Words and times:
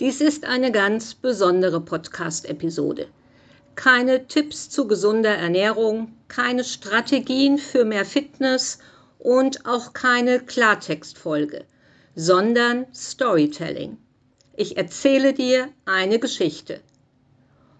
Dies 0.00 0.20
ist 0.20 0.44
eine 0.44 0.70
ganz 0.70 1.14
besondere 1.14 1.80
Podcast-Episode. 1.80 3.08
Keine 3.74 4.28
Tipps 4.28 4.70
zu 4.70 4.86
gesunder 4.86 5.34
Ernährung, 5.34 6.14
keine 6.28 6.62
Strategien 6.62 7.58
für 7.58 7.84
mehr 7.84 8.04
Fitness 8.04 8.78
und 9.18 9.66
auch 9.66 9.94
keine 9.94 10.38
Klartextfolge, 10.38 11.64
sondern 12.14 12.86
Storytelling. 12.94 13.98
Ich 14.54 14.76
erzähle 14.76 15.34
dir 15.34 15.68
eine 15.84 16.20
Geschichte. 16.20 16.78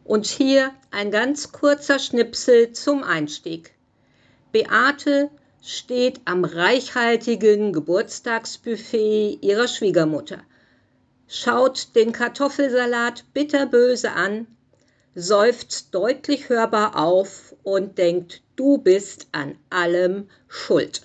Und 0.03 0.27
hier 0.27 0.73
ein 0.91 1.12
ganz 1.12 1.53
kurzer 1.53 2.00
Schnipsel 2.00 2.73
zum 2.73 3.05
Einstieg. 3.05 3.75
Beate 4.50 5.30
steht 5.62 6.21
am 6.25 6.45
reichhaltigen 6.45 7.73
Geburtstagsbuffet 7.73 9.39
ihrer 9.41 9.69
Schwiegermutter 9.69 10.43
schaut 11.30 11.95
den 11.95 12.12
Kartoffelsalat 12.12 13.24
bitterböse 13.34 14.12
an, 14.12 14.46
seufzt 15.14 15.95
deutlich 15.95 16.48
hörbar 16.48 16.96
auf 16.96 17.55
und 17.62 17.98
denkt, 17.98 18.42
du 18.56 18.78
bist 18.78 19.28
an 19.33 19.56
allem 19.69 20.30
schuld. 20.48 21.02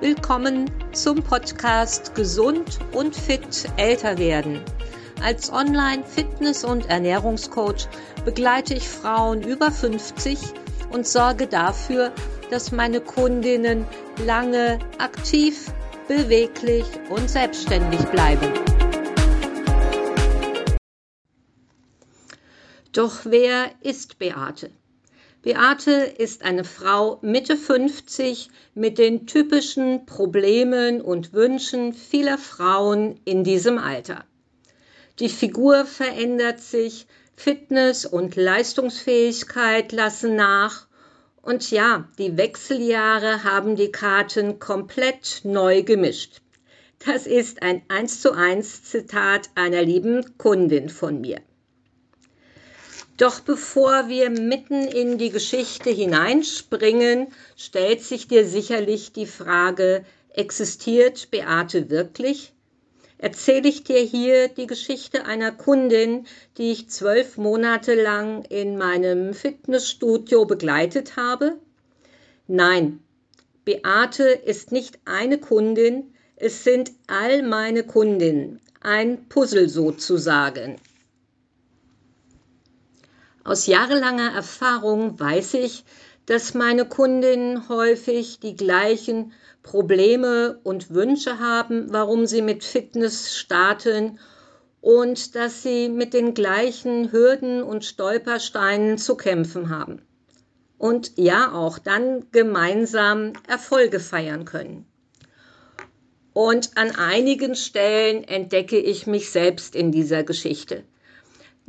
Willkommen 0.00 0.70
zum 0.92 1.22
Podcast 1.22 2.16
Gesund 2.16 2.80
und 2.92 3.14
fit 3.14 3.68
älter 3.76 4.18
werden. 4.18 4.60
Als 5.22 5.52
Online-Fitness- 5.52 6.64
und 6.64 6.88
Ernährungscoach 6.88 7.88
begleite 8.24 8.74
ich 8.74 8.88
Frauen 8.88 9.42
über 9.42 9.70
50 9.70 10.38
und 10.90 11.06
sorge 11.06 11.46
dafür, 11.46 12.12
dass 12.50 12.72
meine 12.72 13.00
Kundinnen 13.00 13.86
lange 14.24 14.78
aktiv, 14.98 15.70
beweglich 16.08 16.86
und 17.10 17.28
selbstständig 17.28 18.00
bleiben. 18.06 18.52
Doch 22.92 23.20
wer 23.24 23.70
ist 23.82 24.18
Beate? 24.18 24.70
Beate 25.42 25.92
ist 25.92 26.42
eine 26.42 26.64
Frau 26.64 27.18
Mitte 27.22 27.56
50 27.56 28.50
mit 28.74 28.98
den 28.98 29.26
typischen 29.26 30.04
Problemen 30.04 31.00
und 31.00 31.32
Wünschen 31.32 31.92
vieler 31.92 32.38
Frauen 32.38 33.20
in 33.24 33.44
diesem 33.44 33.78
Alter. 33.78 34.24
Die 35.20 35.28
Figur 35.28 35.84
verändert 35.84 36.60
sich, 36.60 37.06
Fitness 37.36 38.04
und 38.04 38.34
Leistungsfähigkeit 38.34 39.92
lassen 39.92 40.34
nach 40.34 40.87
und 41.48 41.70
ja, 41.70 42.06
die 42.18 42.36
Wechseljahre 42.36 43.42
haben 43.42 43.74
die 43.74 43.90
Karten 43.90 44.58
komplett 44.58 45.40
neu 45.44 45.82
gemischt. 45.82 46.42
Das 47.06 47.26
ist 47.26 47.62
ein 47.62 47.80
1 47.88 48.20
zu 48.20 48.32
1 48.32 48.84
Zitat 48.84 49.48
einer 49.54 49.82
lieben 49.82 50.36
Kundin 50.36 50.90
von 50.90 51.22
mir. 51.22 51.40
Doch 53.16 53.40
bevor 53.40 54.10
wir 54.10 54.28
mitten 54.28 54.82
in 54.88 55.16
die 55.16 55.30
Geschichte 55.30 55.88
hineinspringen, 55.88 57.28
stellt 57.56 58.02
sich 58.02 58.28
dir 58.28 58.46
sicherlich 58.46 59.12
die 59.14 59.26
Frage, 59.26 60.04
existiert 60.34 61.30
Beate 61.30 61.88
wirklich? 61.88 62.52
Erzähle 63.18 63.68
ich 63.68 63.84
dir 63.84 64.00
hier 64.00 64.48
die 64.48 64.66
Geschichte 64.66 65.26
einer 65.26 65.52
Kundin, 65.52 66.26
die 66.56 66.72
ich 66.72 66.88
zwölf 66.88 67.36
Monate 67.36 67.94
lang 68.00 68.44
in 68.44 68.78
meinem 68.78 69.34
Fitnessstudio 69.34 70.46
begleitet 70.46 71.16
habe? 71.16 71.58
Nein, 72.46 73.00
Beate 73.64 74.24
ist 74.24 74.72
nicht 74.72 74.98
eine 75.04 75.38
Kundin, 75.38 76.14
es 76.36 76.64
sind 76.64 76.92
all 77.08 77.42
meine 77.42 77.82
Kundinnen, 77.82 78.60
ein 78.80 79.28
Puzzle 79.28 79.68
sozusagen. 79.68 80.76
Aus 83.44 83.66
jahrelanger 83.66 84.32
Erfahrung 84.34 85.18
weiß 85.18 85.54
ich, 85.54 85.84
dass 86.28 86.52
meine 86.52 86.84
Kundinnen 86.84 87.70
häufig 87.70 88.38
die 88.38 88.54
gleichen 88.54 89.32
Probleme 89.62 90.60
und 90.62 90.92
Wünsche 90.92 91.38
haben, 91.38 91.86
warum 91.90 92.26
sie 92.26 92.42
mit 92.42 92.64
Fitness 92.64 93.34
starten 93.34 94.18
und 94.82 95.34
dass 95.34 95.62
sie 95.62 95.88
mit 95.88 96.12
den 96.12 96.34
gleichen 96.34 97.12
Hürden 97.12 97.62
und 97.62 97.86
Stolpersteinen 97.86 98.98
zu 98.98 99.16
kämpfen 99.16 99.70
haben. 99.70 100.02
Und 100.76 101.12
ja, 101.16 101.50
auch 101.52 101.78
dann 101.78 102.26
gemeinsam 102.30 103.32
Erfolge 103.48 103.98
feiern 103.98 104.44
können. 104.44 104.84
Und 106.34 106.76
an 106.76 106.94
einigen 106.94 107.54
Stellen 107.54 108.22
entdecke 108.22 108.78
ich 108.78 109.06
mich 109.06 109.30
selbst 109.30 109.74
in 109.74 109.92
dieser 109.92 110.24
Geschichte 110.24 110.84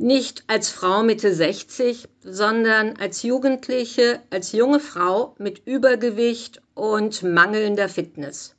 nicht 0.00 0.44
als 0.46 0.70
Frau 0.70 1.02
Mitte 1.02 1.34
60, 1.34 2.08
sondern 2.24 2.96
als 2.96 3.22
Jugendliche, 3.22 4.20
als 4.30 4.52
junge 4.52 4.80
Frau 4.80 5.34
mit 5.36 5.66
Übergewicht 5.66 6.62
und 6.74 7.22
mangelnder 7.22 7.90
Fitness. 7.90 8.56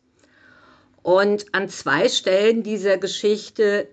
Und 1.02 1.48
an 1.54 1.68
zwei 1.68 2.10
Stellen 2.10 2.62
dieser 2.62 3.00
Geschichte 3.00 3.88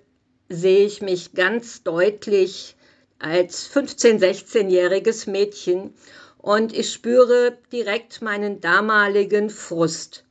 sehe 0.51 0.85
ich 0.85 1.01
mich 1.01 1.33
ganz 1.33 1.83
deutlich 1.83 2.77
als 3.19 3.75
15-, 3.75 4.19
16-jähriges 4.19 5.31
Mädchen 5.31 5.95
und 6.37 6.77
ich 6.77 6.93
spüre 6.93 7.57
direkt 7.73 8.21
meinen 8.21 8.61
damaligen 8.61 9.49
Frust. 9.49 10.25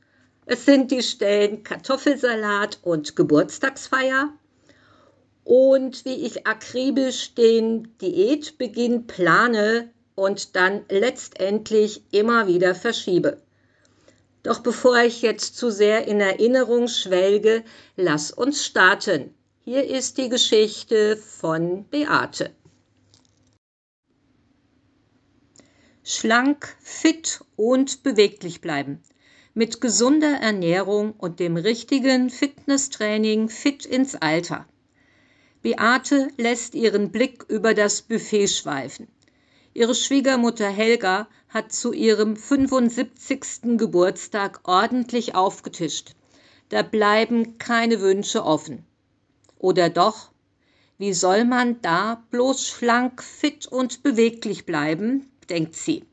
Es 0.46 0.64
sind 0.64 0.92
die 0.92 1.02
Stellen 1.02 1.64
Kartoffelsalat 1.64 2.78
und 2.82 3.16
Geburtstagsfeier 3.16 4.32
und 5.48 6.04
wie 6.04 6.26
ich 6.26 6.46
akribisch 6.46 7.34
den 7.34 7.96
Diätbeginn 8.02 9.06
plane 9.06 9.90
und 10.14 10.56
dann 10.56 10.84
letztendlich 10.90 12.02
immer 12.10 12.46
wieder 12.48 12.74
verschiebe. 12.74 13.40
Doch 14.42 14.58
bevor 14.58 14.98
ich 14.98 15.22
jetzt 15.22 15.56
zu 15.56 15.70
sehr 15.70 16.06
in 16.06 16.20
Erinnerung 16.20 16.86
schwelge, 16.86 17.64
lass 17.96 18.30
uns 18.30 18.66
starten. 18.66 19.34
Hier 19.64 19.88
ist 19.88 20.18
die 20.18 20.28
Geschichte 20.28 21.16
von 21.16 21.84
Beate. 21.84 22.50
Schlank, 26.04 26.76
fit 26.82 27.40
und 27.56 28.02
beweglich 28.02 28.60
bleiben. 28.60 29.02
Mit 29.54 29.80
gesunder 29.80 30.40
Ernährung 30.42 31.12
und 31.12 31.40
dem 31.40 31.56
richtigen 31.56 32.28
Fitnesstraining 32.28 33.48
fit 33.48 33.86
ins 33.86 34.14
Alter. 34.14 34.66
Beate 35.62 36.28
lässt 36.36 36.74
ihren 36.74 37.10
Blick 37.10 37.44
über 37.48 37.74
das 37.74 38.02
Buffet 38.02 38.48
schweifen. 38.48 39.08
Ihre 39.74 39.94
Schwiegermutter 39.94 40.68
Helga 40.68 41.28
hat 41.48 41.72
zu 41.72 41.92
ihrem 41.92 42.36
75. 42.36 43.76
Geburtstag 43.76 44.60
ordentlich 44.64 45.34
aufgetischt. 45.34 46.14
Da 46.68 46.82
bleiben 46.82 47.58
keine 47.58 48.00
Wünsche 48.00 48.44
offen. 48.44 48.84
Oder 49.58 49.90
doch? 49.90 50.30
Wie 50.98 51.12
soll 51.12 51.44
man 51.44 51.80
da 51.80 52.24
bloß 52.30 52.66
schlank, 52.66 53.22
fit 53.22 53.66
und 53.66 54.02
beweglich 54.02 54.66
bleiben? 54.66 55.30
denkt 55.48 55.74
sie. 55.74 56.04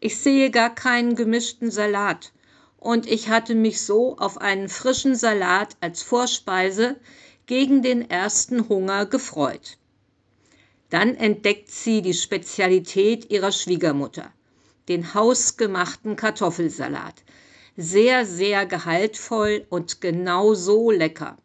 Ich 0.00 0.18
sehe 0.18 0.50
gar 0.50 0.74
keinen 0.74 1.14
gemischten 1.14 1.70
Salat. 1.70 2.32
Und 2.78 3.06
ich 3.06 3.28
hatte 3.28 3.54
mich 3.54 3.80
so 3.80 4.16
auf 4.18 4.38
einen 4.38 4.68
frischen 4.68 5.16
Salat 5.16 5.76
als 5.80 6.02
Vorspeise 6.02 6.96
gegen 7.46 7.82
den 7.82 8.10
ersten 8.10 8.68
Hunger 8.68 9.06
gefreut. 9.06 9.78
Dann 10.90 11.14
entdeckt 11.14 11.70
sie 11.70 12.02
die 12.02 12.14
Spezialität 12.14 13.30
ihrer 13.30 13.52
Schwiegermutter, 13.52 14.32
den 14.88 15.14
hausgemachten 15.14 16.16
Kartoffelsalat. 16.16 17.14
Sehr, 17.76 18.24
sehr 18.24 18.66
gehaltvoll 18.66 19.66
und 19.68 20.00
genau 20.00 20.54
so 20.54 20.90
lecker. 20.90 21.36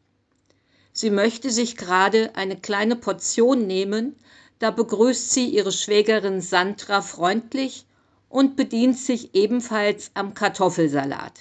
Sie 0.93 1.09
möchte 1.09 1.49
sich 1.49 1.77
gerade 1.77 2.35
eine 2.35 2.57
kleine 2.57 2.95
Portion 2.95 3.67
nehmen, 3.67 4.15
da 4.59 4.71
begrüßt 4.71 5.31
sie 5.31 5.47
ihre 5.47 5.71
Schwägerin 5.71 6.41
Sandra 6.41 7.01
freundlich 7.01 7.85
und 8.29 8.55
bedient 8.55 8.97
sich 8.97 9.33
ebenfalls 9.33 10.11
am 10.13 10.33
Kartoffelsalat. 10.33 11.33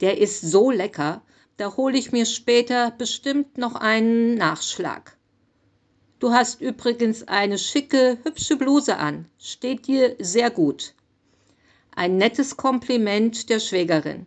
Der 0.00 0.18
ist 0.18 0.40
so 0.42 0.70
lecker, 0.70 1.22
da 1.62 1.76
hole 1.76 1.96
ich 1.96 2.10
mir 2.10 2.26
später 2.26 2.90
bestimmt 2.90 3.56
noch 3.56 3.76
einen 3.76 4.34
Nachschlag. 4.34 5.16
Du 6.18 6.32
hast 6.32 6.60
übrigens 6.60 7.28
eine 7.28 7.56
schicke, 7.56 8.18
hübsche 8.24 8.56
Bluse 8.56 8.96
an. 8.96 9.26
Steht 9.38 9.86
dir 9.86 10.16
sehr 10.18 10.50
gut. 10.50 10.92
Ein 11.94 12.16
nettes 12.16 12.56
Kompliment 12.56 13.48
der 13.48 13.60
Schwägerin. 13.60 14.26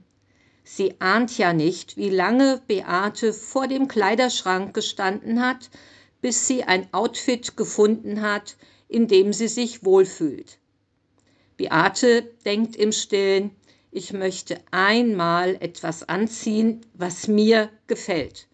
Sie 0.63 0.95
ahnt 1.01 1.37
ja 1.37 1.51
nicht, 1.51 1.97
wie 1.97 2.09
lange 2.09 2.61
Beate 2.67 3.33
vor 3.33 3.67
dem 3.67 3.89
Kleiderschrank 3.89 4.73
gestanden 4.73 5.41
hat, 5.41 5.69
bis 6.21 6.47
sie 6.47 6.63
ein 6.63 6.87
Outfit 6.93 7.57
gefunden 7.57 8.21
hat, 8.21 8.55
in 8.87 9.09
dem 9.09 9.33
sie 9.33 9.49
sich 9.49 9.83
wohlfühlt. 9.83 10.57
Beate 11.57 12.21
denkt 12.45 12.77
im 12.77 12.93
Stillen, 12.93 13.51
ich 13.95 14.11
möchte 14.11 14.59
einmal 14.71 15.55
etwas 15.61 16.03
anziehen, 16.09 16.81
was 16.95 17.29
mir 17.29 17.69
gefällt, 17.87 18.49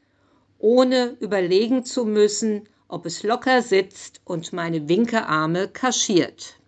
ohne 0.60 1.18
überlegen 1.20 1.84
zu 1.84 2.06
müssen, 2.06 2.70
ob 2.88 3.08
es 3.08 3.24
locker 3.24 3.64
sitzt 3.64 4.22
und 4.24 4.54
meine 4.54 4.88
Winkearme 4.88 5.68
kaschiert. 5.68 6.60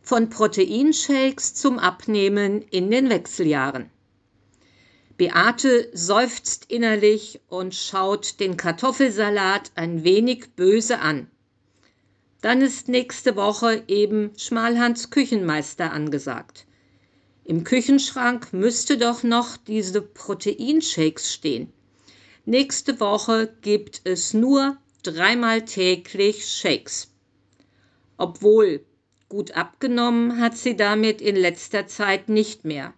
Von 0.00 0.30
Proteinshakes 0.30 1.52
zum 1.52 1.78
Abnehmen 1.78 2.62
in 2.62 2.90
den 2.90 3.10
Wechseljahren. 3.10 3.90
Beate 5.18 5.90
seufzt 5.92 6.70
innerlich 6.70 7.42
und 7.48 7.74
schaut 7.74 8.40
den 8.40 8.56
Kartoffelsalat 8.56 9.70
ein 9.74 10.02
wenig 10.02 10.54
böse 10.56 11.00
an. 11.00 11.30
Dann 12.44 12.60
ist 12.60 12.88
nächste 12.88 13.36
Woche 13.36 13.84
eben 13.88 14.32
Schmalhans 14.36 15.08
Küchenmeister 15.08 15.92
angesagt. 15.92 16.66
Im 17.42 17.64
Küchenschrank 17.64 18.52
müsste 18.52 18.98
doch 18.98 19.22
noch 19.22 19.56
diese 19.56 20.02
Proteinshakes 20.02 21.32
stehen. 21.32 21.72
Nächste 22.44 23.00
Woche 23.00 23.56
gibt 23.62 24.02
es 24.04 24.34
nur 24.34 24.76
dreimal 25.02 25.64
täglich 25.64 26.46
Shakes. 26.46 27.14
Obwohl 28.18 28.84
gut 29.30 29.52
abgenommen 29.52 30.38
hat 30.38 30.58
sie 30.58 30.76
damit 30.76 31.22
in 31.22 31.36
letzter 31.36 31.86
Zeit 31.86 32.28
nicht 32.28 32.66
mehr. 32.66 32.92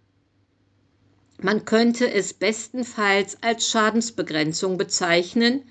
Man 1.40 1.64
könnte 1.64 2.10
es 2.10 2.34
bestenfalls 2.34 3.40
als 3.44 3.68
Schadensbegrenzung 3.68 4.76
bezeichnen, 4.76 5.62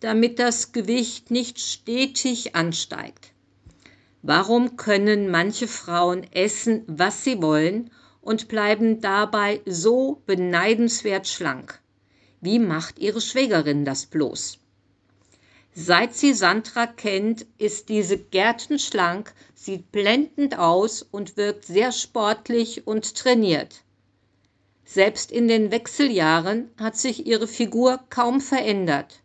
damit 0.00 0.38
das 0.38 0.72
Gewicht 0.72 1.30
nicht 1.30 1.60
stetig 1.60 2.54
ansteigt. 2.54 3.32
Warum 4.22 4.76
können 4.76 5.30
manche 5.30 5.68
Frauen 5.68 6.26
essen, 6.32 6.82
was 6.86 7.24
sie 7.24 7.40
wollen 7.40 7.90
und 8.20 8.48
bleiben 8.48 9.00
dabei 9.00 9.60
so 9.64 10.22
beneidenswert 10.26 11.28
schlank? 11.28 11.80
Wie 12.40 12.58
macht 12.58 12.98
ihre 12.98 13.20
Schwägerin 13.20 13.84
das 13.84 14.06
bloß? 14.06 14.58
Seit 15.74 16.14
sie 16.14 16.34
Sandra 16.34 16.86
kennt, 16.86 17.46
ist 17.56 17.88
diese 17.88 18.18
gärtenschlank, 18.18 19.32
sieht 19.54 19.92
blendend 19.92 20.58
aus 20.58 21.02
und 21.02 21.36
wirkt 21.36 21.64
sehr 21.66 21.92
sportlich 21.92 22.86
und 22.86 23.14
trainiert. 23.14 23.82
Selbst 24.84 25.30
in 25.30 25.46
den 25.46 25.70
Wechseljahren 25.70 26.70
hat 26.78 26.96
sich 26.96 27.26
ihre 27.26 27.46
Figur 27.46 28.00
kaum 28.10 28.40
verändert. 28.40 29.20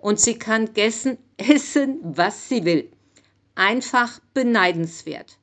Und 0.00 0.18
sie 0.18 0.38
kann 0.38 0.72
gessen, 0.74 1.18
essen, 1.36 2.00
was 2.02 2.48
sie 2.48 2.64
will. 2.64 2.90
Einfach 3.54 4.20
beneidenswert. 4.34 5.38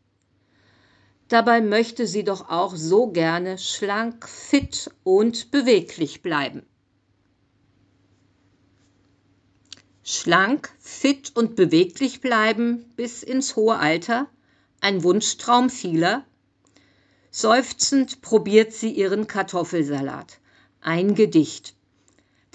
Dabei 1.28 1.62
möchte 1.62 2.08
sie 2.08 2.24
doch 2.24 2.50
auch 2.50 2.76
so 2.76 3.08
gerne 3.08 3.58
schlank, 3.58 4.28
fit 4.28 4.90
und 5.04 5.52
beweglich 5.52 6.22
bleiben. 6.22 6.66
Schlank, 10.04 10.72
fit 10.80 11.34
und 11.36 11.58
beweglich 11.58 12.22
bleiben 12.22 12.86
bis 12.96 13.24
ins 13.24 13.58
hohe 13.58 13.78
Alter? 13.78 14.28
Ein 14.80 15.04
Wunschtraum 15.04 15.70
vieler? 15.70 16.26
Seufzend 17.30 18.22
probiert 18.22 18.72
sie 18.72 18.92
ihren 18.92 19.28
Kartoffelsalat. 19.28 20.40
Ein 20.80 21.14
Gedicht. 21.14 21.77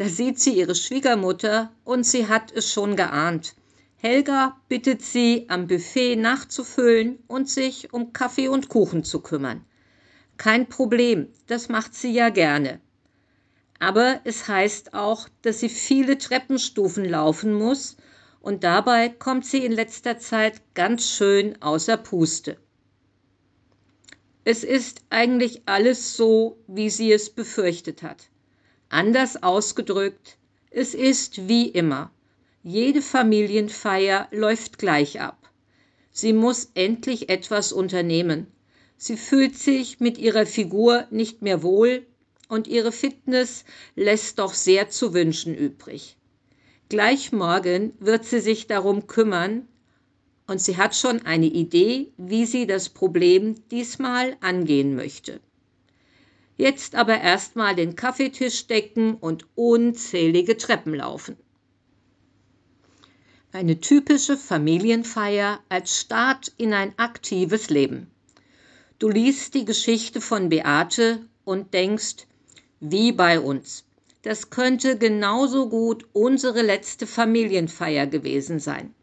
Da 0.03 0.09
sieht 0.09 0.41
sie 0.41 0.59
ihre 0.59 0.75
Schwiegermutter 0.75 1.71
und 1.85 2.05
sie 2.05 2.27
hat 2.27 2.51
es 2.51 2.73
schon 2.73 2.97
geahnt. 2.97 3.55
Helga 3.95 4.61
bittet 4.69 5.01
sie, 5.01 5.47
am 5.49 5.69
Buffet 5.69 6.17
nachzufüllen 6.17 7.21
und 7.29 7.49
sich 7.49 7.93
um 7.93 8.13
Kaffee 8.13 8.49
und 8.49 8.69
Kuchen 8.69 9.05
zu 9.05 9.21
kümmern. 9.21 9.65
Kein 10.39 10.69
Problem, 10.69 11.29
das 11.47 11.69
macht 11.69 11.95
sie 11.95 12.11
ja 12.11 12.31
gerne. 12.31 12.81
Aber 13.79 14.21
es 14.25 14.49
heißt 14.49 14.93
auch, 14.93 15.29
dass 15.43 15.61
sie 15.61 15.69
viele 15.69 16.19
Treppenstufen 16.19 17.05
laufen 17.05 17.55
muss 17.55 17.97
und 18.41 18.65
dabei 18.65 19.09
kommt 19.09 19.47
sie 19.47 19.65
in 19.65 19.71
letzter 19.71 20.19
Zeit 20.19 20.63
ganz 20.75 21.11
schön 21.11 21.63
außer 21.63 21.97
Puste. 21.97 22.57
Es 24.43 24.65
ist 24.65 25.03
eigentlich 25.11 25.63
alles 25.67 26.17
so, 26.17 26.59
wie 26.67 26.91
sie 26.91 27.13
es 27.13 27.31
befürchtet 27.31 28.03
hat. 28.03 28.32
Anders 28.93 29.43
ausgedrückt, 29.43 30.37
es 30.71 30.93
ist 30.93 31.49
wie 31.49 31.67
immer. 31.67 32.11
Jede 32.63 33.01
Familienfeier 33.01 34.29
läuft 34.33 34.77
gleich 34.77 35.19
ab. 35.19 35.49
Sie 36.11 36.35
muss 36.35 36.73
endlich 36.75 37.31
etwas 37.31 37.73
unternehmen. 37.73 38.49
Sie 38.99 39.17
fühlt 39.17 39.57
sich 39.57 39.99
mit 40.01 40.19
ihrer 40.19 40.45
Figur 40.45 41.07
nicht 41.11 41.41
mehr 41.41 41.63
wohl 41.63 42.07
und 42.51 42.69
ihre 42.69 42.93
Fitness 42.93 43.65
lässt 43.97 44.39
doch 44.39 44.53
sehr 44.53 44.91
zu 44.91 45.15
wünschen 45.15 45.55
übrig. 45.55 46.19
Gleich 46.91 47.33
morgen 47.33 47.95
wird 47.99 48.27
sie 48.27 48.41
sich 48.41 48.67
darum 48.67 49.07
kümmern, 49.07 49.67
und 50.47 50.61
sie 50.61 50.77
hat 50.77 50.95
schon 50.95 51.25
eine 51.25 51.47
Idee, 51.47 52.13
wie 52.19 52.45
sie 52.45 52.67
das 52.67 52.91
Problem 52.91 53.55
diesmal 53.71 54.37
angehen 54.43 54.97
möchte. 54.97 55.41
Jetzt 56.57 56.95
aber 56.95 57.21
erstmal 57.21 57.75
den 57.75 57.97
Kaffeetisch 57.97 58.67
decken 58.67 59.15
und 59.15 59.47
unzählige 59.55 60.57
Treppen 60.57 60.95
laufen. 60.95 61.37
Eine 63.53 63.81
typische 63.81 64.37
Familienfeier 64.37 65.61
als 65.69 66.01
Start 66.01 66.53
in 66.57 66.73
ein 66.73 66.99
aktives 66.99 67.69
Leben. 67.69 68.11
Du 68.99 69.09
liest 69.09 69.55
die 69.55 69.65
Geschichte 69.65 70.21
von 70.21 70.49
Beate 70.49 71.21
und 71.45 71.75
denkst, 71.75 72.27
wie 72.81 73.13
bei 73.13 73.41
uns. 73.41 73.85
Das 74.23 74.51
könnte 74.51 74.97
genauso 74.97 75.69
gut 75.69 76.07
unsere 76.13 76.63
letzte 76.63 77.07
Familienfeier 77.07 78.07
gewesen 78.07 78.61
sein. 78.61 78.95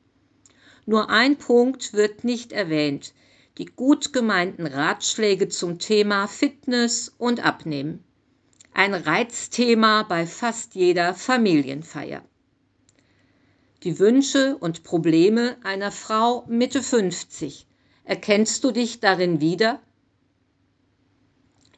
Nur 0.85 1.09
ein 1.09 1.35
Punkt 1.37 1.93
wird 1.93 2.23
nicht 2.23 2.51
erwähnt, 2.51 3.13
die 3.59 3.65
gut 3.65 4.13
gemeinten 4.13 4.65
Ratschläge 4.65 5.49
zum 5.49 5.79
Thema 5.79 6.27
Fitness 6.27 7.13
und 7.17 7.45
Abnehmen. 7.45 8.05
Ein 8.73 8.93
Reizthema 8.93 10.03
bei 10.03 10.25
fast 10.25 10.75
jeder 10.75 11.13
Familienfeier. 11.13 12.23
Die 13.83 13.99
Wünsche 13.99 14.55
und 14.57 14.83
Probleme 14.83 15.57
einer 15.63 15.91
Frau 15.91 16.45
Mitte 16.47 16.81
50. 16.81 17.67
Erkennst 18.05 18.63
du 18.63 18.71
dich 18.71 19.01
darin 19.01 19.41
wieder? 19.41 19.81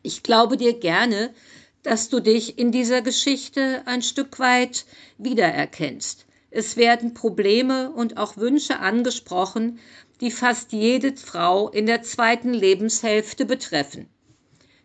Ich 0.03 0.21
glaube 0.21 0.57
dir 0.57 0.79
gerne, 0.79 1.33
dass 1.81 2.09
du 2.09 2.19
dich 2.19 2.59
in 2.59 2.71
dieser 2.71 3.01
Geschichte 3.01 3.81
ein 3.85 4.03
Stück 4.03 4.38
weit 4.38 4.85
wiedererkennst. 5.17 6.27
Es 6.51 6.75
werden 6.75 7.13
Probleme 7.13 7.91
und 7.91 8.17
auch 8.17 8.35
Wünsche 8.35 8.79
angesprochen, 8.79 9.79
die 10.21 10.31
fast 10.31 10.71
jede 10.71 11.15
Frau 11.17 11.69
in 11.69 11.85
der 11.85 12.03
zweiten 12.03 12.53
Lebenshälfte 12.53 13.45
betreffen. 13.45 14.07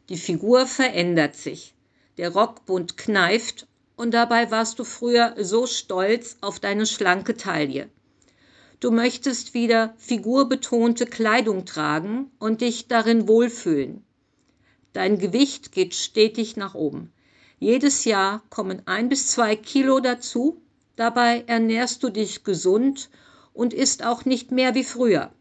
Die 0.09 0.17
Figur 0.17 0.67
verändert 0.67 1.37
sich. 1.37 1.75
Der 2.17 2.31
Rockbund 2.31 2.97
kneift 2.97 3.67
und 3.97 4.13
dabei 4.15 4.51
warst 4.51 4.79
du 4.79 4.85
früher 4.85 5.35
so 5.39 5.67
stolz 5.67 6.39
auf 6.41 6.59
deine 6.59 6.87
schlanke 6.87 7.37
Taille. 7.37 7.89
Du 8.81 8.91
möchtest 8.91 9.55
wieder 9.55 9.95
figurbetonte 9.99 11.07
Kleidung 11.07 11.65
tragen 11.65 12.31
und 12.39 12.61
dich 12.63 12.89
darin 12.89 13.29
wohlfühlen. 13.29 14.05
Dein 14.93 15.19
Gewicht 15.19 15.73
geht 15.73 15.95
stetig 15.95 16.57
nach 16.57 16.75
oben. 16.75 17.13
Jedes 17.59 18.05
Jahr 18.05 18.43
kommen 18.51 18.83
ein 18.87 19.09
bis 19.09 19.29
zwei 19.29 19.57
Kilo 19.57 20.01
dazu 20.01 20.61
Dabei 20.97 21.45
ernährst 21.47 22.03
du 22.03 22.09
dich 22.09 22.43
gesund 22.43 23.11
und 23.57 23.73
isst 23.73 24.05
auch 24.05 24.25
nicht 24.25 24.53
mehr 24.53 24.75
wie 24.75 24.85
früher. 24.85 25.33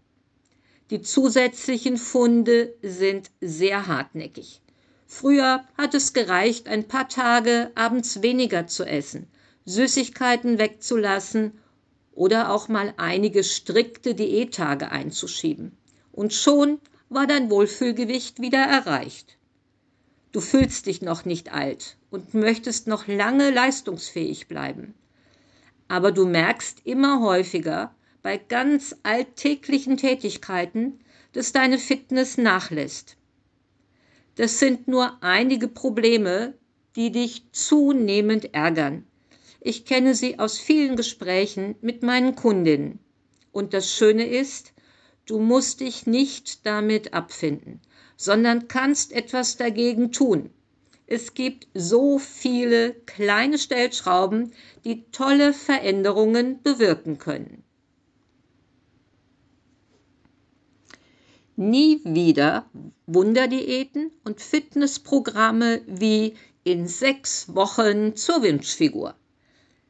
Die 0.90 1.02
zusätzlichen 1.02 1.98
Funde 1.98 2.74
sind 2.82 3.30
sehr 3.42 3.88
hartnäckig. 3.88 4.62
Früher 5.06 5.64
hat 5.78 5.94
es 5.94 6.14
gereicht, 6.14 6.68
ein 6.68 6.88
paar 6.88 7.10
Tage 7.10 7.72
abends 7.76 8.22
weniger 8.22 8.68
zu 8.68 8.86
essen, 8.86 9.28
Süßigkeiten 9.66 10.58
wegzulassen 10.58 11.60
oder 12.14 12.52
auch 12.52 12.70
mal 12.70 12.94
einige 12.98 13.44
strikte 13.44 14.16
Diättage 14.16 14.92
einzuschieben. 14.92 15.78
Und 16.12 16.34
schon 16.34 16.80
war 17.10 17.28
dein 17.28 17.50
Wohlfühlgewicht 17.50 18.42
wieder 18.42 18.64
erreicht. 18.64 19.38
Du 20.32 20.40
fühlst 20.40 20.86
dich 20.86 21.02
noch 21.02 21.26
nicht 21.26 21.54
alt 21.54 21.98
und 22.10 22.34
möchtest 22.34 22.88
noch 22.88 23.08
lange 23.08 23.52
leistungsfähig 23.52 24.48
bleiben 24.48 24.94
aber 25.88 26.12
du 26.12 26.26
merkst 26.26 26.82
immer 26.84 27.22
häufiger 27.22 27.95
bei 28.26 28.40
ganz 28.40 28.96
alltäglichen 29.04 29.98
Tätigkeiten, 29.98 31.00
dass 31.34 31.52
deine 31.52 31.78
Fitness 31.78 32.40
nachlässt. 32.40 33.18
Das 34.34 34.58
sind 34.58 34.88
nur 34.88 35.22
einige 35.22 35.68
Probleme, 35.68 36.56
die 36.96 37.12
dich 37.12 37.44
zunehmend 37.52 38.52
ärgern. 38.56 39.06
Ich 39.62 39.86
kenne 39.86 40.16
sie 40.16 40.40
aus 40.40 40.58
vielen 40.58 40.96
Gesprächen 40.96 41.76
mit 41.82 42.02
meinen 42.02 42.34
Kundinnen. 42.36 42.98
Und 43.52 43.76
das 43.76 43.94
Schöne 43.94 44.26
ist, 44.26 44.74
Du 45.28 45.38
musst 45.38 45.82
dich 45.82 46.08
nicht 46.08 46.66
damit 46.66 47.14
abfinden, 47.14 47.80
sondern 48.18 48.68
kannst 48.68 49.12
etwas 49.12 49.58
dagegen 49.58 50.12
tun. 50.12 50.50
Es 51.06 51.36
gibt 51.36 51.68
so 51.76 52.18
viele 52.18 52.96
kleine 53.06 53.60
Stellschrauben, 53.60 54.52
die 54.84 55.06
tolle 55.12 55.54
Veränderungen 55.54 56.64
bewirken 56.64 57.20
können. 57.20 57.65
Nie 61.58 62.02
wieder 62.04 62.66
Wunderdiäten 63.08 64.12
und 64.26 64.42
Fitnessprogramme 64.42 65.82
wie 65.88 66.36
in 66.66 66.86
sechs 66.86 67.56
Wochen 67.56 68.18
zur 68.18 68.44
Wunschfigur. 68.44 69.16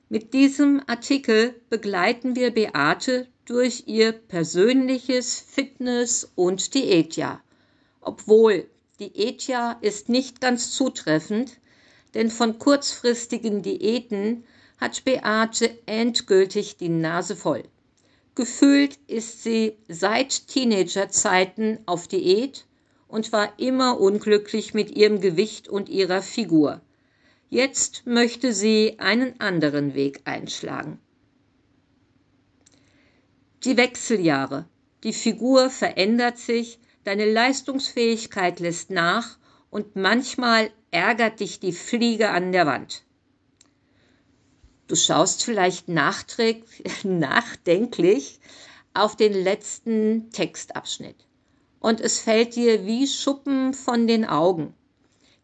Mit 0.08 0.36
diesem 0.36 0.84
Artikel 0.86 1.60
begleiten 1.72 2.36
wir 2.36 2.52
Beate 2.52 3.26
durch 3.46 3.86
ihr 3.88 4.12
persönliches 4.12 5.40
Fitness- 5.40 6.32
und 6.36 6.76
Diätjahr. 6.76 7.42
Obwohl 8.00 8.70
Diätjahr 9.00 9.80
ist 9.82 10.08
nicht 10.08 10.42
ganz 10.42 10.70
zutreffend, 10.70 11.58
denn 12.14 12.30
von 12.30 12.60
kurzfristigen 12.60 13.64
Diäten 13.64 14.44
hat 14.78 15.04
Beate 15.04 15.80
endgültig 15.88 16.78
die 16.78 16.90
Nase 16.90 17.36
voll. 17.36 17.64
Gefühlt 18.36 19.00
ist 19.08 19.44
sie 19.44 19.78
seit 19.88 20.48
Teenagerzeiten 20.50 21.80
auf 21.86 22.10
Diät 22.10 22.66
und 23.08 23.32
war 23.32 23.58
immer 23.58 23.98
unglücklich 24.00 24.74
mit 24.74 24.92
ihrem 24.92 25.22
Gewicht 25.22 25.70
und 25.70 25.88
ihrer 25.88 26.22
Figur. 26.22 26.82
Jetzt 27.50 28.06
möchte 28.06 28.52
sie 28.52 28.98
einen 29.00 29.40
anderen 29.40 29.94
Weg 29.94 30.20
einschlagen. 30.26 31.00
Die 33.64 33.78
Wechseljahre. 33.78 34.68
Die 35.06 35.14
Figur 35.14 35.70
verändert 35.70 36.38
sich, 36.38 36.78
deine 37.06 37.32
Leistungsfähigkeit 37.32 38.60
lässt 38.60 38.90
nach 38.90 39.38
und 39.70 39.96
manchmal 39.96 40.72
ärgert 40.92 41.40
dich 41.40 41.62
die 41.62 41.72
Fliege 41.72 42.32
an 42.32 42.52
der 42.52 42.66
Wand. 42.66 43.05
Du 44.88 44.96
schaust 44.96 45.44
vielleicht 45.44 45.88
nachdenklich 47.04 48.40
auf 48.94 49.16
den 49.16 49.34
letzten 49.34 50.30
Textabschnitt 50.32 51.16
und 51.80 52.02
es 52.02 52.20
fällt 52.20 52.56
dir 52.56 52.86
wie 52.86 53.08
Schuppen 53.08 53.74
von 53.74 54.08
den 54.08 54.26
Augen. 54.26 54.74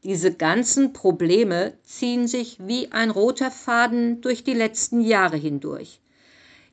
Diese 0.03 0.33
ganzen 0.33 0.93
Probleme 0.93 1.77
ziehen 1.83 2.27
sich 2.27 2.57
wie 2.59 2.91
ein 2.91 3.11
roter 3.11 3.51
Faden 3.51 4.21
durch 4.21 4.43
die 4.43 4.53
letzten 4.53 5.01
Jahre 5.01 5.37
hindurch. 5.37 6.01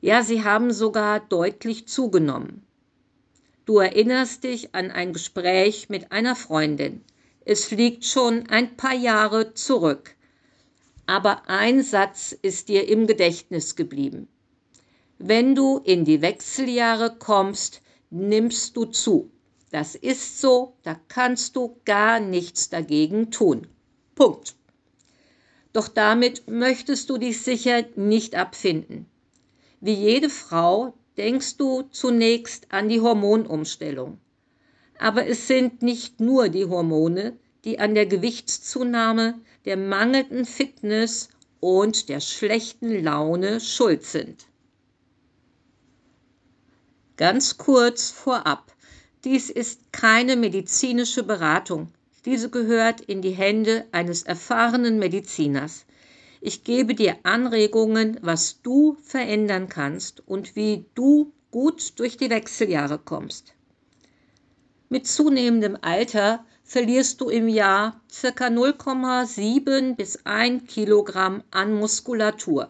Ja, 0.01 0.23
sie 0.23 0.43
haben 0.43 0.71
sogar 0.71 1.19
deutlich 1.19 1.87
zugenommen. 1.87 2.65
Du 3.65 3.77
erinnerst 3.77 4.43
dich 4.43 4.73
an 4.73 4.89
ein 4.89 5.13
Gespräch 5.13 5.89
mit 5.89 6.11
einer 6.11 6.35
Freundin. 6.35 7.03
Es 7.45 7.69
liegt 7.69 8.05
schon 8.05 8.47
ein 8.49 8.75
paar 8.77 8.95
Jahre 8.95 9.53
zurück. 9.53 10.15
Aber 11.09 11.49
ein 11.49 11.81
Satz 11.81 12.37
ist 12.39 12.69
dir 12.69 12.87
im 12.87 13.07
Gedächtnis 13.07 13.75
geblieben. 13.75 14.27
Wenn 15.17 15.55
du 15.55 15.79
in 15.79 16.05
die 16.05 16.21
Wechseljahre 16.21 17.15
kommst, 17.17 17.81
nimmst 18.11 18.77
du 18.77 18.85
zu. 18.85 19.31
Das 19.71 19.95
ist 19.95 20.39
so, 20.39 20.75
da 20.83 20.95
kannst 21.07 21.55
du 21.55 21.77
gar 21.83 22.19
nichts 22.19 22.69
dagegen 22.69 23.31
tun. 23.31 23.65
Punkt. 24.13 24.55
Doch 25.73 25.87
damit 25.87 26.47
möchtest 26.47 27.09
du 27.09 27.17
dich 27.17 27.41
sicher 27.41 27.85
nicht 27.95 28.35
abfinden. 28.35 29.07
Wie 29.81 29.95
jede 29.95 30.29
Frau 30.29 30.93
denkst 31.17 31.57
du 31.57 31.81
zunächst 31.89 32.71
an 32.71 32.87
die 32.87 33.01
Hormonumstellung. 33.01 34.19
Aber 34.99 35.25
es 35.25 35.47
sind 35.47 35.81
nicht 35.81 36.19
nur 36.19 36.49
die 36.49 36.65
Hormone, 36.65 37.35
die 37.65 37.79
an 37.79 37.95
der 37.95 38.05
Gewichtszunahme, 38.05 39.39
der 39.65 39.77
mangelnden 39.77 40.45
Fitness 40.45 41.29
und 41.59 42.09
der 42.09 42.19
schlechten 42.19 43.03
Laune 43.03 43.59
schuld 43.59 44.03
sind. 44.03 44.45
Ganz 47.17 47.57
kurz 47.57 48.09
vorab. 48.09 48.71
Dies 49.25 49.49
ist 49.49 49.91
keine 49.91 50.37
medizinische 50.37 51.23
Beratung. 51.23 51.91
Diese 52.23 52.49
gehört 52.49 53.01
in 53.01 53.21
die 53.21 53.31
Hände 53.31 53.85
eines 53.91 54.23
erfahrenen 54.23 54.99
Mediziners. 54.99 55.85
Ich 56.39 56.63
gebe 56.63 56.95
dir 56.95 57.17
Anregungen, 57.23 58.17
was 58.21 58.61
du 58.61 58.95
verändern 59.01 59.67
kannst 59.67 60.25
und 60.25 60.55
wie 60.55 60.85
du 60.95 61.33
gut 61.51 61.99
durch 61.99 62.15
die 62.15 62.29
Wechseljahre 62.29 62.97
kommst. 62.97 63.53
Mit 64.87 65.05
zunehmendem 65.05 65.77
Alter 65.81 66.45
verlierst 66.69 67.19
du 67.19 67.29
im 67.29 67.47
Jahr 67.47 67.99
ca. 68.21 68.45
0,7 68.45 69.95
bis 69.95 70.23
1 70.23 70.67
Kilogramm 70.67 71.43
an 71.49 71.73
Muskulatur, 71.73 72.69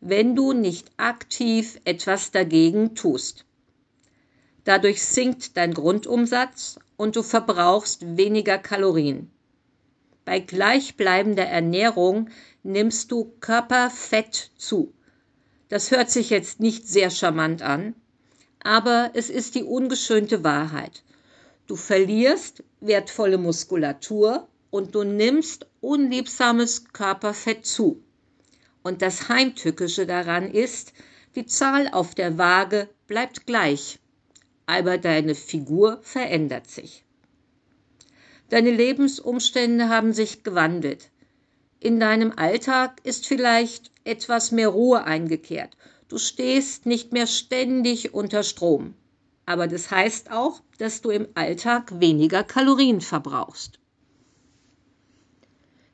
wenn 0.00 0.36
du 0.36 0.52
nicht 0.52 0.92
aktiv 0.98 1.80
etwas 1.84 2.30
dagegen 2.30 2.94
tust. 2.94 3.44
Dadurch 4.62 5.04
sinkt 5.04 5.56
dein 5.56 5.74
Grundumsatz 5.74 6.78
und 6.96 7.16
du 7.16 7.24
verbrauchst 7.24 8.16
weniger 8.16 8.56
Kalorien. 8.56 9.32
Bei 10.24 10.38
gleichbleibender 10.38 11.46
Ernährung 11.46 12.30
nimmst 12.62 13.10
du 13.10 13.32
Körperfett 13.40 14.52
zu. 14.56 14.94
Das 15.68 15.90
hört 15.90 16.08
sich 16.08 16.30
jetzt 16.30 16.60
nicht 16.60 16.86
sehr 16.86 17.10
charmant 17.10 17.62
an, 17.62 17.96
aber 18.62 19.10
es 19.14 19.28
ist 19.28 19.56
die 19.56 19.64
ungeschönte 19.64 20.44
Wahrheit. 20.44 21.02
Du 21.66 21.74
verlierst 21.76 22.62
wertvolle 22.86 23.38
Muskulatur 23.38 24.48
und 24.70 24.94
du 24.94 25.04
nimmst 25.04 25.66
unliebsames 25.80 26.92
Körperfett 26.92 27.64
zu. 27.64 28.02
Und 28.82 29.02
das 29.02 29.28
Heimtückische 29.28 30.06
daran 30.06 30.50
ist, 30.50 30.92
die 31.34 31.46
Zahl 31.46 31.88
auf 31.88 32.14
der 32.14 32.38
Waage 32.38 32.88
bleibt 33.06 33.46
gleich, 33.46 33.98
aber 34.66 34.98
deine 34.98 35.34
Figur 35.34 35.98
verändert 36.02 36.70
sich. 36.70 37.04
Deine 38.50 38.70
Lebensumstände 38.70 39.88
haben 39.88 40.12
sich 40.12 40.42
gewandelt. 40.42 41.10
In 41.80 41.98
deinem 41.98 42.32
Alltag 42.36 43.00
ist 43.04 43.26
vielleicht 43.26 43.90
etwas 44.04 44.52
mehr 44.52 44.68
Ruhe 44.68 45.04
eingekehrt. 45.04 45.76
Du 46.08 46.18
stehst 46.18 46.86
nicht 46.86 47.12
mehr 47.12 47.26
ständig 47.26 48.14
unter 48.14 48.42
Strom. 48.42 48.94
Aber 49.46 49.66
das 49.66 49.90
heißt 49.90 50.30
auch, 50.30 50.62
dass 50.78 51.02
du 51.02 51.10
im 51.10 51.28
Alltag 51.34 52.00
weniger 52.00 52.42
Kalorien 52.44 53.00
verbrauchst. 53.00 53.78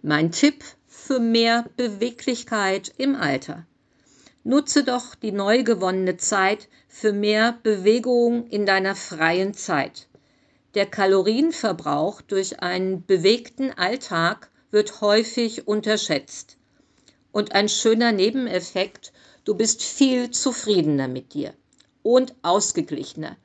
Mein 0.02 0.30
Tipp 0.30 0.64
für 0.86 1.18
mehr 1.18 1.68
Beweglichkeit 1.76 2.92
im 2.96 3.16
Alter. 3.16 3.66
Nutze 4.44 4.84
doch 4.84 5.14
die 5.14 5.32
neu 5.32 5.64
gewonnene 5.64 6.16
Zeit 6.16 6.68
für 6.88 7.12
mehr 7.12 7.58
Bewegung 7.62 8.46
in 8.46 8.64
deiner 8.64 8.94
freien 8.94 9.52
Zeit. 9.52 10.08
Der 10.74 10.86
Kalorienverbrauch 10.86 12.22
durch 12.22 12.62
einen 12.62 13.04
bewegten 13.04 13.72
Alltag 13.72 14.48
wird 14.70 15.00
häufig 15.00 15.66
unterschätzt. 15.66 16.56
Und 17.32 17.52
ein 17.52 17.68
schöner 17.68 18.12
Nebeneffekt, 18.12 19.12
du 19.44 19.54
bist 19.54 19.82
viel 19.82 20.30
zufriedener 20.30 21.08
mit 21.08 21.34
dir 21.34 21.52
und 22.02 22.34
ausgeglichener. 22.42 23.36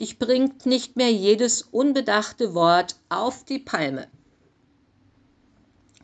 Dich 0.00 0.18
bringt 0.18 0.66
nicht 0.66 0.96
mehr 0.96 1.12
jedes 1.12 1.62
unbedachte 1.62 2.54
Wort 2.54 2.96
auf 3.08 3.44
die 3.44 3.58
Palme. 3.58 4.08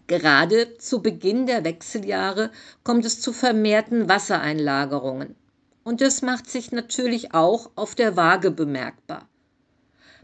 Gerade 0.06 0.76
zu 0.78 1.02
Beginn 1.02 1.46
der 1.46 1.64
Wechseljahre 1.64 2.50
kommt 2.82 3.04
es 3.04 3.20
zu 3.20 3.32
vermehrten 3.32 4.08
Wassereinlagerungen. 4.08 5.36
Und 5.84 6.00
das 6.00 6.22
macht 6.22 6.50
sich 6.50 6.72
natürlich 6.72 7.32
auch 7.32 7.70
auf 7.74 7.94
der 7.94 8.16
Waage 8.16 8.50
bemerkbar. 8.50 9.28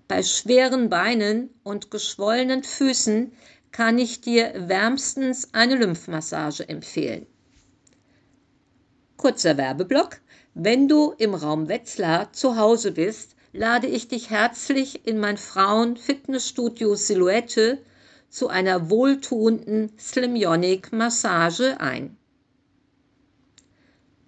Bei 0.08 0.22
schweren 0.22 0.88
Beinen 0.88 1.50
und 1.64 1.90
geschwollenen 1.90 2.62
Füßen 2.62 3.32
kann 3.72 3.98
ich 3.98 4.20
dir 4.20 4.52
wärmstens 4.68 5.52
eine 5.52 5.74
Lymphmassage 5.74 6.68
empfehlen. 6.68 7.26
Kurzer 9.16 9.56
Werbeblock. 9.56 10.20
Wenn 10.58 10.88
du 10.88 11.12
im 11.18 11.34
Raum 11.34 11.68
Wetzlar 11.68 12.32
zu 12.32 12.56
Hause 12.56 12.92
bist, 12.92 13.36
lade 13.52 13.88
ich 13.88 14.08
dich 14.08 14.30
herzlich 14.30 15.06
in 15.06 15.18
mein 15.18 15.36
Frauen-Fitnessstudio 15.36 16.94
Silhouette 16.94 17.76
zu 18.30 18.48
einer 18.48 18.88
wohltuenden 18.88 19.92
Slimyonic 19.98 20.94
Massage 20.94 21.78
ein. 21.78 22.16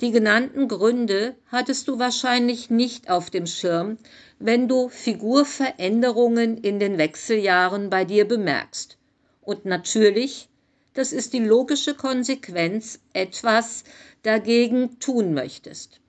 Die 0.03 0.11
genannten 0.11 0.69
Gründe 0.69 1.35
hattest 1.47 1.89
du 1.89 1.99
wahrscheinlich 1.99 2.69
nicht 2.69 3.09
auf 3.09 3.31
dem 3.31 3.47
Schirm, 3.47 3.97
wenn 4.39 4.69
du 4.69 4.91
Figurveränderungen 4.91 6.59
in 6.59 6.79
den 6.79 6.99
Wechseljahren 6.99 7.89
bei 7.89 8.05
dir 8.05 8.29
bemerkst. 8.29 8.99
Und 9.41 9.65
natürlich, 9.65 10.51
das 10.93 11.15
ist 11.15 11.33
die 11.33 11.39
logische 11.39 11.95
Konsequenz, 11.95 13.01
etwas 13.15 13.85
dagegen 14.23 15.01
tun 15.01 15.33
möchtest. 15.33 16.03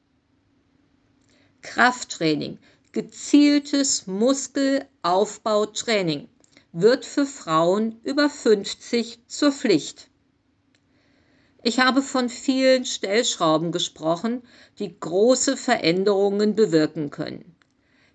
Krafttraining, 1.62 2.58
Gezieltes 2.92 4.08
Muskelaufbautraining 4.08 6.28
wird 6.72 7.06
für 7.06 7.28
Frauen 7.28 8.00
über 8.04 8.32
50 8.32 9.20
zur 9.28 9.52
Pflicht. 9.52 10.10
Ich 11.62 11.80
habe 11.80 12.02
von 12.02 12.30
vielen 12.30 12.86
Stellschrauben 12.86 13.72
gesprochen, 13.72 14.42
die 14.80 15.00
große 15.00 15.56
Veränderungen 15.56 16.56
bewirken 16.56 17.12
können. 17.12 17.54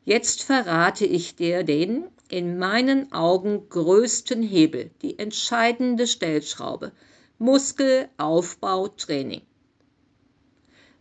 Jetzt 0.04 0.42
verrate 0.42 1.06
ich 1.06 1.36
dir 1.36 1.62
den 1.62 2.06
in 2.28 2.58
meinen 2.58 3.12
Augen 3.12 3.68
größten 3.68 4.42
Hebel, 4.42 4.90
die 5.02 5.20
entscheidende 5.20 6.08
Stellschraube, 6.08 6.90
Muskelaufbautraining. 7.38 9.42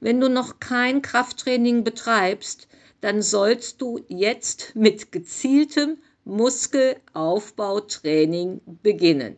Wenn 0.04 0.20
du 0.20 0.28
noch 0.28 0.60
kein 0.60 1.02
Krafttraining 1.02 1.86
betreibst, 1.86 2.68
dann 3.00 3.22
sollst 3.22 3.82
du 3.82 4.02
jetzt 4.10 4.76
mit 4.76 5.14
gezieltem 5.14 5.98
Muskelaufbautraining 6.26 8.60
beginnen. 8.66 9.38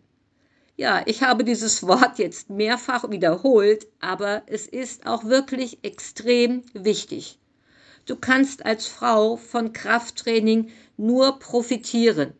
Ja, 0.75 1.03
ich 1.05 1.21
habe 1.21 1.43
dieses 1.43 1.85
Wort 1.85 2.17
jetzt 2.17 2.49
mehrfach 2.49 3.11
wiederholt, 3.11 3.85
aber 3.99 4.41
es 4.47 4.65
ist 4.65 5.05
auch 5.05 5.25
wirklich 5.25 5.83
extrem 5.83 6.63
wichtig. 6.73 7.37
Du 8.07 8.15
kannst 8.15 8.65
als 8.65 8.87
Frau 8.87 9.37
von 9.37 9.71
Krafttraining 9.71 10.71
nur 10.97 11.37
profitieren. 11.37 12.33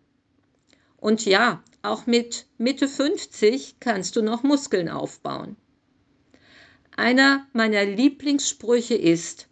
Und 0.98 1.25
ja, 1.25 1.62
auch 1.84 2.08
mit 2.08 2.48
Mitte 2.58 2.88
50 2.88 3.75
kannst 3.79 4.15
du 4.15 4.24
noch 4.24 4.41
Muskeln 4.41 4.89
aufbauen. 4.89 5.58
Einer 6.98 7.46
meiner 7.52 7.84
Lieblingssprüche 7.84 8.96
ist, 8.96 9.50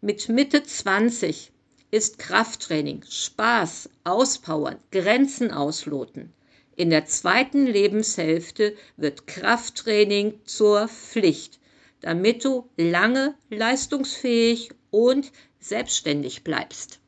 mit 0.00 0.28
Mitte 0.28 0.64
20 0.64 1.52
ist 1.92 2.18
Krafttraining, 2.18 3.04
Spaß, 3.08 3.90
Auspowern, 4.02 4.78
Grenzen 4.90 5.52
ausloten. 5.52 6.32
In 6.74 6.90
der 6.90 7.06
zweiten 7.06 7.66
Lebenshälfte 7.66 8.76
wird 8.96 9.28
Krafttraining 9.28 10.40
zur 10.46 10.88
Pflicht, 10.88 11.60
damit 12.00 12.44
du 12.44 12.68
lange 12.76 13.36
leistungsfähig 13.50 14.70
und 14.90 15.30
selbstständig 15.60 16.42
bleibst. 16.42 16.98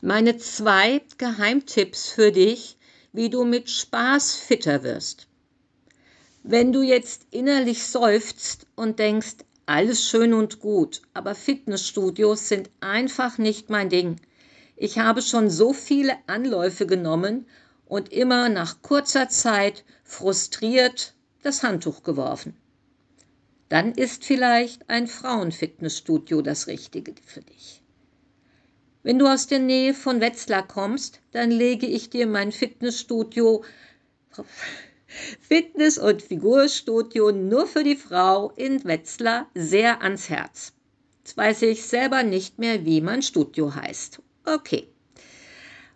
Meine 0.00 0.38
zwei 0.38 1.02
Geheimtipps 1.18 2.10
für 2.10 2.32
dich, 2.32 2.76
wie 3.12 3.30
du 3.30 3.44
mit 3.44 3.70
Spaß 3.70 4.34
fitter 4.34 4.82
wirst. 4.82 5.25
Wenn 6.48 6.72
du 6.72 6.80
jetzt 6.80 7.26
innerlich 7.32 7.82
seufzt 7.82 8.68
und 8.76 9.00
denkst, 9.00 9.38
alles 9.66 10.08
schön 10.08 10.32
und 10.32 10.60
gut, 10.60 11.02
aber 11.12 11.34
Fitnessstudios 11.34 12.46
sind 12.46 12.70
einfach 12.78 13.36
nicht 13.36 13.68
mein 13.68 13.88
Ding. 13.88 14.20
Ich 14.76 15.00
habe 15.00 15.22
schon 15.22 15.50
so 15.50 15.72
viele 15.72 16.12
Anläufe 16.28 16.86
genommen 16.86 17.48
und 17.84 18.12
immer 18.12 18.48
nach 18.48 18.80
kurzer 18.80 19.28
Zeit 19.28 19.84
frustriert 20.04 21.14
das 21.42 21.64
Handtuch 21.64 22.04
geworfen. 22.04 22.54
Dann 23.68 23.90
ist 23.90 24.24
vielleicht 24.24 24.88
ein 24.88 25.08
Frauenfitnessstudio 25.08 26.42
das 26.42 26.68
Richtige 26.68 27.12
für 27.24 27.40
dich. 27.40 27.82
Wenn 29.02 29.18
du 29.18 29.26
aus 29.26 29.48
der 29.48 29.58
Nähe 29.58 29.94
von 29.94 30.20
Wetzlar 30.20 30.64
kommst, 30.64 31.18
dann 31.32 31.50
lege 31.50 31.88
ich 31.88 32.08
dir 32.08 32.28
mein 32.28 32.52
Fitnessstudio 32.52 33.64
Fitness- 35.40 35.98
und 35.98 36.20
Figurstudio 36.20 37.30
nur 37.30 37.66
für 37.66 37.84
die 37.84 37.96
Frau 37.96 38.52
in 38.56 38.84
Wetzlar 38.84 39.48
sehr 39.54 40.02
ans 40.02 40.28
Herz. 40.28 40.72
Jetzt 41.18 41.36
weiß 41.36 41.62
ich 41.62 41.84
selber 41.84 42.22
nicht 42.22 42.58
mehr, 42.58 42.84
wie 42.84 43.00
mein 43.00 43.22
Studio 43.22 43.74
heißt. 43.74 44.20
Okay. 44.44 44.88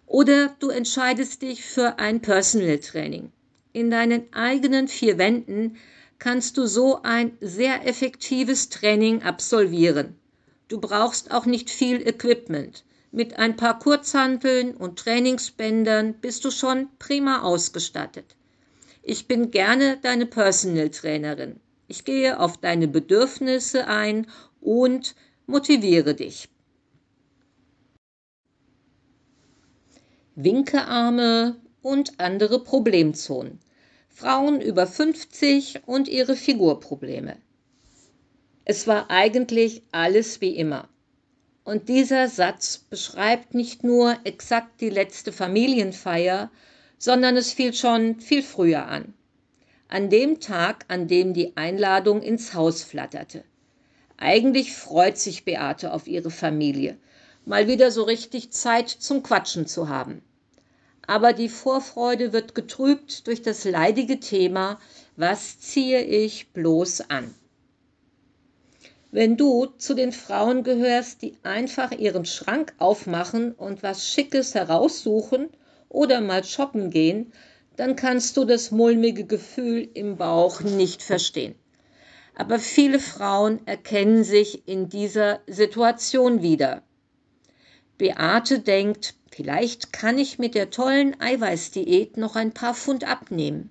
Oder 0.06 0.54
du 0.58 0.68
entscheidest 0.68 1.42
dich 1.42 1.64
für 1.64 1.98
ein 1.98 2.20
Personal 2.20 2.78
Training. 2.78 3.32
In 3.72 3.90
deinen 3.90 4.32
eigenen 4.32 4.88
vier 4.88 5.18
Wänden 5.18 5.76
kannst 6.18 6.56
du 6.56 6.66
so 6.66 7.02
ein 7.02 7.36
sehr 7.40 7.86
effektives 7.86 8.68
Training 8.68 9.22
absolvieren. 9.22 10.16
Du 10.68 10.80
brauchst 10.80 11.30
auch 11.30 11.46
nicht 11.46 11.70
viel 11.70 12.06
Equipment. 12.06 12.84
Mit 13.12 13.38
ein 13.38 13.56
paar 13.56 13.78
Kurzhanteln 13.78 14.76
und 14.76 14.98
Trainingsbändern 15.00 16.14
bist 16.14 16.44
du 16.44 16.50
schon 16.50 16.88
prima 16.98 17.42
ausgestattet. 17.42 18.36
Ich 19.02 19.26
bin 19.26 19.50
gerne 19.50 19.98
deine 20.02 20.26
Personal 20.26 20.90
Trainerin. 20.90 21.58
Ich 21.88 22.04
gehe 22.04 22.38
auf 22.38 22.58
deine 22.58 22.86
Bedürfnisse 22.86 23.86
ein 23.86 24.26
und 24.60 25.14
motiviere 25.46 26.14
dich. 26.14 26.48
Winkearme 30.34 31.56
und 31.82 32.20
andere 32.20 32.62
Problemzonen. 32.62 33.58
Frauen 34.08 34.60
über 34.60 34.86
50 34.86 35.82
und 35.86 36.06
ihre 36.06 36.36
Figurprobleme. 36.36 37.36
Es 38.64 38.86
war 38.86 39.10
eigentlich 39.10 39.82
alles 39.92 40.40
wie 40.40 40.56
immer. 40.56 40.88
Und 41.64 41.88
dieser 41.88 42.28
Satz 42.28 42.78
beschreibt 42.78 43.54
nicht 43.54 43.82
nur 43.82 44.16
exakt 44.24 44.80
die 44.80 44.90
letzte 44.90 45.32
Familienfeier, 45.32 46.50
sondern 47.00 47.38
es 47.38 47.52
fiel 47.52 47.72
schon 47.72 48.20
viel 48.20 48.42
früher 48.42 48.86
an. 48.86 49.14
An 49.88 50.10
dem 50.10 50.38
Tag, 50.38 50.84
an 50.88 51.08
dem 51.08 51.32
die 51.32 51.56
Einladung 51.56 52.20
ins 52.22 52.52
Haus 52.52 52.82
flatterte. 52.82 53.42
Eigentlich 54.18 54.74
freut 54.74 55.16
sich 55.16 55.46
Beate 55.46 55.94
auf 55.94 56.06
ihre 56.06 56.30
Familie, 56.30 56.98
mal 57.46 57.66
wieder 57.66 57.90
so 57.90 58.02
richtig 58.02 58.52
Zeit 58.52 58.90
zum 58.90 59.22
Quatschen 59.22 59.66
zu 59.66 59.88
haben. 59.88 60.22
Aber 61.06 61.32
die 61.32 61.48
Vorfreude 61.48 62.34
wird 62.34 62.54
getrübt 62.54 63.26
durch 63.26 63.40
das 63.40 63.64
leidige 63.64 64.20
Thema, 64.20 64.78
was 65.16 65.58
ziehe 65.58 66.02
ich 66.02 66.52
bloß 66.52 67.08
an? 67.08 67.34
Wenn 69.10 69.38
du 69.38 69.66
zu 69.78 69.94
den 69.94 70.12
Frauen 70.12 70.64
gehörst, 70.64 71.22
die 71.22 71.34
einfach 71.44 71.92
ihren 71.92 72.26
Schrank 72.26 72.74
aufmachen 72.78 73.52
und 73.52 73.82
was 73.82 74.06
Schickes 74.06 74.54
heraussuchen 74.54 75.48
oder 75.90 76.22
mal 76.22 76.44
shoppen 76.44 76.88
gehen, 76.88 77.32
dann 77.76 77.96
kannst 77.96 78.38
du 78.38 78.46
das 78.46 78.70
mulmige 78.70 79.26
Gefühl 79.26 79.88
im 79.92 80.16
Bauch 80.16 80.62
nicht 80.62 81.02
verstehen. 81.02 81.54
Aber 82.34 82.58
viele 82.58 82.98
Frauen 82.98 83.60
erkennen 83.66 84.24
sich 84.24 84.66
in 84.66 84.88
dieser 84.88 85.40
Situation 85.46 86.40
wieder. 86.40 86.82
Beate 87.98 88.60
denkt, 88.60 89.14
vielleicht 89.30 89.92
kann 89.92 90.18
ich 90.18 90.38
mit 90.38 90.54
der 90.54 90.70
tollen 90.70 91.20
Eiweißdiät 91.20 92.16
noch 92.16 92.36
ein 92.36 92.52
paar 92.52 92.74
Pfund 92.74 93.04
abnehmen. 93.04 93.70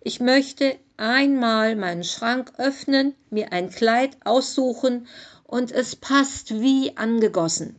Ich 0.00 0.18
möchte 0.18 0.76
einmal 0.96 1.76
meinen 1.76 2.04
Schrank 2.04 2.52
öffnen, 2.58 3.14
mir 3.30 3.52
ein 3.52 3.70
Kleid 3.70 4.16
aussuchen 4.24 5.06
und 5.44 5.70
es 5.70 5.94
passt 5.96 6.60
wie 6.60 6.96
angegossen, 6.96 7.76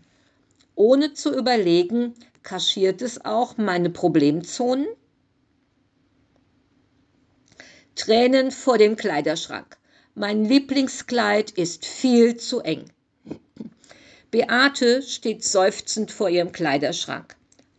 ohne 0.75 1.13
zu 1.13 1.33
überlegen, 1.35 2.13
Kaschiert 2.49 3.03
es 3.03 3.23
auch 3.25 3.57
meine 3.57 3.91
Problemzonen? 3.91 4.87
Tränen 7.93 8.49
vor 8.49 8.79
dem 8.79 8.95
Kleiderschrank. 8.95 9.77
Mein 10.15 10.45
Lieblingskleid 10.45 11.51
ist 11.51 11.85
viel 11.85 12.37
zu 12.37 12.61
eng. 12.61 12.85
Beate 14.31 15.03
steht 15.03 15.43
seufzend 15.43 16.11
vor 16.11 16.27
ihrem 16.27 16.51
Kleiderschrank. 16.51 17.35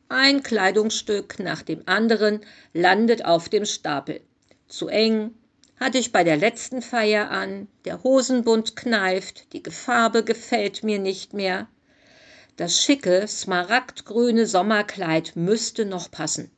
Ein 0.09 0.45
Kleidungsstück 0.45 1.41
nach 1.41 1.63
dem 1.63 1.83
anderen 1.87 2.39
landet 2.73 3.25
auf 3.25 3.49
dem 3.49 3.65
Stapel. 3.65 4.21
Zu 4.69 4.87
eng, 4.87 5.35
hatte 5.81 5.99
ich 5.99 6.13
bei 6.13 6.23
der 6.23 6.37
letzten 6.37 6.81
Feier 6.81 7.33
an, 7.33 7.67
der 7.85 8.05
Hosenbund 8.05 8.77
kneift, 8.77 9.53
die 9.53 9.69
Farbe 9.69 10.23
gefällt 10.23 10.85
mir 10.85 11.01
nicht 11.01 11.35
mehr. 11.35 11.67
Das 12.61 12.83
schicke, 12.83 13.27
smaragdgrüne 13.27 14.45
Sommerkleid 14.45 15.35
müsste 15.35 15.87
noch 15.87 16.11
passen. 16.11 16.51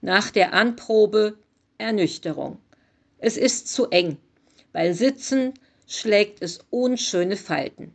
Nach 0.00 0.30
der 0.30 0.52
Anprobe 0.52 1.36
Ernüchterung. 1.78 2.60
Es 3.18 3.36
ist 3.36 3.66
zu 3.66 3.90
eng. 3.90 4.18
Weil 4.72 4.94
Sitzen 4.94 5.54
schlägt 5.88 6.42
es 6.42 6.60
unschöne 6.70 7.36
Falten. 7.36 7.92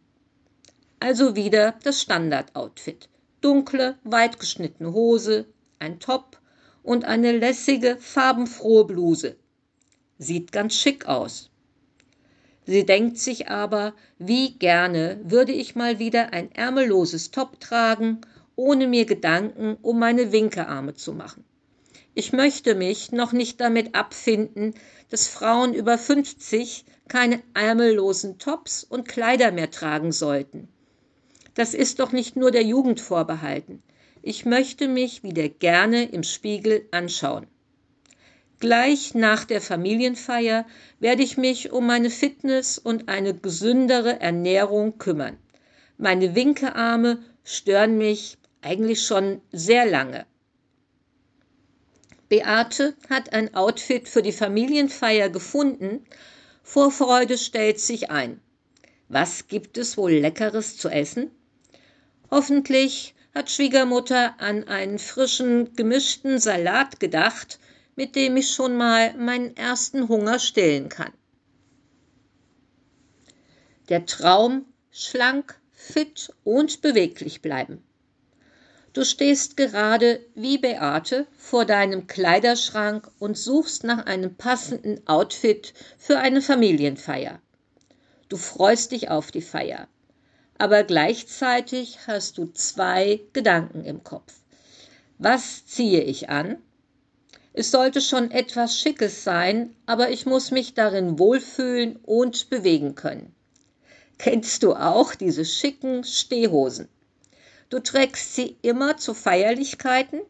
Also 1.00 1.38
wieder 1.38 1.80
das 1.84 2.02
Standardoutfit. 2.02 3.08
Dunkle, 3.40 3.98
weitgeschnittene 4.04 4.92
Hose, 4.92 5.46
ein 5.80 6.02
Top 6.02 6.38
und 6.84 7.06
eine 7.06 7.32
lässige, 7.32 7.96
farbenfrohe 7.96 8.84
Bluse. 8.84 9.38
Sieht 10.18 10.52
ganz 10.52 10.76
schick 10.76 11.06
aus. 11.06 11.50
Sie 12.66 12.86
denkt 12.86 13.18
sich 13.18 13.50
aber, 13.50 13.94
wie 14.20 14.54
gerne 14.54 15.20
würde 15.24 15.52
ich 15.52 15.76
mal 15.76 16.00
wieder 16.00 16.34
ein 16.34 16.52
ärmelloses 16.52 17.32
Top 17.32 17.60
tragen, 17.60 18.22
ohne 18.56 18.88
mir 18.88 19.06
Gedanken 19.06 19.78
um 19.82 19.98
meine 19.98 20.32
Winkearme 20.32 20.94
zu 20.94 21.14
machen. 21.14 21.44
Ich 22.14 22.34
möchte 22.34 22.76
mich 22.76 23.12
noch 23.12 23.32
nicht 23.32 23.62
damit 23.62 23.96
abfinden, 23.96 24.76
dass 25.10 25.28
Frauen 25.28 25.74
über 25.74 25.98
50 25.98 26.86
keine 27.08 27.42
ärmellosen 27.54 28.38
Tops 28.38 28.84
und 28.84 29.08
Kleider 29.08 29.52
mehr 29.52 29.72
tragen 29.72 30.12
sollten. 30.12 30.68
Das 31.56 31.74
ist 31.74 32.00
doch 32.00 32.12
nicht 32.12 32.36
nur 32.36 32.52
der 32.52 32.64
Jugend 32.64 33.02
vorbehalten. 33.02 33.82
Ich 34.22 34.46
möchte 34.46 34.88
mich 34.88 35.24
wieder 35.24 35.50
gerne 35.50 36.04
im 36.04 36.24
Spiegel 36.24 36.88
anschauen. 36.92 37.48
Gleich 38.62 39.16
nach 39.16 39.44
der 39.44 39.60
Familienfeier 39.60 40.68
werde 41.00 41.24
ich 41.24 41.36
mich 41.36 41.72
um 41.72 41.88
meine 41.88 42.12
Fitness 42.12 42.78
und 42.78 43.10
eine 43.10 43.34
gesündere 43.34 44.20
Ernährung 44.22 45.00
kümmern. 45.00 45.38
Meine 45.98 46.36
Winkearme 46.36 47.24
stören 47.44 47.98
mich 47.98 48.38
eigentlich 48.62 49.04
schon 49.04 49.42
sehr 49.52 49.88
lange. 49.88 50.28
Beate 52.30 52.94
hat 53.10 53.34
ein 53.34 53.56
Outfit 53.56 54.08
für 54.08 54.22
die 54.22 54.32
Familienfeier 54.32 55.30
gefunden. 55.30 56.06
Vorfreude 56.62 57.40
stellt 57.40 57.80
sich 57.80 58.12
ein. 58.12 58.42
Was 59.10 59.48
gibt 59.48 59.80
es 59.80 59.98
wohl 59.98 60.12
Leckeres 60.12 60.78
zu 60.78 60.88
essen? 60.88 61.32
Hoffentlich 62.30 63.16
hat 63.34 63.50
Schwiegermutter 63.50 64.40
an 64.40 64.66
einen 64.68 65.00
frischen, 65.00 65.76
gemischten 65.76 66.38
Salat 66.38 67.00
gedacht, 67.00 67.58
mit 68.02 68.16
dem 68.16 68.36
ich 68.36 68.50
schon 68.50 68.76
mal 68.78 69.14
meinen 69.14 69.56
ersten 69.56 70.08
Hunger 70.08 70.40
stillen 70.40 70.90
kann. 70.90 71.14
Der 73.90 74.08
Traum, 74.08 74.66
schlank, 74.90 75.62
fit 75.72 76.34
und 76.44 76.82
beweglich 76.82 77.44
bleiben. 77.44 77.84
Du 78.94 79.06
stehst 79.06 79.56
gerade 79.56 80.20
wie 80.34 80.58
Beate 80.58 81.28
vor 81.38 81.66
deinem 81.66 82.08
Kleiderschrank 82.08 83.08
und 83.20 83.38
suchst 83.38 83.84
nach 83.84 84.08
einem 84.08 84.34
passenden 84.34 85.06
Outfit 85.08 85.76
für 86.00 86.18
eine 86.18 86.42
Familienfeier. 86.42 87.40
Du 88.30 88.38
freust 88.38 88.94
dich 88.94 89.12
auf 89.12 89.30
die 89.30 89.44
Feier 89.44 89.88
aber 90.62 90.84
gleichzeitig 90.84 92.06
hast 92.06 92.38
du 92.38 92.46
zwei 92.46 93.22
Gedanken 93.34 93.84
im 93.84 94.04
Kopf. 94.04 94.32
Was 95.18 95.66
ziehe 95.66 96.04
ich 96.04 96.30
an? 96.30 96.58
Es 97.54 97.72
sollte 97.72 98.02
schon 98.02 98.32
etwas 98.32 98.80
Schickes 98.80 99.24
sein, 99.24 99.76
aber 99.86 100.10
ich 100.10 100.26
muss 100.26 100.52
mich 100.52 100.74
darin 100.74 101.20
wohlfühlen 101.20 101.98
und 101.98 102.50
bewegen 102.50 102.96
können. 102.96 103.36
Kennst 104.18 104.64
du 104.64 104.74
auch 104.74 105.16
diese 105.16 105.46
schicken 105.46 106.04
Stehhosen? 106.04 106.88
Du 107.70 107.80
trägst 107.80 108.36
sie 108.36 108.58
immer 108.62 108.98
zu 108.98 109.14
Feierlichkeiten 109.14 110.22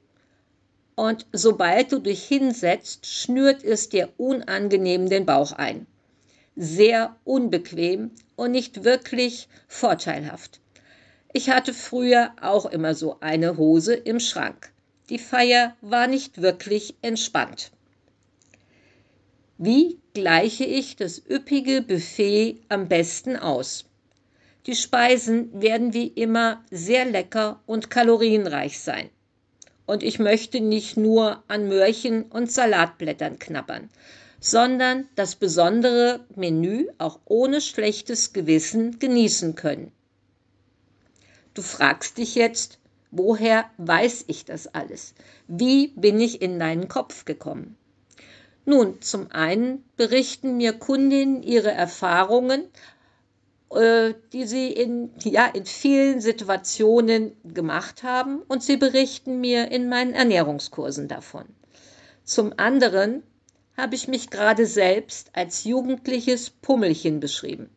und 0.96 1.26
sobald 1.32 1.92
du 1.92 2.00
dich 2.00 2.24
hinsetzt, 2.24 3.06
schnürt 3.06 3.64
es 3.64 3.90
dir 3.90 4.10
unangenehm 4.18 5.10
den 5.10 5.26
Bauch 5.26 5.52
ein 5.52 5.88
sehr 6.56 7.16
unbequem 7.24 8.12
und 8.36 8.52
nicht 8.52 8.84
wirklich 8.84 9.48
vorteilhaft. 9.68 10.60
Ich 11.34 11.50
hatte 11.50 11.74
früher 11.74 12.32
auch 12.42 12.66
immer 12.66 12.94
so 12.94 13.18
eine 13.22 13.58
Hose 13.58 13.94
im 13.94 14.20
Schrank. 14.20 14.71
Die 15.12 15.20
Feier 15.20 15.76
war 15.82 16.08
nicht 16.08 16.42
wirklich 16.42 16.96
entspannt. 17.02 17.72
Wie 19.58 20.00
gleiche 20.14 20.64
ich 20.64 20.96
das 20.96 21.22
üppige 21.30 21.82
Buffet 21.82 22.62
am 22.70 22.88
besten 22.88 23.36
aus? 23.36 23.84
Die 24.68 24.74
Speisen 24.74 25.62
werden 25.62 25.94
wie 25.94 26.08
immer 26.08 26.64
sehr 26.72 27.04
lecker 27.04 27.60
und 27.66 27.90
kalorienreich 27.90 28.80
sein. 28.80 29.10
Und 29.86 30.02
ich 30.02 30.18
möchte 30.18 30.62
nicht 30.62 30.96
nur 30.96 31.44
an 31.50 31.68
Möhrchen 31.68 32.24
und 32.24 32.50
Salatblättern 32.50 33.38
knabbern, 33.38 33.90
sondern 34.40 35.10
das 35.16 35.36
besondere 35.36 36.26
Menü 36.38 36.88
auch 37.00 37.20
ohne 37.26 37.60
schlechtes 37.60 38.32
Gewissen 38.32 38.98
genießen 38.98 39.56
können. 39.56 39.92
Du 41.54 41.62
fragst 41.62 42.18
dich 42.18 42.36
jetzt, 42.36 42.80
woher 43.12 43.70
weiß 43.78 44.26
ich 44.28 44.46
das 44.46 44.68
alles? 44.68 45.14
Wie 45.48 45.90
bin 45.90 46.20
ich 46.20 46.42
in 46.42 46.60
deinen 46.60 46.88
Kopf 46.88 47.26
gekommen? 47.26 47.78
Nun, 48.66 49.02
zum 49.02 49.32
einen 49.32 49.84
berichten 49.98 50.58
mir 50.58 50.74
Kundinnen 50.74 51.44
ihre 51.44 51.72
Erfahrungen, 51.72 52.64
äh, 53.72 54.14
die 54.34 54.46
sie 54.46 54.72
in, 54.72 55.12
ja, 55.24 55.46
in 55.48 55.66
vielen 55.66 56.22
Situationen 56.22 57.32
gemacht 57.44 58.04
haben 58.04 58.42
und 58.48 58.64
sie 58.64 58.78
berichten 58.78 59.42
mir 59.42 59.72
in 59.72 59.90
meinen 59.90 60.14
Ernährungskursen 60.14 61.08
davon. 61.08 61.46
Zum 62.24 62.54
anderen 62.58 63.24
habe 63.76 63.96
ich 63.96 64.08
mich 64.08 64.30
gerade 64.30 64.66
selbst 64.66 65.32
als 65.34 65.64
jugendliches 65.64 66.50
Pummelchen 66.50 67.20
beschrieben. 67.20 67.70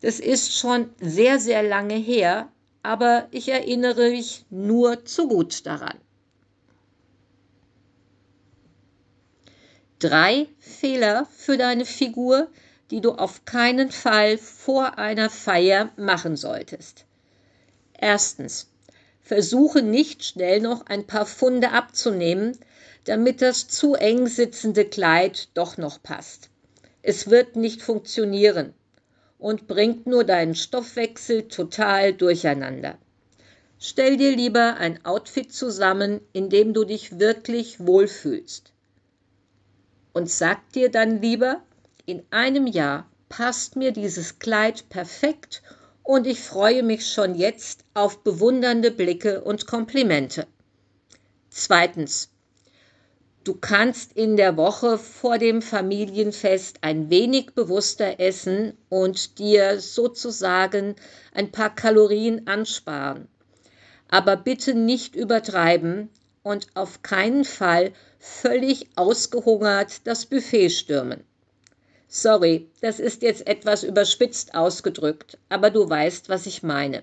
Das 0.00 0.20
ist 0.20 0.56
schon 0.56 0.90
sehr, 1.00 1.38
sehr 1.38 1.62
lange 1.62 1.94
her, 1.94 2.48
aber 2.82 3.28
ich 3.30 3.48
erinnere 3.48 4.10
mich 4.10 4.44
nur 4.50 5.04
zu 5.04 5.28
gut 5.28 5.66
daran. 5.66 5.98
Drei 9.98 10.48
Fehler 10.58 11.26
für 11.36 11.58
deine 11.58 11.84
Figur, 11.84 12.48
die 12.90 13.02
du 13.02 13.12
auf 13.12 13.44
keinen 13.44 13.90
Fall 13.90 14.38
vor 14.38 14.98
einer 14.98 15.28
Feier 15.28 15.90
machen 15.96 16.36
solltest. 16.36 17.04
Erstens, 17.98 18.70
versuche 19.20 19.82
nicht 19.82 20.24
schnell 20.24 20.60
noch 20.60 20.86
ein 20.86 21.06
paar 21.06 21.26
Funde 21.26 21.72
abzunehmen, 21.72 22.58
damit 23.04 23.42
das 23.42 23.68
zu 23.68 23.94
eng 23.94 24.26
sitzende 24.26 24.86
Kleid 24.86 25.48
doch 25.54 25.76
noch 25.76 26.02
passt. 26.02 26.48
Es 27.02 27.28
wird 27.28 27.56
nicht 27.56 27.82
funktionieren 27.82 28.74
und 29.40 29.66
bringt 29.66 30.06
nur 30.06 30.24
deinen 30.24 30.54
Stoffwechsel 30.54 31.48
total 31.48 32.12
durcheinander. 32.12 32.98
Stell 33.78 34.18
dir 34.18 34.36
lieber 34.36 34.76
ein 34.76 35.04
Outfit 35.06 35.52
zusammen, 35.52 36.20
in 36.32 36.50
dem 36.50 36.74
du 36.74 36.84
dich 36.84 37.18
wirklich 37.18 37.80
wohlfühlst. 37.80 38.72
Und 40.12 40.30
sag 40.30 40.70
dir 40.72 40.90
dann 40.90 41.22
lieber, 41.22 41.62
in 42.04 42.22
einem 42.30 42.66
Jahr 42.66 43.10
passt 43.30 43.76
mir 43.76 43.92
dieses 43.92 44.38
Kleid 44.38 44.88
perfekt 44.90 45.62
und 46.02 46.26
ich 46.26 46.40
freue 46.40 46.82
mich 46.82 47.10
schon 47.10 47.34
jetzt 47.34 47.84
auf 47.94 48.22
bewundernde 48.22 48.90
Blicke 48.90 49.42
und 49.42 49.66
Komplimente. 49.66 50.46
Zweitens, 51.48 52.30
Du 53.50 53.56
kannst 53.56 54.12
in 54.12 54.36
der 54.36 54.56
Woche 54.56 54.96
vor 54.96 55.36
dem 55.36 55.60
Familienfest 55.60 56.78
ein 56.82 57.10
wenig 57.10 57.52
bewusster 57.52 58.20
essen 58.20 58.78
und 58.88 59.40
dir 59.40 59.80
sozusagen 59.80 60.94
ein 61.34 61.50
paar 61.50 61.74
Kalorien 61.74 62.46
ansparen. 62.46 63.26
Aber 64.08 64.36
bitte 64.36 64.74
nicht 64.74 65.16
übertreiben 65.16 66.10
und 66.44 66.68
auf 66.74 67.02
keinen 67.02 67.44
Fall 67.44 67.90
völlig 68.20 68.86
ausgehungert 68.94 70.06
das 70.06 70.26
Buffet 70.26 70.70
stürmen. 70.70 71.24
Sorry, 72.06 72.70
das 72.80 73.00
ist 73.00 73.20
jetzt 73.22 73.48
etwas 73.48 73.82
überspitzt 73.82 74.54
ausgedrückt, 74.54 75.38
aber 75.48 75.70
du 75.70 75.90
weißt, 75.90 76.28
was 76.28 76.46
ich 76.46 76.62
meine. 76.62 77.02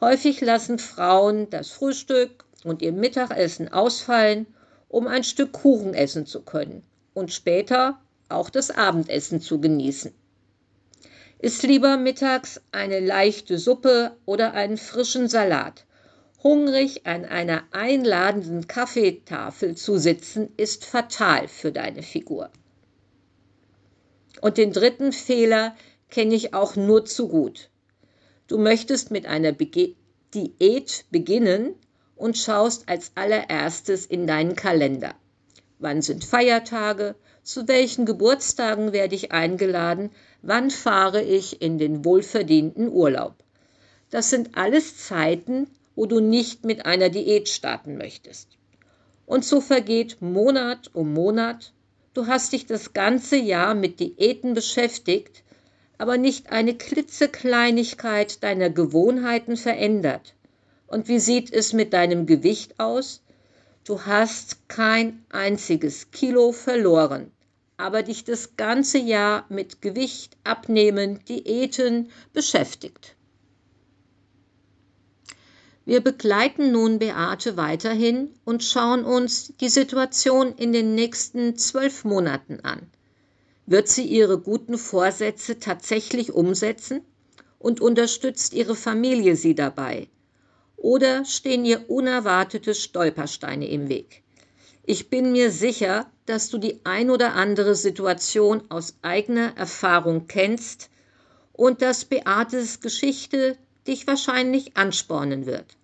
Häufig 0.00 0.40
lassen 0.40 0.78
Frauen 0.78 1.50
das 1.50 1.68
Frühstück 1.68 2.46
und 2.64 2.80
ihr 2.80 2.92
Mittagessen 2.92 3.70
ausfallen 3.70 4.46
um 4.92 5.08
ein 5.08 5.24
Stück 5.24 5.52
Kuchen 5.52 5.94
essen 5.94 6.26
zu 6.26 6.42
können 6.42 6.84
und 7.14 7.32
später 7.32 7.98
auch 8.28 8.50
das 8.50 8.70
Abendessen 8.70 9.40
zu 9.40 9.60
genießen. 9.60 10.12
Ist 11.38 11.62
lieber 11.64 11.96
mittags 11.96 12.60
eine 12.70 13.00
leichte 13.00 13.58
Suppe 13.58 14.16
oder 14.26 14.52
einen 14.52 14.76
frischen 14.76 15.28
Salat. 15.28 15.86
Hungrig 16.42 17.06
an 17.06 17.24
einer 17.24 17.64
einladenden 17.72 18.66
Kaffeetafel 18.68 19.76
zu 19.76 19.96
sitzen, 19.96 20.52
ist 20.56 20.84
fatal 20.84 21.48
für 21.48 21.72
deine 21.72 22.02
Figur. 22.02 22.50
Und 24.40 24.58
den 24.58 24.72
dritten 24.72 25.12
Fehler 25.12 25.74
kenne 26.10 26.34
ich 26.34 26.52
auch 26.52 26.76
nur 26.76 27.06
zu 27.06 27.28
gut. 27.28 27.70
Du 28.46 28.58
möchtest 28.58 29.10
mit 29.10 29.24
einer 29.24 29.52
Bege 29.52 29.94
Diät 30.34 31.06
beginnen, 31.10 31.74
und 32.16 32.38
schaust 32.38 32.88
als 32.88 33.12
allererstes 33.14 34.06
in 34.06 34.26
deinen 34.26 34.56
Kalender. 34.56 35.14
Wann 35.78 36.02
sind 36.02 36.24
Feiertage? 36.24 37.16
Zu 37.42 37.66
welchen 37.66 38.06
Geburtstagen 38.06 38.92
werde 38.92 39.16
ich 39.16 39.32
eingeladen? 39.32 40.10
Wann 40.42 40.70
fahre 40.70 41.22
ich 41.22 41.60
in 41.60 41.78
den 41.78 42.04
wohlverdienten 42.04 42.88
Urlaub? 42.88 43.34
Das 44.10 44.30
sind 44.30 44.56
alles 44.56 44.98
Zeiten, 44.98 45.66
wo 45.96 46.06
du 46.06 46.20
nicht 46.20 46.64
mit 46.64 46.86
einer 46.86 47.08
Diät 47.08 47.48
starten 47.48 47.96
möchtest. 47.96 48.58
Und 49.26 49.44
so 49.44 49.60
vergeht 49.60 50.20
Monat 50.20 50.90
um 50.94 51.12
Monat. 51.12 51.72
Du 52.14 52.26
hast 52.26 52.52
dich 52.52 52.66
das 52.66 52.92
ganze 52.92 53.36
Jahr 53.36 53.74
mit 53.74 53.98
Diäten 54.00 54.54
beschäftigt, 54.54 55.42
aber 55.98 56.18
nicht 56.18 56.52
eine 56.52 56.74
klitzekleinigkeit 56.74 58.42
deiner 58.42 58.70
Gewohnheiten 58.70 59.56
verändert. 59.56 60.34
Und 60.92 61.08
wie 61.08 61.20
sieht 61.20 61.50
es 61.50 61.72
mit 61.72 61.94
deinem 61.94 62.26
Gewicht 62.26 62.78
aus? 62.78 63.22
Du 63.84 64.02
hast 64.02 64.68
kein 64.68 65.24
einziges 65.30 66.10
Kilo 66.10 66.52
verloren, 66.52 67.30
aber 67.78 68.02
dich 68.02 68.24
das 68.24 68.58
ganze 68.58 68.98
Jahr 68.98 69.46
mit 69.48 69.80
Gewicht 69.80 70.36
abnehmen, 70.44 71.24
Diäten 71.24 72.10
beschäftigt. 72.34 73.16
Wir 75.86 76.02
begleiten 76.02 76.72
nun 76.72 76.98
Beate 76.98 77.56
weiterhin 77.56 78.28
und 78.44 78.62
schauen 78.62 79.02
uns 79.06 79.54
die 79.62 79.70
Situation 79.70 80.54
in 80.56 80.74
den 80.74 80.94
nächsten 80.94 81.56
zwölf 81.56 82.04
Monaten 82.04 82.60
an. 82.64 82.86
Wird 83.64 83.88
sie 83.88 84.04
ihre 84.04 84.38
guten 84.38 84.76
Vorsätze 84.76 85.58
tatsächlich 85.58 86.34
umsetzen 86.34 87.00
und 87.58 87.80
unterstützt 87.80 88.52
ihre 88.52 88.76
Familie 88.76 89.36
sie 89.36 89.54
dabei? 89.54 90.08
Oder 90.82 91.24
stehen 91.24 91.64
ihr 91.64 91.88
unerwartete 91.88 92.74
Stolpersteine 92.74 93.68
im 93.68 93.88
Weg? 93.88 94.24
Ich 94.82 95.10
bin 95.10 95.30
mir 95.30 95.52
sicher, 95.52 96.10
dass 96.26 96.50
du 96.50 96.58
die 96.58 96.80
ein 96.84 97.08
oder 97.08 97.34
andere 97.34 97.76
Situation 97.76 98.68
aus 98.68 98.96
eigener 99.00 99.56
Erfahrung 99.56 100.26
kennst 100.26 100.90
und 101.52 101.82
dass 101.82 102.04
Beates 102.04 102.80
Geschichte 102.80 103.56
dich 103.86 104.08
wahrscheinlich 104.08 104.76
anspornen 104.76 105.46
wird. 105.46 105.76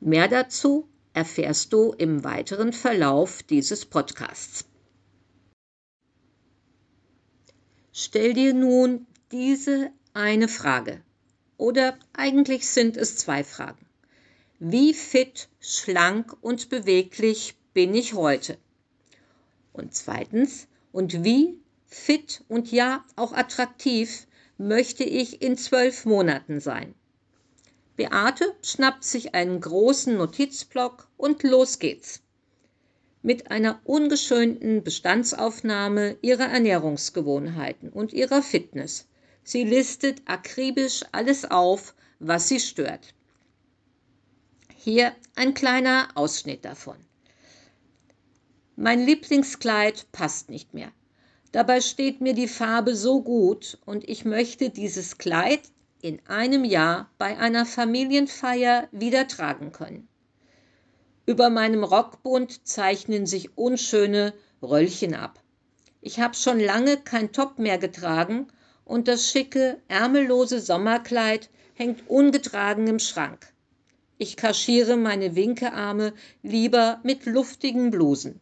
Mehr 0.00 0.28
dazu 0.28 0.88
erfährst 1.12 1.74
du 1.74 1.92
im 1.92 2.24
weiteren 2.24 2.72
Verlauf 2.72 3.42
dieses 3.42 3.84
Podcasts. 3.84 4.64
Stell 7.92 8.32
dir 8.32 8.54
nun 8.54 9.06
diese 9.30 9.90
eine 10.14 10.48
Frage. 10.48 11.02
Oder 11.58 11.98
eigentlich 12.14 12.66
sind 12.66 12.96
es 12.96 13.18
zwei 13.18 13.44
Fragen. 13.44 13.91
Wie 14.64 14.94
fit, 14.94 15.48
schlank 15.58 16.36
und 16.40 16.68
beweglich 16.68 17.56
bin 17.74 17.96
ich 17.96 18.14
heute? 18.14 18.58
Und 19.72 19.92
zweitens, 19.92 20.68
und 20.92 21.24
wie 21.24 21.58
fit 21.84 22.44
und 22.46 22.70
ja 22.70 23.04
auch 23.16 23.32
attraktiv 23.32 24.28
möchte 24.58 25.02
ich 25.02 25.42
in 25.42 25.56
zwölf 25.56 26.04
Monaten 26.04 26.60
sein. 26.60 26.94
Beate 27.96 28.54
schnappt 28.62 29.02
sich 29.02 29.34
einen 29.34 29.60
großen 29.60 30.16
Notizblock 30.16 31.08
und 31.16 31.42
los 31.42 31.80
geht's. 31.80 32.22
Mit 33.20 33.50
einer 33.50 33.80
ungeschönten 33.82 34.84
Bestandsaufnahme 34.84 36.18
ihrer 36.22 36.46
Ernährungsgewohnheiten 36.46 37.88
und 37.88 38.12
ihrer 38.12 38.42
Fitness. 38.42 39.08
Sie 39.42 39.64
listet 39.64 40.22
akribisch 40.26 41.02
alles 41.10 41.50
auf, 41.50 41.96
was 42.20 42.46
sie 42.46 42.60
stört. 42.60 43.12
Hier 44.84 45.12
ein 45.36 45.54
kleiner 45.54 46.08
Ausschnitt 46.16 46.64
davon. 46.64 46.96
Mein 48.74 49.06
Lieblingskleid 49.06 50.10
passt 50.10 50.50
nicht 50.50 50.74
mehr. 50.74 50.90
Dabei 51.52 51.80
steht 51.80 52.20
mir 52.20 52.34
die 52.34 52.48
Farbe 52.48 52.96
so 52.96 53.22
gut 53.22 53.78
und 53.86 54.08
ich 54.08 54.24
möchte 54.24 54.70
dieses 54.70 55.18
Kleid 55.18 55.60
in 56.00 56.20
einem 56.26 56.64
Jahr 56.64 57.08
bei 57.16 57.38
einer 57.38 57.64
Familienfeier 57.64 58.88
wieder 58.90 59.28
tragen 59.28 59.70
können. 59.70 60.08
Über 61.26 61.48
meinem 61.48 61.84
Rockbund 61.84 62.66
zeichnen 62.66 63.24
sich 63.24 63.56
unschöne 63.56 64.34
Röllchen 64.62 65.14
ab. 65.14 65.38
Ich 66.00 66.18
habe 66.18 66.34
schon 66.34 66.58
lange 66.58 66.96
kein 66.96 67.30
Top 67.30 67.60
mehr 67.60 67.78
getragen 67.78 68.48
und 68.84 69.06
das 69.06 69.30
schicke, 69.30 69.80
ärmellose 69.86 70.60
Sommerkleid 70.60 71.50
hängt 71.74 72.10
ungetragen 72.10 72.88
im 72.88 72.98
Schrank. 72.98 73.51
Ich 74.22 74.36
kaschiere 74.36 74.96
meine 74.96 75.34
Winkearme 75.34 76.12
lieber 76.44 77.00
mit 77.02 77.26
luftigen 77.26 77.90
Blusen. 77.90 78.38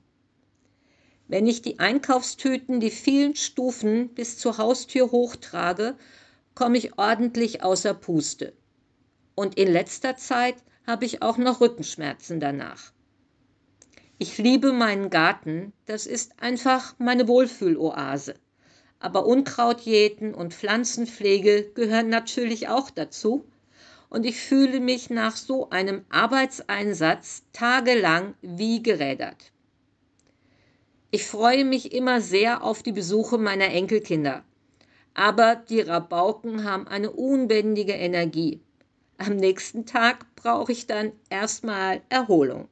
Wenn 1.27 1.47
ich 1.47 1.63
die 1.63 1.79
Einkaufstüten 1.79 2.81
die 2.81 2.91
vielen 2.91 3.35
Stufen 3.35 4.11
bis 4.11 4.37
zur 4.37 4.59
Haustür 4.59 5.11
hochtrage, 5.11 5.97
komme 6.55 6.77
ich 6.77 6.99
ordentlich 6.99 7.63
außer 7.63 7.95
Puste. 7.95 8.53
Und 9.35 9.57
in 9.57 9.73
letzter 9.73 10.17
Zeit 10.17 10.57
habe 10.87 11.07
ich 11.07 11.23
auch 11.23 11.39
noch 11.39 11.63
Rückenschmerzen 11.63 12.41
danach. 12.41 12.93
Ich 14.19 14.37
liebe 14.37 14.75
meinen 14.75 15.09
Garten, 15.09 15.73
das 15.87 16.07
ist 16.07 16.43
einfach 16.43 16.95
meine 16.99 17.27
Wohlfühloase. 17.27 18.35
Aber 18.99 19.25
Unkrautjäten 19.25 20.35
und 20.35 20.53
Pflanzenpflege 20.53 21.71
gehören 21.73 22.11
natürlich 22.11 22.69
auch 22.69 22.91
dazu. 22.91 23.47
Und 24.11 24.27
ich 24.27 24.41
fühle 24.41 24.81
mich 24.81 25.09
nach 25.09 25.37
so 25.37 25.71
einem 25.71 26.05
Arbeitseinsatz 26.11 27.45
tagelang 27.53 28.35
wie 28.43 28.83
gerädert. 28.83 29.53
Ich 31.13 31.25
freue 31.25 31.65
mich 31.65 31.93
immer 31.93 32.21
sehr 32.21 32.63
auf 32.63 32.83
die 32.83 32.93
Besuche 32.93 33.39
meiner 33.39 33.69
Enkelkinder. 33.69 34.45
Aber 35.15 35.57
die 35.57 35.81
Rabauken 35.81 36.65
haben 36.65 36.87
eine 36.87 37.11
unbändige 37.11 37.93
Energie. 37.93 38.61
Am 39.17 39.37
nächsten 39.37 39.87
Tag 39.87 40.27
brauche 40.35 40.73
ich 40.73 40.87
dann 40.87 41.13
erstmal 41.29 42.01
Erholung. 42.09 42.69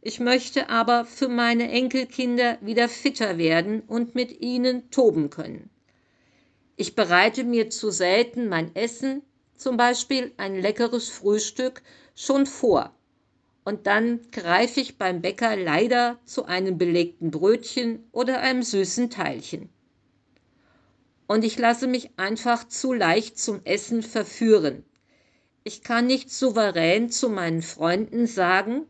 Ich 0.00 0.20
möchte 0.20 0.68
aber 0.70 1.04
für 1.04 1.28
meine 1.28 1.70
Enkelkinder 1.70 2.58
wieder 2.60 2.88
fitter 2.88 3.36
werden 3.38 3.80
und 3.80 4.14
mit 4.14 4.40
ihnen 4.40 4.90
toben 4.90 5.30
können. 5.30 5.70
Ich 6.76 6.94
bereite 6.94 7.44
mir 7.44 7.70
zu 7.70 7.90
selten 7.90 8.48
mein 8.48 8.74
Essen, 8.76 9.22
zum 9.58 9.76
Beispiel 9.76 10.32
ein 10.36 10.54
leckeres 10.54 11.08
Frühstück, 11.08 11.82
schon 12.14 12.46
vor 12.46 12.94
und 13.68 13.86
dann 13.86 14.20
greife 14.32 14.80
ich 14.80 14.96
beim 14.96 15.20
Bäcker 15.20 15.54
leider 15.54 16.18
zu 16.24 16.46
einem 16.46 16.78
belegten 16.78 17.30
Brötchen 17.30 18.02
oder 18.12 18.40
einem 18.40 18.62
süßen 18.62 19.10
Teilchen. 19.10 19.68
Und 21.26 21.44
ich 21.44 21.58
lasse 21.58 21.86
mich 21.86 22.08
einfach 22.16 22.66
zu 22.66 22.94
leicht 22.94 23.38
zum 23.38 23.60
Essen 23.64 24.02
verführen. 24.02 24.86
Ich 25.64 25.82
kann 25.82 26.06
nicht 26.06 26.30
souverän 26.30 27.10
zu 27.10 27.28
meinen 27.28 27.60
Freunden 27.60 28.26
sagen, 28.26 28.86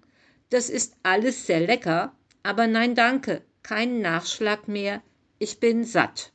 das 0.48 0.70
ist 0.70 0.94
alles 1.02 1.44
sehr 1.44 1.58
lecker, 1.58 2.14
aber 2.44 2.68
nein 2.68 2.94
danke, 2.94 3.42
keinen 3.64 4.00
Nachschlag 4.00 4.68
mehr, 4.68 5.02
ich 5.40 5.58
bin 5.58 5.82
satt. 5.82 6.30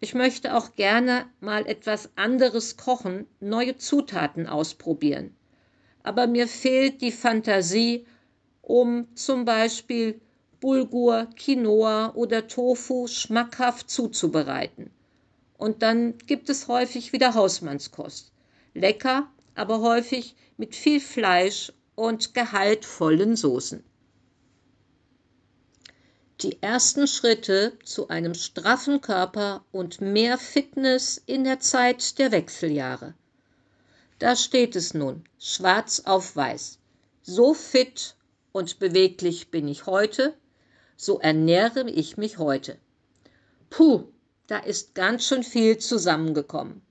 Ich 0.00 0.14
möchte 0.14 0.54
auch 0.54 0.74
gerne 0.76 1.26
mal 1.40 1.66
etwas 1.66 2.10
anderes 2.16 2.76
kochen, 2.76 3.26
neue 3.40 3.76
Zutaten 3.76 4.46
ausprobieren 4.46 5.34
aber 6.08 6.26
mir 6.26 6.48
fehlt 6.48 7.02
die 7.02 7.12
Fantasie, 7.12 8.06
um 8.62 9.14
zum 9.14 9.44
Beispiel 9.44 10.18
Bulgur, 10.58 11.28
Quinoa 11.36 12.14
oder 12.14 12.48
Tofu 12.48 13.06
schmackhaft 13.08 13.90
zuzubereiten. 13.90 14.90
Und 15.58 15.82
dann 15.82 16.16
gibt 16.26 16.48
es 16.48 16.66
häufig 16.66 17.12
wieder 17.12 17.34
Hausmannskost. 17.34 18.32
Lecker, 18.72 19.28
aber 19.54 19.80
häufig 19.80 20.34
mit 20.56 20.74
viel 20.74 21.00
Fleisch 21.00 21.74
und 21.94 22.32
gehaltvollen 22.32 23.36
Soßen. 23.36 23.84
Die 26.40 26.62
ersten 26.62 27.08
Schritte 27.08 27.76
zu 27.84 28.06
einem 28.10 28.32
straffen 28.32 29.00
Körper 29.00 29.64
und 29.72 30.00
mehr 30.00 30.38
Fitness 30.38 31.20
in 31.26 31.42
der 31.42 31.58
Zeit 31.58 32.16
der 32.20 32.30
Wechseljahre. 32.30 33.14
Da 34.20 34.36
steht 34.36 34.76
es 34.76 34.94
nun, 34.94 35.24
schwarz 35.40 36.02
auf 36.04 36.36
weiß. 36.36 36.78
So 37.22 37.54
fit 37.54 38.14
und 38.52 38.78
beweglich 38.78 39.50
bin 39.50 39.66
ich 39.66 39.86
heute, 39.86 40.32
so 40.96 41.18
ernähre 41.18 41.90
ich 41.90 42.16
mich 42.16 42.38
heute. 42.38 42.78
Puh, 43.68 44.04
da 44.46 44.58
ist 44.58 44.94
ganz 44.94 45.26
schön 45.26 45.42
viel 45.42 45.78
zusammengekommen. 45.78 46.82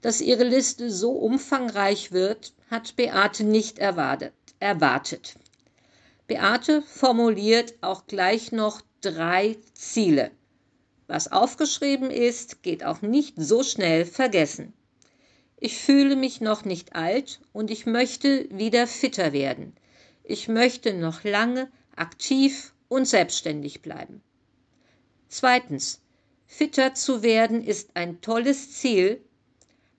Dass 0.00 0.22
ihre 0.22 0.44
Liste 0.44 0.90
so 0.90 1.12
umfangreich 1.12 2.12
wird, 2.12 2.54
hat 2.70 2.96
Beate 2.96 3.44
nicht 3.44 3.78
erwartet. 3.78 4.32
erwartet. 4.58 5.34
Beate 6.32 6.80
formuliert 6.80 7.74
auch 7.82 8.06
gleich 8.06 8.52
noch 8.52 8.80
drei 9.02 9.58
Ziele. 9.74 10.30
Was 11.06 11.30
aufgeschrieben 11.30 12.10
ist, 12.10 12.62
geht 12.62 12.84
auch 12.84 13.02
nicht 13.02 13.34
so 13.36 13.62
schnell 13.62 14.06
vergessen. 14.06 14.72
Ich 15.58 15.76
fühle 15.76 16.16
mich 16.16 16.40
noch 16.40 16.64
nicht 16.64 16.96
alt 16.96 17.38
und 17.52 17.70
ich 17.70 17.84
möchte 17.84 18.48
wieder 18.50 18.86
fitter 18.86 19.34
werden. 19.34 19.76
Ich 20.24 20.48
möchte 20.48 20.94
noch 20.94 21.22
lange 21.22 21.70
aktiv 21.96 22.72
und 22.88 23.06
selbstständig 23.06 23.82
bleiben. 23.82 24.22
Zweitens, 25.28 26.00
fitter 26.46 26.94
zu 26.94 27.22
werden 27.22 27.62
ist 27.62 27.90
ein 27.92 28.22
tolles 28.22 28.72
Ziel, 28.72 29.20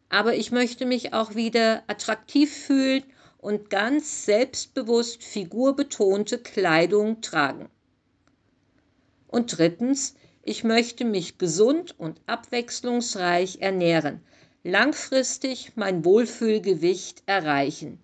aber 0.09 0.33
ich 0.33 0.51
möchte 0.51 0.87
mich 0.87 1.13
auch 1.13 1.35
wieder 1.35 1.83
attraktiv 1.85 2.51
fühlen 2.51 3.03
und 3.43 3.69
ganz 3.69 4.25
selbstbewusst 4.25 5.21
figurbetonte 5.21 6.37
Kleidung 6.37 7.21
tragen. 7.21 7.69
Und 9.27 9.57
drittens, 9.57 10.15
ich 10.43 10.63
möchte 10.63 11.03
mich 11.03 11.37
gesund 11.37 11.99
und 11.99 12.21
abwechslungsreich 12.25 13.59
ernähren, 13.59 14.21
langfristig 14.63 15.73
mein 15.75 16.05
Wohlfühlgewicht 16.05 17.23
erreichen. 17.25 17.99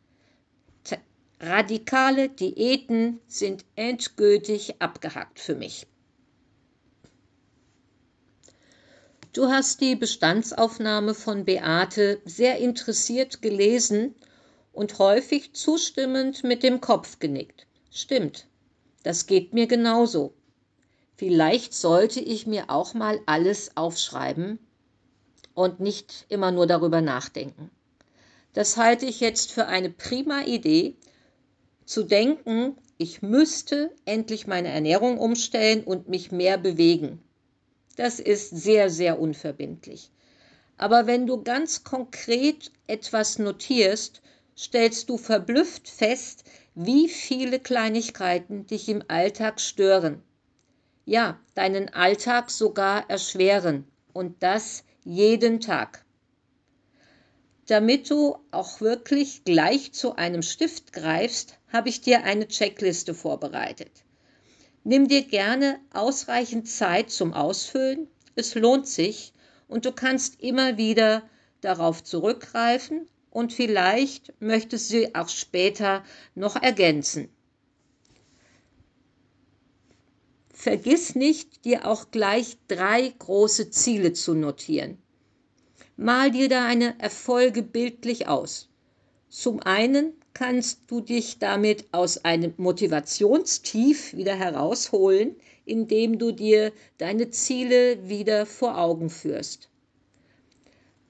Radikale 1.40 2.28
Diäten 2.28 3.22
sind 3.28 3.64
endgültig 3.78 4.82
abgehakt 4.82 5.40
für 5.40 5.56
mich. 5.56 5.88
Du 9.32 9.48
hast 9.48 9.80
die 9.80 9.96
Bestandsaufnahme 9.96 11.14
von 11.14 11.46
Beate 11.46 12.20
sehr 12.26 12.58
interessiert 12.58 13.42
gelesen 13.42 14.16
und 14.72 15.00
häufig 15.00 15.54
zustimmend 15.54 16.44
mit 16.44 16.64
dem 16.64 16.82
Kopf 16.82 17.20
genickt. 17.20 17.68
Stimmt, 17.92 18.48
das 19.04 19.26
geht 19.26 19.54
mir 19.54 19.68
genauso. 19.68 20.34
Vielleicht 21.18 21.74
sollte 21.74 22.20
ich 22.20 22.48
mir 22.48 22.70
auch 22.70 22.94
mal 22.94 23.20
alles 23.26 23.76
aufschreiben 23.76 24.60
und 25.54 25.80
nicht 25.80 26.26
immer 26.30 26.52
nur 26.52 26.68
darüber 26.68 27.02
nachdenken. 27.02 27.72
Das 28.54 28.78
halte 28.78 29.06
ich 29.06 29.20
jetzt 29.20 29.52
für 29.52 29.68
eine 29.68 29.90
prima 29.90 30.42
Idee, 30.44 30.96
zu 31.86 32.04
denken, 32.04 32.78
ich 32.98 33.22
müsste 33.22 33.92
endlich 34.06 34.46
meine 34.46 34.68
Ernährung 34.68 35.18
umstellen 35.18 35.84
und 35.84 36.08
mich 36.08 36.32
mehr 36.32 36.58
bewegen. 36.58 37.24
Das 37.96 38.20
ist 38.20 38.52
sehr, 38.52 38.90
sehr 38.90 39.20
unverbindlich. 39.20 40.12
Aber 40.78 41.08
wenn 41.08 41.28
du 41.28 41.44
ganz 41.44 41.84
konkret 41.84 42.72
etwas 42.88 43.40
notierst, 43.40 44.22
stellst 44.60 45.10
du 45.10 45.18
verblüfft 45.18 45.88
fest, 45.88 46.44
wie 46.76 47.08
viele 47.08 47.60
Kleinigkeiten 47.62 48.68
dich 48.68 48.90
im 48.90 49.02
Alltag 49.08 49.62
stören. 49.62 50.22
Ja, 51.06 51.40
deinen 51.56 51.88
Alltag 51.90 52.52
sogar 52.52 53.10
erschweren. 53.10 53.88
Und 54.12 54.44
das 54.44 54.84
jeden 55.06 55.62
Tag. 55.62 56.04
Damit 57.68 58.10
du 58.10 58.38
auch 58.52 58.82
wirklich 58.82 59.46
gleich 59.46 59.94
zu 59.94 60.16
einem 60.16 60.42
Stift 60.42 60.92
greifst, 60.92 61.58
habe 61.72 61.88
ich 61.88 62.02
dir 62.02 62.24
eine 62.24 62.48
Checkliste 62.48 63.14
vorbereitet. 63.14 64.04
Nimm 64.84 65.08
dir 65.08 65.24
gerne 65.24 65.80
ausreichend 65.94 66.68
Zeit 66.68 67.12
zum 67.12 67.34
Ausfüllen. 67.34 68.10
Es 68.36 68.56
lohnt 68.56 68.88
sich 68.88 69.32
und 69.68 69.86
du 69.86 69.94
kannst 69.94 70.42
immer 70.42 70.78
wieder 70.78 71.24
darauf 71.62 72.04
zurückgreifen 72.04 73.08
und 73.32 73.54
vielleicht 73.54 74.34
möchtest 74.42 74.90
du 74.90 75.00
sie 75.00 75.16
auch 75.16 75.30
später 75.30 76.04
noch 76.36 76.56
ergänzen. 76.56 77.30
Vergiss 80.54 81.16
nicht, 81.16 81.64
dir 81.64 81.88
auch 81.88 82.12
gleich 82.12 82.58
drei 82.68 83.14
große 83.18 83.70
Ziele 83.70 84.12
zu 84.12 84.34
notieren. 84.34 84.98
Mal 85.96 86.32
dir 86.32 86.50
deine 86.50 87.00
Erfolge 87.00 87.64
bildlich 87.64 88.28
aus. 88.28 88.68
Zum 89.30 89.62
einen 89.62 90.14
kannst 90.34 90.82
du 90.88 91.02
dich 91.02 91.40
damit 91.40 91.86
aus 91.94 92.26
einem 92.26 92.54
Motivationstief 92.58 94.14
wieder 94.16 94.36
herausholen, 94.36 95.36
indem 95.66 96.18
du 96.20 96.32
dir 96.32 96.74
deine 96.98 97.30
Ziele 97.30 98.10
wieder 98.10 98.46
vor 98.46 98.78
Augen 98.78 99.10
führst. 99.10 99.70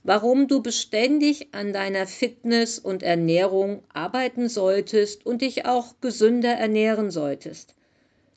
Warum 0.03 0.47
du 0.47 0.62
beständig 0.62 1.49
an 1.53 1.73
deiner 1.73 2.07
Fitness 2.07 2.79
und 2.79 3.03
Ernährung 3.03 3.83
arbeiten 3.93 4.47
solltest 4.47 5.25
und 5.25 5.41
dich 5.41 5.65
auch 5.65 5.95
gesünder 5.99 6.53
ernähren 6.53 7.12
solltest. 7.12 7.75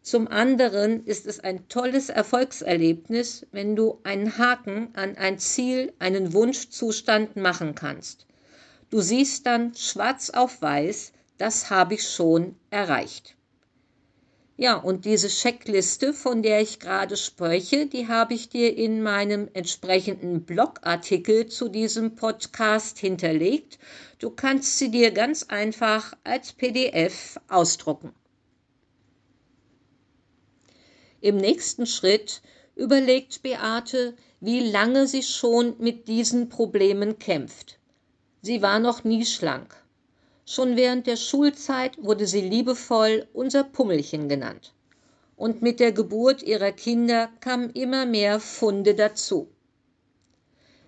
Zum 0.02 0.26
anderen 0.26 1.06
ist 1.06 1.26
es 1.26 1.38
ein 1.38 1.68
tolles 1.68 2.08
Erfolgserlebnis, 2.08 3.46
wenn 3.52 3.76
du 3.76 4.00
einen 4.02 4.36
Haken 4.36 4.88
an 4.94 5.16
ein 5.16 5.38
Ziel, 5.38 5.92
einen 6.00 6.32
Wunschzustand 6.32 7.36
machen 7.36 7.76
kannst. 7.76 8.26
Du 8.90 9.00
siehst 9.00 9.46
dann 9.46 9.74
schwarz 9.76 10.30
auf 10.30 10.60
weiß, 10.60 11.12
das 11.38 11.70
habe 11.70 11.94
ich 11.94 12.08
schon 12.08 12.56
erreicht. 12.70 13.36
Ja, 14.62 14.76
und 14.76 15.06
diese 15.06 15.26
Checkliste, 15.26 16.14
von 16.14 16.44
der 16.44 16.60
ich 16.60 16.78
gerade 16.78 17.16
spreche, 17.16 17.86
die 17.86 18.06
habe 18.06 18.34
ich 18.34 18.48
dir 18.48 18.76
in 18.76 19.02
meinem 19.02 19.48
entsprechenden 19.54 20.44
Blogartikel 20.44 21.48
zu 21.48 21.68
diesem 21.68 22.14
Podcast 22.14 23.00
hinterlegt. 23.00 23.80
Du 24.20 24.30
kannst 24.30 24.78
sie 24.78 24.92
dir 24.92 25.10
ganz 25.10 25.46
einfach 25.48 26.16
als 26.22 26.52
PDF 26.52 27.40
ausdrucken. 27.48 28.14
Im 31.20 31.38
nächsten 31.38 31.84
Schritt 31.84 32.40
überlegt 32.76 33.42
Beate, 33.42 34.14
wie 34.38 34.60
lange 34.60 35.08
sie 35.08 35.24
schon 35.24 35.74
mit 35.80 36.06
diesen 36.06 36.50
Problemen 36.50 37.18
kämpft. 37.18 37.80
Sie 38.42 38.62
war 38.62 38.78
noch 38.78 39.02
nie 39.02 39.26
schlank. 39.26 39.81
Schon 40.44 40.76
während 40.76 41.06
der 41.06 41.16
Schulzeit 41.16 42.02
wurde 42.02 42.26
sie 42.26 42.40
liebevoll 42.40 43.26
unser 43.32 43.64
Pummelchen 43.64 44.28
genannt. 44.28 44.72
Und 45.36 45.62
mit 45.62 45.80
der 45.80 45.92
Geburt 45.92 46.42
ihrer 46.42 46.72
Kinder 46.72 47.30
kamen 47.40 47.70
immer 47.70 48.06
mehr 48.06 48.40
Funde 48.40 48.94
dazu. 48.94 49.48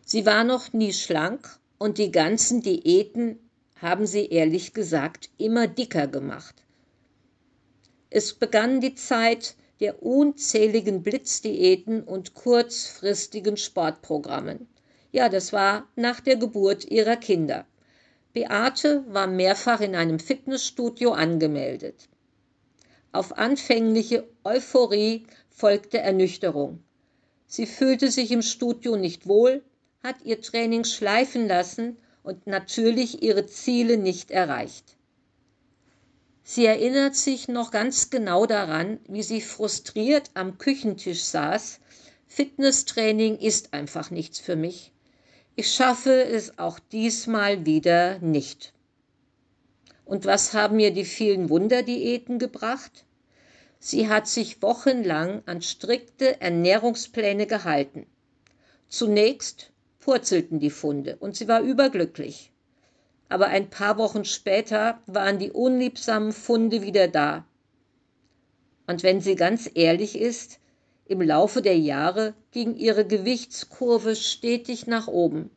Sie 0.05 0.27
war 0.27 0.45
noch 0.45 0.73
nie 0.73 0.93
schlank 0.93 1.59
und 1.79 1.99
die 1.99 2.11
ganzen 2.11 2.63
Diäten 2.63 3.39
haben 3.81 4.07
sie 4.07 4.27
ehrlich 4.27 4.75
gesagt 4.75 5.31
immer 5.39 5.67
dicker 5.67 6.07
gemacht. 6.07 6.55
Es 8.11 8.33
begann 8.33 8.81
die 8.81 8.95
Zeit 8.95 9.57
der 9.81 10.03
unzähligen 10.03 11.03
Blitzdiäten 11.03 12.03
und 12.03 12.35
kurzfristigen 12.35 13.57
Sportprogrammen. 13.57 14.69
Ja, 15.11 15.29
das 15.29 15.53
war 15.53 15.89
nach 15.97 16.21
der 16.21 16.37
Geburt 16.37 16.85
ihrer 16.85 17.17
Kinder. 17.17 17.67
Beate 18.35 19.05
war 19.07 19.29
mehrfach 19.29 19.81
in 19.81 19.95
einem 19.95 20.19
Fitnessstudio 20.19 21.13
angemeldet. 21.13 22.09
Auf 23.13 23.39
anfängliche 23.39 24.29
Euphorie 24.43 25.25
folgte 25.51 25.99
Ernüchterung. 25.99 26.83
Sie 27.47 27.67
fühlte 27.67 28.11
sich 28.11 28.33
im 28.33 28.43
Studio 28.43 28.97
nicht 28.97 29.29
wohl, 29.29 29.63
hat 30.03 30.17
ihr 30.25 30.41
Training 30.41 30.83
schleifen 30.83 31.47
lassen 31.47 31.97
und 32.25 32.49
natürlich 32.49 33.23
ihre 33.23 33.47
Ziele 33.47 33.99
nicht 33.99 34.33
erreicht. 34.33 34.97
Sie 36.43 36.67
erinnert 36.67 37.15
sich 37.15 37.47
noch 37.47 37.71
ganz 37.71 38.11
genau 38.11 38.47
daran, 38.47 38.99
wie 39.07 39.23
sie 39.23 39.43
frustriert 39.43 40.33
am 40.35 40.59
Küchentisch 40.59 41.23
saß. 41.23 41.79
Fitnesstraining 42.27 43.39
ist 43.39 43.73
einfach 43.73 44.11
nichts 44.11 44.41
für 44.41 44.57
mich. 44.57 44.91
Ich 45.57 45.73
schaffe 45.73 46.25
es 46.25 46.59
auch 46.59 46.81
diesmal 46.81 47.65
wieder 47.65 48.19
nicht. 48.19 48.73
Und 50.05 50.25
was 50.25 50.53
haben 50.53 50.77
mir 50.77 50.93
die 50.93 51.05
vielen 51.05 51.49
Wunderdiäten 51.49 52.41
gebracht? 52.41 53.05
Sie 53.79 54.09
hat 54.09 54.27
sich 54.27 54.63
wochenlang 54.63 55.43
an 55.47 55.63
strikte 55.63 56.41
Ernährungspläne 56.41 57.47
gehalten. 57.47 58.05
Zunächst 58.89 59.71
purzelten 60.01 60.59
die 60.59 60.71
Funde 60.71 61.17
und 61.21 61.37
sie 61.37 61.47
war 61.47 61.61
überglücklich. 61.61 62.51
Aber 63.29 63.47
ein 63.47 63.71
paar 63.71 63.97
Wochen 63.97 64.25
später 64.25 65.01
waren 65.07 65.39
die 65.39 65.53
unliebsamen 65.53 66.33
Funde 66.33 66.83
wieder 66.83 67.07
da. 67.07 67.45
Und 68.89 69.05
wenn 69.05 69.21
sie 69.21 69.37
ganz 69.37 69.71
ehrlich 69.73 70.19
ist, 70.19 70.59
im 71.07 71.21
Laufe 71.21 71.61
der 71.61 71.79
Jahre 71.79 72.35
ging 72.51 72.77
ihre 72.77 73.07
Gewichtskurve 73.07 74.17
stetig 74.17 74.87
nach 74.87 75.07
oben. 75.07 75.51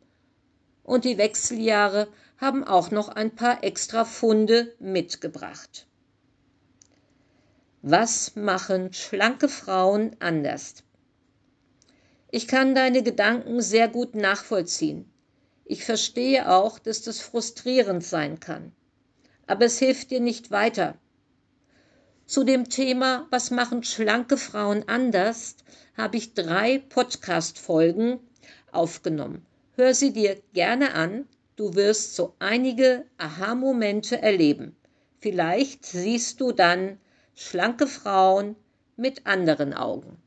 Und 0.83 1.05
die 1.05 1.17
Wechseljahre 1.17 2.07
haben 2.37 2.63
auch 2.63 2.91
noch 2.91 3.09
ein 3.09 3.35
paar 3.35 3.63
extra 3.63 4.05
Funde 4.05 4.73
mitgebracht. 4.79 5.87
Was 7.81 8.35
machen 8.35 8.93
schlanke 8.93 9.47
Frauen 9.47 10.15
anders? 10.19 10.83
Ich 12.29 12.47
kann 12.47 12.75
deine 12.75 13.03
Gedanken 13.03 13.61
sehr 13.61 13.87
gut 13.87 14.15
nachvollziehen. 14.15 15.09
Ich 15.63 15.85
verstehe 15.85 16.49
auch, 16.49 16.79
dass 16.79 17.01
das 17.01 17.19
frustrierend 17.19 18.03
sein 18.03 18.39
kann. 18.39 18.73
Aber 19.45 19.65
es 19.65 19.79
hilft 19.79 20.11
dir 20.11 20.19
nicht 20.19 20.51
weiter. 20.51 20.97
Zu 22.27 22.43
dem 22.43 22.67
Thema 22.67 23.25
Was 23.29 23.51
machen 23.51 23.83
schlanke 23.83 24.35
Frauen 24.35 24.83
anders, 24.89 25.55
habe 25.95 26.17
ich 26.17 26.33
drei 26.33 26.77
Podcast-Folgen 26.77 28.19
aufgenommen. 28.73 29.45
Hör 29.77 29.93
sie 29.93 30.11
dir 30.11 30.37
gerne 30.51 30.93
an. 30.93 31.25
Du 31.55 31.73
wirst 31.75 32.17
so 32.17 32.35
einige 32.39 33.05
Aha-Momente 33.17 34.21
erleben. 34.21 34.75
Vielleicht 35.21 35.85
siehst 35.85 36.41
du 36.41 36.51
dann 36.51 36.99
schlanke 37.33 37.87
Frauen 37.87 38.57
mit 38.97 39.25
anderen 39.25 39.73
Augen. 39.73 40.17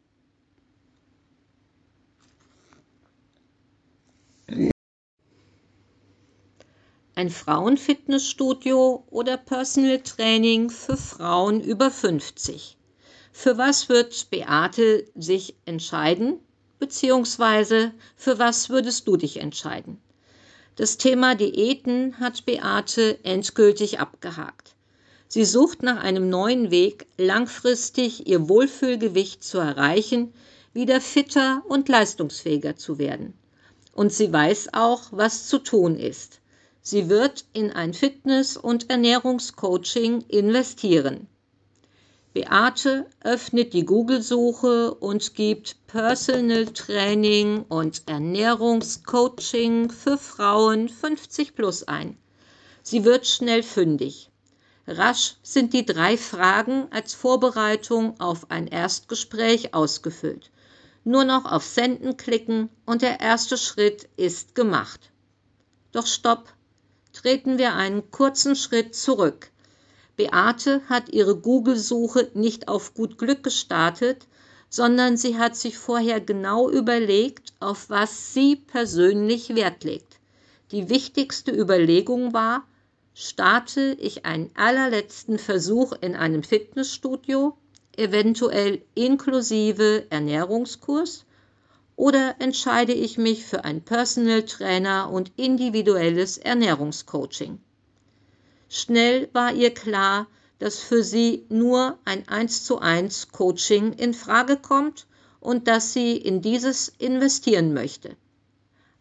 Ein 7.15 7.31
Frauenfitnessstudio 7.31 9.05
oder 9.11 9.37
Personal 9.37 10.01
Training 10.01 10.71
für 10.71 10.97
Frauen 10.97 11.61
über 11.61 11.91
50. 11.91 12.77
Für 13.33 13.59
was 13.59 13.89
wird 13.89 14.31
Beate 14.31 15.07
sich 15.15 15.55
entscheiden? 15.65 16.39
Beziehungsweise 16.79 17.93
für 18.17 18.39
was 18.39 18.71
würdest 18.71 19.07
du 19.07 19.17
dich 19.17 19.39
entscheiden? 19.39 19.99
Das 20.77 20.97
Thema 20.97 21.35
Diäten 21.35 22.19
hat 22.21 22.47
Beate 22.47 23.23
endgültig 23.25 24.01
abgehakt. 24.01 24.75
Sie 25.29 25.45
sucht 25.45 25.83
nach 25.83 26.03
einem 26.03 26.29
neuen 26.29 26.71
Weg, 26.71 27.07
langfristig 27.19 28.27
ihr 28.27 28.49
Wohlfühlgewicht 28.49 29.45
zu 29.45 29.59
erreichen, 29.59 30.33
wieder 30.73 31.01
fitter 31.01 31.63
und 31.69 31.89
leistungsfähiger 31.89 32.77
zu 32.77 32.99
werden. 32.99 33.35
Und 33.93 34.13
sie 34.13 34.33
weiß 34.33 34.71
auch, 34.73 35.03
was 35.11 35.47
zu 35.47 35.59
tun 35.59 35.97
ist. 35.97 36.40
Sie 36.83 37.09
wird 37.09 37.45
in 37.53 37.71
ein 37.71 37.93
Fitness- 37.93 38.57
und 38.57 38.89
Ernährungscoaching 38.89 40.23
investieren. 40.29 41.27
Beate 42.33 43.07
öffnet 43.23 43.73
die 43.73 43.85
Google-Suche 43.85 44.95
und 44.95 45.35
gibt 45.35 45.87
Personal 45.89 46.67
Training 46.67 47.65
und 47.69 48.03
Ernährungscoaching 48.07 49.91
für 49.91 50.17
Frauen 50.17 50.89
50 50.89 51.55
plus 51.55 51.83
ein. 51.89 52.17
Sie 52.83 53.05
wird 53.05 53.27
schnell 53.27 53.63
fündig. 53.63 54.31
Rasch 54.87 55.35
sind 55.43 55.75
die 55.75 55.85
drei 55.85 56.17
Fragen 56.17 56.87
als 56.91 57.15
Vorbereitung 57.15 58.19
auf 58.21 58.51
ein 58.51 58.69
Erstgespräch 58.69 59.75
ausgefüllt. 59.75 60.51
Nur 61.05 61.25
noch 61.25 61.45
auf 61.45 61.65
Senden 61.65 62.17
klicken 62.17 62.71
und 62.87 63.03
der 63.03 63.21
erste 63.21 63.59
Schritt 63.59 64.09
ist 64.17 64.55
gemacht. 64.55 65.11
Doch 65.93 66.07
stopp, 66.07 66.53
treten 67.21 67.59
wir 67.59 67.75
einen 67.75 68.11
kurzen 68.11 68.57
Schritt 68.57 68.95
zurück. 68.95 69.51
Beate 70.17 70.81
hat 70.89 71.11
ihre 71.11 71.37
Google-Suche 71.37 72.31
nicht 72.33 72.69
auf 72.69 72.95
gut 72.95 73.19
Glück 73.19 73.43
gestartet, 73.43 74.27
sondern 74.71 75.19
sie 75.19 75.37
hat 75.37 75.55
sich 75.55 75.77
vorher 75.77 76.21
genau 76.21 76.71
überlegt, 76.71 77.53
auf 77.61 77.91
was 77.91 78.33
sie 78.33 78.57
persönlich 78.57 79.55
Wert 79.55 79.85
legt. 79.85 80.19
Die 80.71 80.89
wichtigste 80.89 81.51
Überlegung 81.51 82.33
war, 82.33 82.65
starte 83.13 83.97
ich 84.01 84.25
einen 84.25 84.51
allerletzten 84.55 85.39
Versuch 85.39 85.93
in 86.01 86.15
einem 86.15 86.43
Fitnessstudio, 86.43 87.57
eventuell 87.97 88.81
inklusive 88.95 90.07
Ernährungskurs, 90.09 91.27
oder 92.01 92.37
entscheide 92.39 92.95
ich 92.95 93.19
mich 93.19 93.45
für 93.45 93.67
ein 93.67 93.83
Personal 93.83 94.45
Trainer 94.45 95.11
und 95.11 95.33
individuelles 95.37 96.39
Ernährungscoaching. 96.39 97.61
Schnell 98.71 99.29
war 99.35 99.53
ihr 99.53 99.75
klar, 99.75 100.27
dass 100.59 100.79
für 100.79 101.05
sie 101.05 101.45
nur 101.51 101.99
ein 102.07 102.27
1 102.27 102.65
zu 102.65 102.79
1 102.79 103.33
Coaching 103.33 103.93
in 103.93 104.15
Frage 104.15 104.57
kommt 104.57 105.07
und 105.41 105.69
dass 105.69 105.93
sie 105.93 106.17
in 106.17 106.41
dieses 106.41 106.89
investieren 106.89 107.75
möchte. 107.75 108.17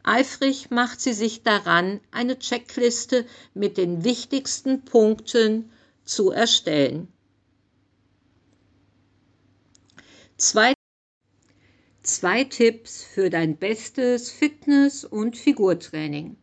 Eifrig 0.04 0.70
macht 0.70 1.00
sie 1.00 1.14
sich 1.14 1.42
daran, 1.42 2.02
eine 2.12 2.38
Checkliste 2.38 3.26
mit 3.54 3.78
den 3.78 4.04
wichtigsten 4.04 4.84
Punkten 4.84 5.72
zu 6.04 6.32
erstellen. 6.32 7.08
Zwei, 10.36 10.74
zwei 12.18 12.44
Tipps 12.44 13.04
für 13.04 13.30
dein 13.30 13.58
bestes 13.58 14.32
Fitness- 14.32 15.06
und 15.06 15.38
Figurtraining. 15.38 16.36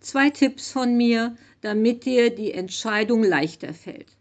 Zwei 0.00 0.30
Tipps 0.30 0.70
von 0.70 0.96
mir, 0.96 1.36
damit 1.60 2.04
dir 2.04 2.34
die 2.34 2.52
Entscheidung 2.52 3.24
leichter 3.24 3.74
fällt. 3.74 4.16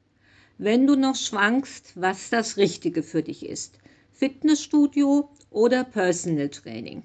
Wenn 0.58 0.88
du 0.88 0.96
noch 0.96 1.16
schwankst, 1.16 1.94
was 1.96 2.30
das 2.30 2.58
Richtige 2.58 3.04
für 3.04 3.24
dich 3.24 3.46
ist, 3.46 3.80
Fitnessstudio 4.14 5.30
oder 5.50 5.84
Personal 5.84 6.50
Training 6.50 7.04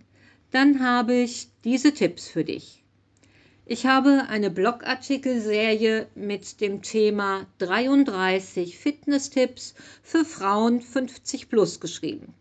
dann 0.50 0.80
habe 0.80 1.14
ich 1.14 1.48
diese 1.64 1.92
Tipps 1.92 2.28
für 2.28 2.44
dich. 2.44 2.82
Ich 3.66 3.86
habe 3.86 4.24
eine 4.28 4.50
Blogartikelserie 4.50 6.08
mit 6.16 6.60
dem 6.60 6.82
Thema 6.82 7.46
33 7.58 8.76
Fitness-Tipps 8.76 9.74
für 10.02 10.24
Frauen 10.24 10.80
50 10.80 11.48
plus 11.48 11.78
geschrieben. 11.78 12.34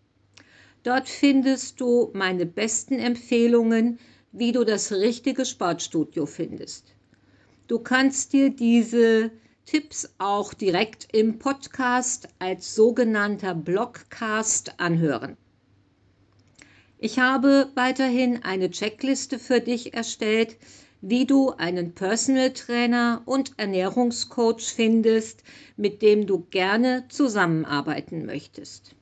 Dort 0.84 1.10
findest 1.10 1.82
du 1.82 2.10
meine 2.14 2.46
besten 2.46 3.00
Empfehlungen, 3.00 4.00
wie 4.32 4.52
du 4.52 4.64
das 4.64 4.92
richtige 4.92 5.46
Sportstudio 5.46 6.26
findest. 6.26 6.96
Du 7.68 7.80
kannst 7.80 8.34
dir 8.34 8.50
diese 8.50 9.32
Tipps 9.66 10.10
auch 10.18 10.54
direkt 10.54 11.08
im 11.14 11.38
Podcast 11.38 12.30
als 12.40 12.74
sogenannter 12.76 13.54
Blogcast 13.54 14.80
anhören. 14.80 15.38
Ich 16.98 17.20
habe 17.20 17.70
weiterhin 17.76 18.44
eine 18.44 18.72
Checkliste 18.72 19.38
für 19.38 19.62
dich 19.62 19.94
erstellt, 19.94 20.58
wie 21.02 21.26
du 21.26 21.52
einen 21.52 21.94
Personal 21.94 22.52
Trainer 22.52 23.22
und 23.26 23.54
Ernährungscoach 23.58 24.74
findest, 24.74 25.44
mit 25.78 26.02
dem 26.02 26.26
du 26.26 26.46
gerne 26.50 27.06
zusammenarbeiten 27.10 28.26
möchtest. 28.26 28.96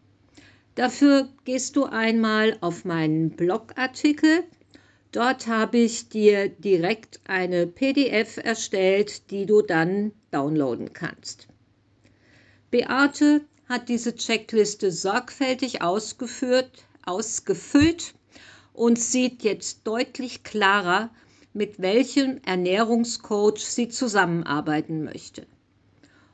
Dafür 0.78 1.28
gehst 1.44 1.76
du 1.76 1.86
einmal 1.86 2.56
auf 2.62 2.86
meinen 2.86 3.32
Blogartikel. 3.32 4.44
Dort 5.12 5.48
habe 5.48 5.80
ich 5.80 6.08
dir 6.10 6.50
direkt 6.50 7.20
eine 7.26 7.66
PDF 7.66 8.38
erstellt, 8.38 9.32
die 9.32 9.48
du 9.48 9.64
dann 9.64 10.12
downloaden 10.30 10.94
kannst. 10.94 11.48
Beate 12.70 13.42
hat 13.68 13.90
diese 13.90 14.14
Checkliste 14.14 14.92
sorgfältig 14.92 15.82
ausgeführt, 15.82 16.86
ausgefüllt 17.04 18.14
und 18.74 19.00
sieht 19.00 19.42
jetzt 19.42 19.88
deutlich 19.88 20.44
klarer, 20.44 21.10
mit 21.54 21.82
welchem 21.82 22.40
Ernährungscoach 22.46 23.66
sie 23.66 23.90
zusammenarbeiten 23.90 25.04
möchte. 25.04 25.48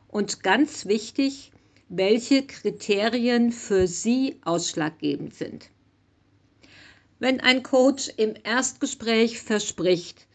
Und 0.09 0.43
ganz 0.43 0.85
wichtig, 0.85 1.53
welche 1.89 2.45
Kriterien 2.45 3.51
für 3.51 3.87
sie 3.87 4.39
ausschlaggebend 4.43 5.33
sind. 5.33 5.69
Wenn 7.19 7.39
ein 7.39 7.63
Coach 7.63 8.09
im 8.17 8.33
Erstgespräch 8.43 9.41
verspricht, 9.41 10.27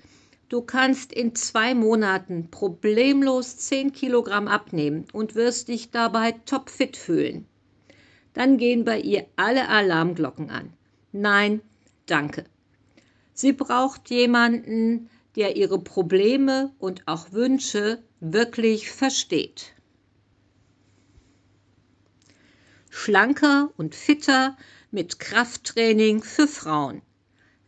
du 0.49 0.63
kannst 0.63 1.13
in 1.13 1.35
zwei 1.35 1.75
Monaten 1.75 2.51
problemlos 2.51 3.59
10 3.59 3.93
Kilogramm 3.93 4.49
abnehmen 4.49 5.05
und 5.13 5.35
wirst 5.35 5.69
dich 5.69 5.91
dabei 5.91 6.33
topfit 6.33 6.97
fühlen, 6.97 7.47
dann 8.33 8.57
gehen 8.57 8.85
bei 8.85 9.01
ihr 9.01 9.27
alle 9.37 9.69
Alarmglocken 9.69 10.51
an. 10.51 10.73
Nein, 11.13 11.61
danke. 12.07 12.45
Sie 13.35 13.53
braucht 13.53 14.11
jemanden, 14.11 15.11
der 15.37 15.57
ihre 15.57 15.79
Probleme 15.79 16.73
und 16.79 17.07
auch 17.07 17.33
Wünsche 17.33 18.03
wirklich 18.21 18.91
versteht. 18.91 19.75
Schlanker 23.01 23.71
und 23.77 23.95
fitter 23.95 24.57
mit 24.91 25.21
Krafttraining 25.21 26.21
für 26.21 26.49
Frauen. 26.49 27.01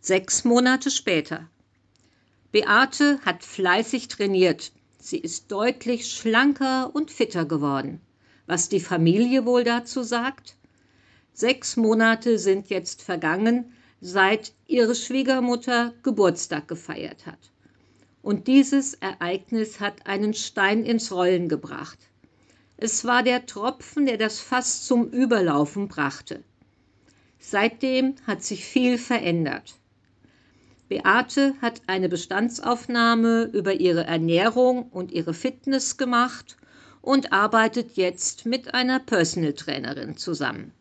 Sechs 0.00 0.42
Monate 0.44 0.90
später. 0.90 1.48
Beate 2.50 3.20
hat 3.24 3.44
fleißig 3.44 4.08
trainiert. 4.08 4.72
Sie 4.98 5.18
ist 5.18 5.52
deutlich 5.52 6.12
schlanker 6.12 6.90
und 6.92 7.12
fitter 7.12 7.44
geworden. 7.44 8.00
Was 8.46 8.68
die 8.68 8.80
Familie 8.80 9.46
wohl 9.46 9.62
dazu 9.62 10.02
sagt? 10.02 10.56
Sechs 11.32 11.76
Monate 11.76 12.40
sind 12.40 12.68
jetzt 12.68 13.00
vergangen, 13.00 13.72
seit 14.00 14.52
ihre 14.66 14.96
Schwiegermutter 14.96 15.94
Geburtstag 16.02 16.66
gefeiert 16.66 17.26
hat. 17.26 17.52
Und 18.20 18.48
dieses 18.48 18.94
Ereignis 18.94 19.78
hat 19.78 20.08
einen 20.08 20.34
Stein 20.34 20.84
ins 20.84 21.12
Rollen 21.12 21.48
gebracht. 21.48 22.09
Es 22.82 23.04
war 23.04 23.22
der 23.22 23.44
Tropfen, 23.44 24.06
der 24.06 24.16
das 24.16 24.40
Fass 24.40 24.86
zum 24.86 25.10
Überlaufen 25.10 25.88
brachte. 25.88 26.42
Seitdem 27.38 28.14
hat 28.26 28.42
sich 28.42 28.64
viel 28.64 28.96
verändert. 28.96 29.74
Beate 30.88 31.54
hat 31.60 31.82
eine 31.86 32.08
Bestandsaufnahme 32.08 33.50
über 33.52 33.74
ihre 33.74 34.04
Ernährung 34.04 34.88
und 34.88 35.12
ihre 35.12 35.34
Fitness 35.34 35.98
gemacht 35.98 36.56
und 37.02 37.34
arbeitet 37.34 37.98
jetzt 37.98 38.46
mit 38.46 38.72
einer 38.72 38.98
Personal 38.98 39.52
Trainerin 39.52 40.16
zusammen. 40.16 40.72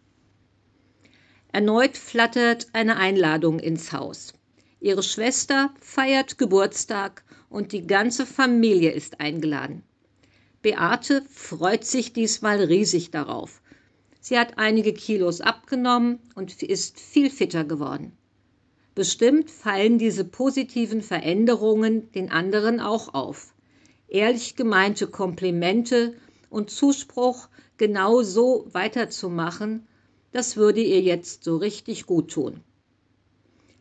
Erneut 1.51 1.97
flattert 1.97 2.67
eine 2.71 2.95
Einladung 2.95 3.59
ins 3.59 3.91
Haus. 3.91 4.33
Ihre 4.79 5.03
Schwester 5.03 5.73
feiert 5.81 6.37
Geburtstag 6.37 7.25
und 7.49 7.73
die 7.73 7.85
ganze 7.85 8.25
Familie 8.25 8.91
ist 8.91 9.19
eingeladen. 9.19 9.83
Beate 10.62 11.24
freut 11.30 11.86
sich 11.86 12.12
diesmal 12.12 12.62
riesig 12.62 13.12
darauf. 13.12 13.62
Sie 14.20 14.38
hat 14.38 14.57
einige 14.57 14.91
Kilos 14.91 15.39
abgenommen 15.39 16.20
und 16.36 16.62
ist 16.62 16.99
viel 16.99 17.30
fitter 17.30 17.64
geworden. 17.64 18.18
Bestimmt 18.93 19.49
fallen 19.49 19.97
diese 19.97 20.26
positiven 20.26 21.01
Veränderungen 21.01 22.12
den 22.12 22.30
anderen 22.30 22.82
auch 22.82 23.14
auf. 23.14 23.53
Ehrlich 24.10 24.57
gemeinte 24.57 25.07
Komplimente 25.07 26.16
und 26.49 26.70
Zuspruch, 26.72 27.47
genau 27.78 28.22
so 28.22 28.68
weiterzumachen, 28.74 29.88
das 30.34 30.57
würde 30.57 30.82
ihr 30.82 31.01
jetzt 31.01 31.45
so 31.45 31.55
richtig 31.55 32.05
gut 32.05 32.32
tun. 32.32 32.62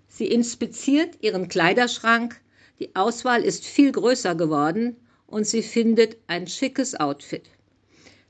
Sie 0.06 0.26
inspiziert 0.26 1.16
ihren 1.22 1.48
Kleiderschrank. 1.48 2.40
Die 2.78 2.94
Auswahl 2.94 3.42
ist 3.42 3.64
viel 3.66 3.90
größer 3.90 4.36
geworden 4.36 4.96
und 5.28 5.46
sie 5.46 5.62
findet 5.62 6.16
ein 6.26 6.48
schickes 6.48 6.98
Outfit. 6.98 7.44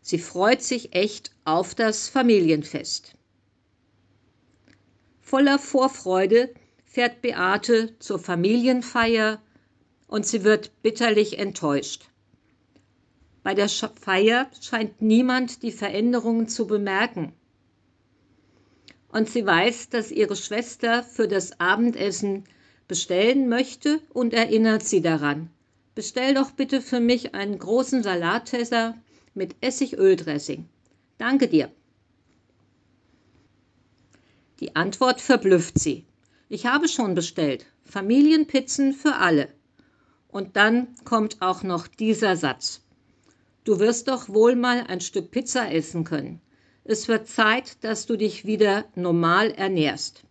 Sie 0.03 0.19
freut 0.19 0.63
sich 0.63 0.95
echt 0.95 1.31
auf 1.45 1.75
das 1.75 2.09
Familienfest. 2.09 3.15
Voller 5.21 5.59
Vorfreude 5.59 6.53
fährt 6.85 7.23
Beate 7.23 7.99
zur 7.99 8.19
Familienfeier 8.19 9.41
und 10.07 10.27
sie 10.27 10.43
wird 10.43 10.83
bitterlich 10.83 11.39
enttäuscht. 11.39 12.09
Bei 13.43 13.55
der 13.55 13.69
Feier 13.69 14.51
scheint 14.61 15.01
niemand 15.01 15.63
die 15.63 15.73
Veränderungen 15.73 16.49
zu 16.49 16.67
bemerken. 16.67 17.33
Und 19.11 19.31
sie 19.31 19.47
weiß, 19.47 19.91
dass 19.91 20.11
ihre 20.11 20.37
Schwester 20.37 21.03
für 21.03 21.29
das 21.29 21.61
Abendessen 21.61 22.45
bestellen 22.89 23.49
möchte 23.49 24.01
und 24.11 24.35
erinnert 24.35 24.83
sie 24.83 25.01
daran. 25.01 25.51
Bestell 25.99 26.35
doch 26.35 26.53
bitte 26.53 26.81
für 26.81 27.01
mich 27.01 27.35
einen 27.35 27.59
großen 27.59 28.05
Salattesser 28.05 28.97
mit 29.35 29.57
Essigöldressing. 29.61 30.69
Danke 31.19 31.49
dir. 31.49 31.73
Die 34.61 34.77
Antwort 34.77 35.21
verblüfft 35.21 35.77
sie. 35.77 36.07
Ich 36.49 36.67
habe 36.67 36.87
schon 36.87 37.17
bestellt. 37.17 37.67
Familienpizzen 37.85 38.93
für 38.93 39.17
alle. 39.17 39.49
Und 40.29 40.55
dann 40.55 40.95
kommt 41.03 41.43
auch 41.43 41.65
noch 41.65 41.89
dieser 41.89 42.37
Satz. 42.37 42.81
Du 43.65 43.81
wirst 43.81 44.07
doch 44.07 44.29
wohl 44.29 44.55
mal 44.55 44.85
ein 44.87 45.01
Stück 45.01 45.33
Pizza 45.33 45.69
essen 45.73 46.05
können. 46.05 46.41
Es 46.85 47.09
wird 47.09 47.27
Zeit, 47.27 47.83
dass 47.83 48.07
du 48.07 48.17
dich 48.17 48.45
wieder 48.45 48.85
normal 48.95 49.51
ernährst. 49.51 50.23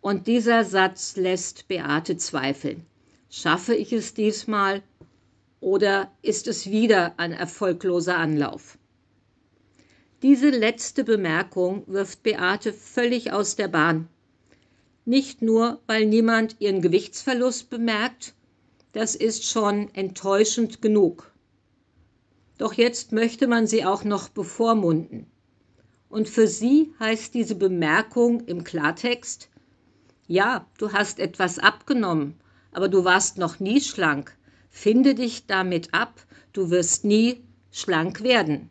Und 0.00 0.26
dieser 0.26 0.64
Satz 0.64 1.14
lässt 1.14 1.68
Beate 1.68 2.16
zweifeln. 2.16 2.84
Schaffe 3.28 3.74
ich 3.74 3.92
es 3.92 4.14
diesmal 4.14 4.82
oder 5.60 6.12
ist 6.22 6.46
es 6.46 6.70
wieder 6.70 7.18
ein 7.18 7.32
erfolgloser 7.32 8.16
Anlauf? 8.16 8.78
Diese 10.22 10.50
letzte 10.50 11.04
Bemerkung 11.04 11.82
wirft 11.86 12.22
Beate 12.22 12.72
völlig 12.72 13.32
aus 13.32 13.56
der 13.56 13.68
Bahn. 13.68 14.08
Nicht 15.04 15.42
nur, 15.42 15.80
weil 15.86 16.06
niemand 16.06 16.56
ihren 16.60 16.82
Gewichtsverlust 16.82 17.68
bemerkt, 17.68 18.34
das 18.92 19.14
ist 19.14 19.44
schon 19.44 19.94
enttäuschend 19.94 20.80
genug. 20.80 21.32
Doch 22.58 22.72
jetzt 22.72 23.12
möchte 23.12 23.46
man 23.46 23.66
sie 23.66 23.84
auch 23.84 24.04
noch 24.04 24.28
bevormunden. 24.28 25.26
Und 26.08 26.28
für 26.28 26.46
sie 26.46 26.94
heißt 26.98 27.34
diese 27.34 27.56
Bemerkung 27.56 28.40
im 28.46 28.64
Klartext, 28.64 29.50
ja, 30.26 30.66
du 30.78 30.92
hast 30.92 31.18
etwas 31.18 31.58
abgenommen, 31.58 32.34
aber 32.76 32.90
du 32.90 33.04
warst 33.04 33.38
noch 33.38 33.58
nie 33.58 33.80
schlank. 33.80 34.36
Finde 34.68 35.14
dich 35.14 35.46
damit 35.46 35.94
ab, 35.94 36.20
du 36.52 36.68
wirst 36.68 37.06
nie 37.06 37.42
schlank 37.72 38.22
werden. 38.22 38.68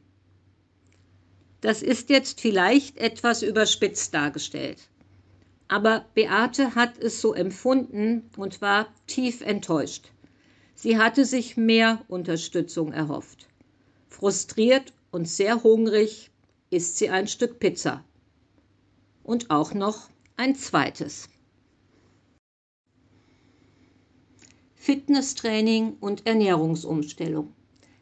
Das 1.61 1.81
ist 1.81 2.11
jetzt 2.11 2.39
vielleicht 2.39 2.99
etwas 2.99 3.41
überspitzt 3.41 4.13
dargestellt. 4.13 4.77
Aber 5.67 6.05
Beate 6.13 6.75
hat 6.75 6.99
es 6.99 7.19
so 7.19 7.33
empfunden 7.33 8.29
und 8.37 8.61
war 8.61 8.85
tief 9.07 9.41
enttäuscht. 9.41 10.11
Sie 10.75 10.99
hatte 10.99 11.25
sich 11.25 11.57
mehr 11.57 12.05
Unterstützung 12.07 12.93
erhofft. 12.93 13.47
Frustriert 14.07 14.93
und 15.09 15.27
sehr 15.27 15.63
hungrig 15.63 16.29
isst 16.69 16.99
sie 16.99 17.09
ein 17.09 17.27
Stück 17.27 17.57
Pizza. 17.57 18.05
Und 19.23 19.49
auch 19.49 19.73
noch 19.73 20.09
ein 20.37 20.53
zweites. 20.53 21.27
Fitnesstraining 24.85 25.97
und 25.99 26.27
Ernährungsumstellung. 26.27 27.51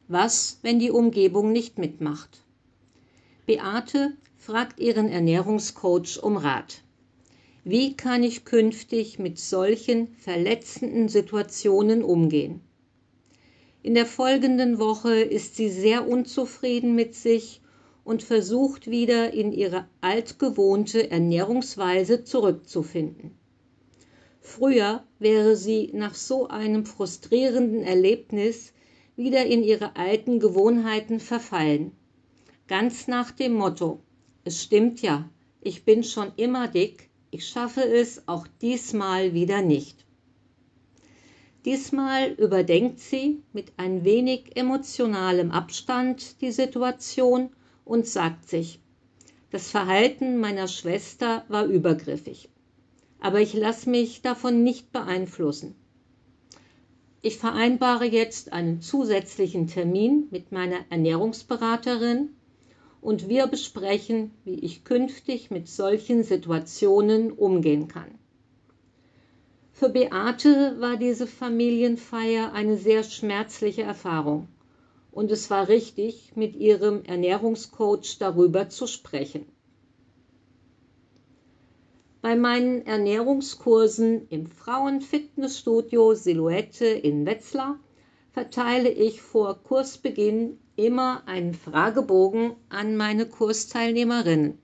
Was, 0.09 0.59
wenn 0.63 0.79
die 0.79 0.91
Umgebung 0.91 1.53
nicht 1.53 1.77
mitmacht? 1.77 2.43
Beate 3.45 4.17
fragt 4.35 4.81
ihren 4.81 5.07
Ernährungscoach 5.07 6.21
um 6.21 6.35
Rat. 6.35 6.81
Wie 7.63 7.95
kann 7.95 8.21
ich 8.21 8.43
künftig 8.43 9.17
mit 9.17 9.39
solchen 9.39 10.13
verletzenden 10.17 11.07
Situationen 11.07 12.03
umgehen? 12.03 12.59
In 13.81 13.93
der 13.93 14.05
folgenden 14.05 14.77
Woche 14.77 15.21
ist 15.21 15.55
sie 15.55 15.69
sehr 15.69 16.05
unzufrieden 16.05 16.95
mit 16.95 17.15
sich 17.15 17.61
und 18.03 18.23
versucht 18.23 18.91
wieder 18.91 19.31
in 19.33 19.53
ihre 19.53 19.87
altgewohnte 20.01 21.09
Ernährungsweise 21.09 22.25
zurückzufinden. 22.25 23.39
Früher 24.43 25.03
wäre 25.17 25.55
sie 25.55 25.89
nach 25.93 26.13
so 26.13 26.47
einem 26.47 26.85
frustrierenden 26.85 27.81
Erlebnis 27.81 28.73
wieder 29.15 29.45
in 29.45 29.63
ihre 29.63 29.95
alten 29.95 30.39
Gewohnheiten 30.39 31.19
verfallen 31.19 31.91
ganz 32.67 33.07
nach 33.07 33.31
dem 33.31 33.53
Motto, 33.53 34.01
es 34.43 34.63
stimmt 34.63 35.01
ja, 35.01 35.29
ich 35.61 35.85
bin 35.85 36.03
schon 36.03 36.31
immer 36.37 36.67
dick, 36.67 37.09
ich 37.31 37.47
schaffe 37.47 37.81
es 37.81 38.27
auch 38.27 38.47
diesmal 38.61 39.33
wieder 39.33 39.61
nicht. 39.61 40.05
Diesmal 41.65 42.31
überdenkt 42.31 42.99
sie 42.99 43.41
mit 43.53 43.73
ein 43.77 44.03
wenig 44.03 44.55
emotionalem 44.57 45.51
Abstand 45.51 46.41
die 46.41 46.51
Situation 46.51 47.49
und 47.85 48.07
sagt 48.07 48.49
sich, 48.49 48.79
das 49.51 49.69
Verhalten 49.69 50.37
meiner 50.37 50.67
Schwester 50.67 51.45
war 51.47 51.65
übergriffig, 51.65 52.49
aber 53.23 53.39
ich 53.39 53.53
lasse 53.53 53.89
mich 53.89 54.21
davon 54.21 54.63
nicht 54.63 54.91
beeinflussen. 54.91 55.75
Ich 57.21 57.37
vereinbare 57.37 58.03
jetzt 58.03 58.51
einen 58.51 58.81
zusätzlichen 58.81 59.67
Termin 59.67 60.27
mit 60.29 60.51
meiner 60.51 60.79
Ernährungsberaterin 60.89 62.35
und 62.99 63.29
wir 63.29 63.47
besprechen, 63.47 64.31
wie 64.43 64.59
ich 64.59 64.83
künftig 64.83 65.51
mit 65.51 65.69
solchen 65.69 66.23
Situationen 66.23 67.31
umgehen 67.31 67.87
kann. 67.87 68.19
Für 69.71 69.87
Beate 69.87 70.75
war 70.79 70.97
diese 70.97 71.25
Familienfeier 71.25 72.51
eine 72.51 72.75
sehr 72.75 73.03
schmerzliche 73.03 73.83
Erfahrung 73.83 74.49
und 75.13 75.31
es 75.31 75.49
war 75.49 75.69
richtig, 75.69 76.33
mit 76.35 76.57
ihrem 76.57 77.05
Ernährungscoach 77.05 78.17
darüber 78.19 78.67
zu 78.67 78.85
sprechen. 78.85 79.45
Bei 82.23 82.37
meinen 82.37 82.85
Ernährungskursen 82.85 84.29
im 84.29 84.47
Frauenfitnessstudio 84.47 86.13
Silhouette 86.13 86.85
in 86.85 87.25
Wetzlar 87.25 87.77
verteile 88.31 88.89
ich 88.89 89.21
vor 89.21 89.61
Kursbeginn 89.61 90.57
immer 90.77 91.23
einen 91.27 91.53
Fragebogen 91.53 92.53
an 92.69 92.95
meine 92.95 93.25
Kursteilnehmerinnen, 93.25 94.57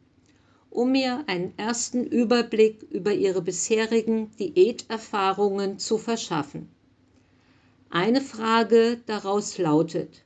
um 0.69 0.93
mir 0.93 1.25
einen 1.27 1.53
ersten 1.57 2.05
Überblick 2.05 2.81
über 2.83 3.11
ihre 3.11 3.41
bisherigen 3.41 4.31
Diäterfahrungen 4.39 5.79
zu 5.79 5.97
verschaffen. 5.97 6.69
Eine 7.89 8.21
Frage 8.21 9.01
daraus 9.05 9.57
lautet, 9.57 10.23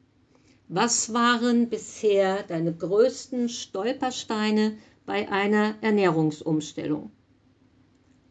was 0.67 1.11
waren 1.15 1.67
bisher 1.69 2.43
deine 2.43 2.75
größten 2.75 3.49
Stolpersteine 3.49 4.77
bei 5.07 5.31
einer 5.31 5.73
Ernährungsumstellung? 5.81 7.09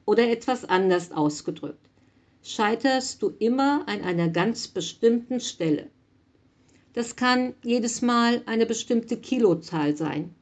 Oder 0.04 0.28
etwas 0.30 0.64
anders 0.64 1.12
ausgedrückt, 1.12 1.88
scheiterst 2.42 3.22
du 3.22 3.32
immer 3.38 3.86
an 3.88 4.02
einer 4.02 4.28
ganz 4.28 4.68
bestimmten 4.68 5.40
Stelle? 5.40 5.88
Das 6.92 7.16
kann 7.16 7.54
jedes 7.62 8.02
Mal 8.02 8.42
eine 8.46 8.66
bestimmte 8.66 9.16
Kilozahl 9.16 9.96
sein. 9.96 10.34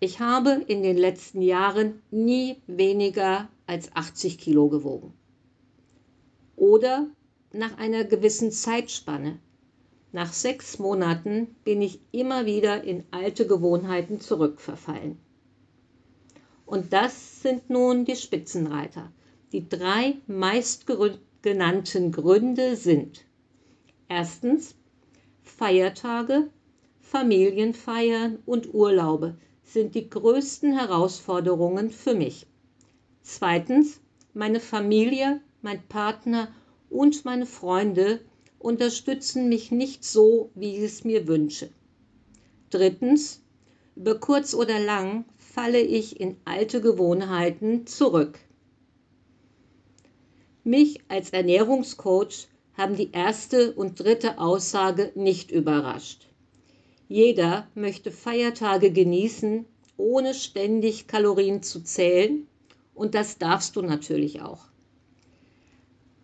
Ich 0.00 0.20
habe 0.20 0.62
in 0.66 0.82
den 0.82 0.98
letzten 0.98 1.40
Jahren 1.40 2.02
nie 2.10 2.56
weniger 2.66 3.48
als 3.66 3.94
80 3.94 4.38
Kilo 4.38 4.68
gewogen. 4.68 5.14
Oder 6.56 7.06
nach 7.52 7.78
einer 7.78 8.04
gewissen 8.04 8.50
Zeitspanne. 8.50 9.38
Nach 10.12 10.32
sechs 10.32 10.78
Monaten 10.78 11.56
bin 11.64 11.80
ich 11.80 12.00
immer 12.12 12.44
wieder 12.44 12.84
in 12.84 13.04
alte 13.10 13.46
Gewohnheiten 13.46 14.20
zurückverfallen. 14.20 15.18
Und 16.66 16.92
das 16.92 17.42
sind 17.42 17.70
nun 17.70 18.04
die 18.04 18.16
Spitzenreiter. 18.16 19.12
Die 19.52 19.68
drei 19.68 20.16
meistgenannten 20.26 22.10
Gründe 22.10 22.76
sind 22.76 23.24
erstens 24.08 24.74
Feiertage, 25.42 26.48
Familienfeiern 27.00 28.38
und 28.46 28.72
Urlaube 28.74 29.36
sind 29.62 29.94
die 29.94 30.08
größten 30.08 30.76
Herausforderungen 30.76 31.90
für 31.90 32.14
mich. 32.14 32.46
Zweitens, 33.22 34.00
meine 34.32 34.60
Familie, 34.60 35.40
mein 35.62 35.82
Partner 35.88 36.48
und 36.90 37.24
meine 37.24 37.46
Freunde 37.46 38.20
unterstützen 38.58 39.48
mich 39.48 39.70
nicht 39.70 40.04
so, 40.04 40.50
wie 40.54 40.76
ich 40.76 40.82
es 40.82 41.04
mir 41.04 41.28
wünsche. 41.28 41.68
Drittens, 42.70 43.42
über 43.94 44.18
kurz 44.18 44.54
oder 44.54 44.80
lang 44.80 45.24
falle 45.54 45.80
ich 45.80 46.20
in 46.20 46.36
alte 46.44 46.80
Gewohnheiten 46.80 47.86
zurück. 47.86 48.40
Mich 50.64 50.98
als 51.06 51.30
Ernährungscoach 51.30 52.48
haben 52.76 52.96
die 52.96 53.12
erste 53.12 53.72
und 53.72 54.00
dritte 54.00 54.38
Aussage 54.38 55.12
nicht 55.14 55.52
überrascht. 55.52 56.26
Jeder 57.08 57.68
möchte 57.76 58.10
Feiertage 58.10 58.90
genießen, 58.90 59.64
ohne 59.96 60.34
ständig 60.34 61.06
Kalorien 61.06 61.62
zu 61.62 61.84
zählen, 61.84 62.48
und 62.92 63.14
das 63.14 63.38
darfst 63.38 63.76
du 63.76 63.82
natürlich 63.82 64.42
auch. 64.42 64.66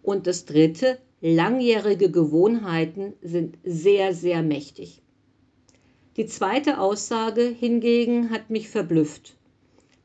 Und 0.03 0.27
das 0.27 0.45
dritte, 0.45 0.99
langjährige 1.21 2.11
Gewohnheiten 2.11 3.13
sind 3.23 3.59
sehr, 3.63 4.13
sehr 4.13 4.43
mächtig. 4.43 5.03
Die 6.21 6.27
zweite 6.27 6.79
Aussage 6.79 7.45
hingegen 7.45 8.29
hat 8.29 8.51
mich 8.51 8.69
verblüfft. 8.69 9.39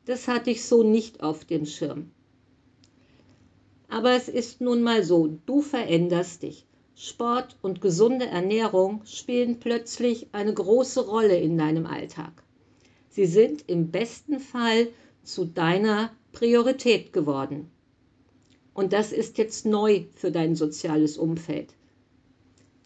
Das 0.06 0.28
hatte 0.28 0.50
ich 0.50 0.64
so 0.64 0.82
nicht 0.82 1.22
auf 1.22 1.44
dem 1.44 1.66
Schirm. 1.66 2.10
Aber 3.90 4.12
es 4.12 4.30
ist 4.30 4.62
nun 4.62 4.82
mal 4.82 5.04
so, 5.04 5.38
du 5.44 5.60
veränderst 5.60 6.42
dich. 6.42 6.64
Sport 6.94 7.58
und 7.60 7.82
gesunde 7.82 8.24
Ernährung 8.28 9.02
spielen 9.04 9.58
plötzlich 9.60 10.28
eine 10.32 10.54
große 10.54 11.06
Rolle 11.06 11.38
in 11.38 11.58
deinem 11.58 11.84
Alltag. 11.84 12.42
Sie 13.10 13.26
sind 13.26 13.64
im 13.66 13.90
besten 13.90 14.40
Fall 14.40 14.88
zu 15.22 15.44
deiner 15.44 16.12
Priorität 16.32 17.12
geworden. 17.12 17.70
Und 18.72 18.94
das 18.94 19.12
ist 19.12 19.36
jetzt 19.36 19.66
neu 19.66 20.06
für 20.14 20.32
dein 20.32 20.56
soziales 20.56 21.18
Umfeld. 21.18 21.74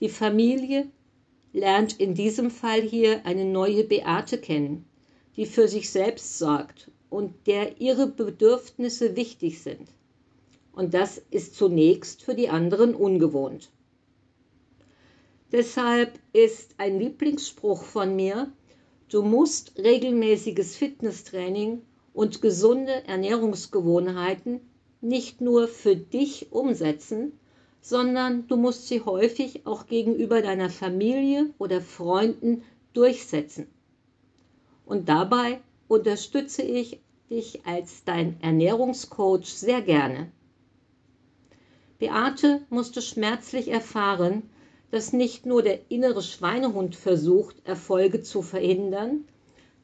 Die 0.00 0.08
Familie 0.08 0.90
lernt 1.52 1.98
in 1.98 2.14
diesem 2.14 2.50
Fall 2.50 2.80
hier 2.80 3.26
eine 3.26 3.44
neue 3.44 3.84
Beate 3.84 4.38
kennen, 4.38 4.84
die 5.36 5.46
für 5.46 5.68
sich 5.68 5.90
selbst 5.90 6.38
sorgt 6.38 6.90
und 7.08 7.46
der 7.46 7.80
ihre 7.80 8.06
Bedürfnisse 8.06 9.16
wichtig 9.16 9.62
sind. 9.62 9.88
Und 10.72 10.94
das 10.94 11.20
ist 11.30 11.56
zunächst 11.56 12.22
für 12.22 12.34
die 12.34 12.48
anderen 12.48 12.94
ungewohnt. 12.94 13.70
Deshalb 15.52 16.18
ist 16.32 16.74
ein 16.78 17.00
Lieblingsspruch 17.00 17.82
von 17.82 18.14
mir, 18.14 18.52
du 19.08 19.22
musst 19.22 19.76
regelmäßiges 19.78 20.76
Fitnesstraining 20.76 21.82
und 22.12 22.40
gesunde 22.40 23.04
Ernährungsgewohnheiten 23.08 24.60
nicht 25.00 25.40
nur 25.40 25.66
für 25.66 25.96
dich 25.96 26.52
umsetzen, 26.52 27.39
sondern 27.80 28.46
du 28.46 28.56
musst 28.56 28.88
sie 28.88 29.00
häufig 29.02 29.66
auch 29.66 29.86
gegenüber 29.86 30.42
deiner 30.42 30.70
Familie 30.70 31.50
oder 31.58 31.80
Freunden 31.80 32.62
durchsetzen. 32.92 33.66
Und 34.84 35.08
dabei 35.08 35.60
unterstütze 35.88 36.62
ich 36.62 37.00
dich 37.30 37.64
als 37.64 38.04
dein 38.04 38.40
Ernährungscoach 38.42 39.46
sehr 39.46 39.82
gerne. 39.82 40.30
Beate 41.98 42.62
musste 42.70 43.02
schmerzlich 43.02 43.68
erfahren, 43.68 44.42
dass 44.90 45.12
nicht 45.12 45.46
nur 45.46 45.62
der 45.62 45.90
innere 45.90 46.22
Schweinehund 46.22 46.96
versucht, 46.96 47.56
Erfolge 47.64 48.22
zu 48.22 48.42
verhindern, 48.42 49.24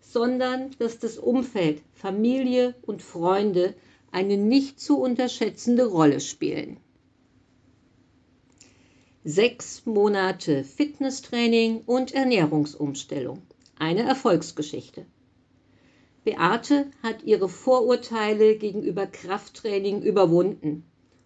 sondern 0.01 0.71
dass 0.79 0.99
das 0.99 1.19
Umfeld, 1.19 1.83
Familie 1.95 2.75
und 2.83 3.03
Freunde 3.03 3.75
eine 4.11 4.37
nicht 4.37 4.81
zu 4.81 4.99
unterschätzende 4.99 5.87
Rolle 5.87 6.21
spielen. 6.21 6.79
Sechs 9.29 9.85
Monate 9.87 10.63
Fitnesstraining 10.63 11.81
und 11.85 12.15
Ernährungsumstellung. 12.15 13.43
Eine 13.77 14.05
Erfolgsgeschichte. 14.05 15.05
Beate 16.23 16.93
hat 17.03 17.25
ihre 17.25 17.49
Vorurteile 17.49 18.57
gegenüber 18.57 19.09
Krafttraining 19.09 20.01
überwunden 20.01 20.85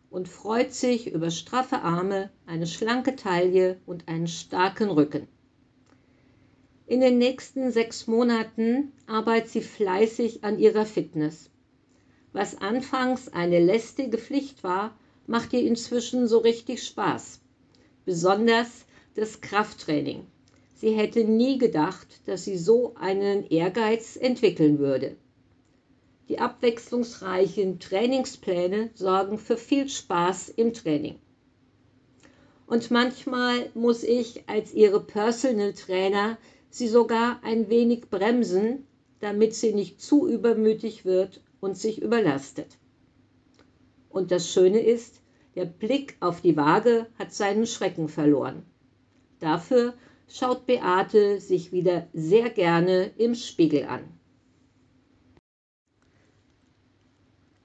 und 0.09 0.29
freut 0.29 0.73
sich 0.73 1.13
über 1.13 1.31
straffe 1.31 1.83
Arme, 1.83 2.31
eine 2.47 2.67
schlanke 2.67 3.17
Taille 3.17 3.79
und 3.85 4.09
einen 4.09 4.29
starken 4.29 4.89
Rücken. 4.89 5.29
In 6.87 7.03
den 7.03 7.19
nächsten 7.19 7.71
sechs 7.71 8.07
Monaten 8.07 8.93
arbeitet 9.07 9.51
sie 9.51 9.61
fleißig 9.61 10.43
an 10.43 10.59
ihrer 10.59 10.87
Fitness. 10.87 11.51
Was 12.33 12.57
anfangs 12.63 13.29
eine 13.29 13.63
lästige 13.63 14.17
Pflicht 14.17 14.65
war, 14.65 14.97
macht 15.27 15.53
ihr 15.53 15.67
inzwischen 15.67 16.29
so 16.29 16.39
richtig 16.39 16.83
Spaß. 16.83 17.43
Besonders 18.11 18.87
das 19.15 19.41
Krafttraining. 19.41 20.27
Sie 20.75 20.91
hätte 20.91 21.23
nie 21.23 21.59
gedacht, 21.59 22.09
dass 22.27 22.45
sie 22.45 22.59
so 22.59 22.97
einen 22.97 23.47
Ehrgeiz 23.49 24.17
entwickeln 24.17 24.81
würde. 24.81 25.15
Die 26.29 26.41
abwechslungsreichen 26.41 27.79
Trainingspläne 27.79 28.91
sorgen 28.95 29.39
für 29.39 29.57
viel 29.57 29.89
Spaß 29.89 30.49
im 30.49 30.75
Training. 30.75 31.21
Und 32.67 32.91
manchmal 32.91 33.71
muss 33.75 34.03
ich 34.03 34.43
als 34.49 34.75
ihre 34.75 34.99
Personal 34.99 35.73
Trainer 35.73 36.37
sie 36.69 36.89
sogar 36.89 37.39
ein 37.45 37.71
wenig 37.71 38.11
bremsen, 38.11 38.89
damit 39.21 39.55
sie 39.55 39.73
nicht 39.73 40.01
zu 40.01 40.27
übermütig 40.27 41.05
wird 41.05 41.41
und 41.61 41.79
sich 41.79 42.03
überlastet. 42.03 42.77
Und 44.09 44.33
das 44.33 44.51
Schöne 44.51 44.81
ist, 44.81 45.20
der 45.61 45.67
Blick 45.67 46.17
auf 46.21 46.41
die 46.41 46.57
Waage 46.57 47.07
hat 47.19 47.35
seinen 47.35 47.67
Schrecken 47.67 48.09
verloren. 48.09 48.65
Dafür 49.41 49.93
schaut 50.27 50.65
Beate 50.65 51.39
sich 51.39 51.71
wieder 51.71 52.09
sehr 52.15 52.49
gerne 52.49 53.13
im 53.19 53.35
Spiegel 53.35 53.85
an. 53.85 54.01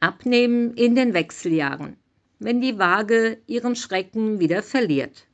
Abnehmen 0.02 0.74
in 0.74 0.96
den 0.96 1.14
Wechseljahren, 1.14 1.96
wenn 2.38 2.60
die 2.60 2.78
Waage 2.78 3.42
ihren 3.48 3.78
Schrecken 3.78 4.42
wieder 4.42 4.62
verliert. 4.62 5.26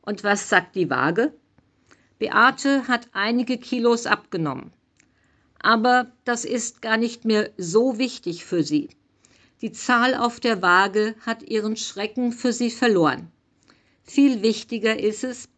Und 0.00 0.22
was 0.22 0.48
sagt 0.48 0.76
die 0.76 0.90
Waage? 0.90 1.34
Beate 2.20 2.86
hat 2.86 3.08
einige 3.12 3.58
Kilos 3.58 4.06
abgenommen. 4.06 4.72
Aber 5.58 6.12
das 6.22 6.44
ist 6.44 6.80
gar 6.80 6.96
nicht 6.96 7.24
mehr 7.24 7.50
so 7.56 7.98
wichtig 7.98 8.44
für 8.44 8.62
sie. 8.62 8.90
Die 9.60 9.72
Zahl 9.72 10.14
auf 10.14 10.38
der 10.38 10.62
Waage 10.62 11.16
hat 11.20 11.42
ihren 11.42 11.76
Schrecken 11.76 12.30
für 12.32 12.52
sie 12.52 12.70
verloren. 12.70 13.32
Viel 14.04 14.42
wichtiger 14.42 14.98
ist 14.98 15.24
es, 15.24 15.48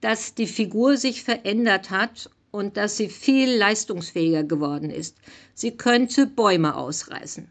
dass 0.00 0.34
die 0.34 0.46
Figur 0.46 0.96
sich 0.96 1.22
verändert 1.22 1.90
hat 1.90 2.30
und 2.50 2.76
dass 2.76 2.96
sie 2.96 3.08
viel 3.08 3.54
leistungsfähiger 3.54 4.42
geworden 4.42 4.90
ist. 4.90 5.16
Sie 5.54 5.76
könnte 5.76 6.26
Bäume 6.26 6.76
ausreißen. 6.76 7.50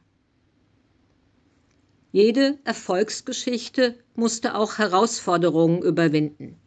Jede 2.12 2.58
Erfolgsgeschichte 2.64 3.95
musste 4.16 4.56
auch 4.56 4.80
Herausforderungen 4.80 5.82
überwinden. 5.82 6.58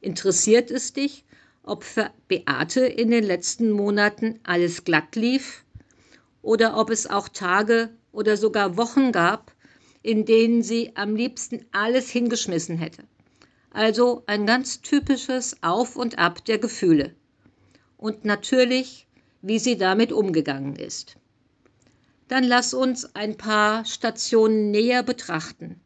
Interessiert 0.00 0.70
es 0.70 0.92
dich, 0.92 1.24
ob 1.62 1.82
für 1.82 2.10
Beate 2.28 2.86
in 2.86 3.10
den 3.10 3.24
letzten 3.24 3.70
Monaten 3.70 4.38
alles 4.42 4.84
glatt 4.84 5.16
lief 5.16 5.64
oder 6.42 6.76
ob 6.76 6.90
es 6.90 7.08
auch 7.08 7.28
Tage 7.28 7.90
oder 8.12 8.36
sogar 8.36 8.76
Wochen 8.76 9.10
gab, 9.10 9.52
in 10.02 10.24
denen 10.24 10.62
sie 10.62 10.92
am 10.94 11.16
liebsten 11.16 11.64
alles 11.72 12.10
hingeschmissen 12.10 12.76
hätte. 12.76 13.04
Also 13.70 14.22
ein 14.26 14.46
ganz 14.46 14.82
typisches 14.82 15.56
Auf 15.62 15.96
und 15.96 16.18
Ab 16.18 16.44
der 16.44 16.58
Gefühle. 16.58 17.14
Und 17.96 18.24
natürlich, 18.24 19.06
wie 19.40 19.58
sie 19.58 19.76
damit 19.76 20.12
umgegangen 20.12 20.76
ist. 20.76 21.16
Dann 22.28 22.44
lass 22.44 22.74
uns 22.74 23.14
ein 23.14 23.36
paar 23.36 23.84
Stationen 23.84 24.70
näher 24.70 25.02
betrachten. 25.02 25.80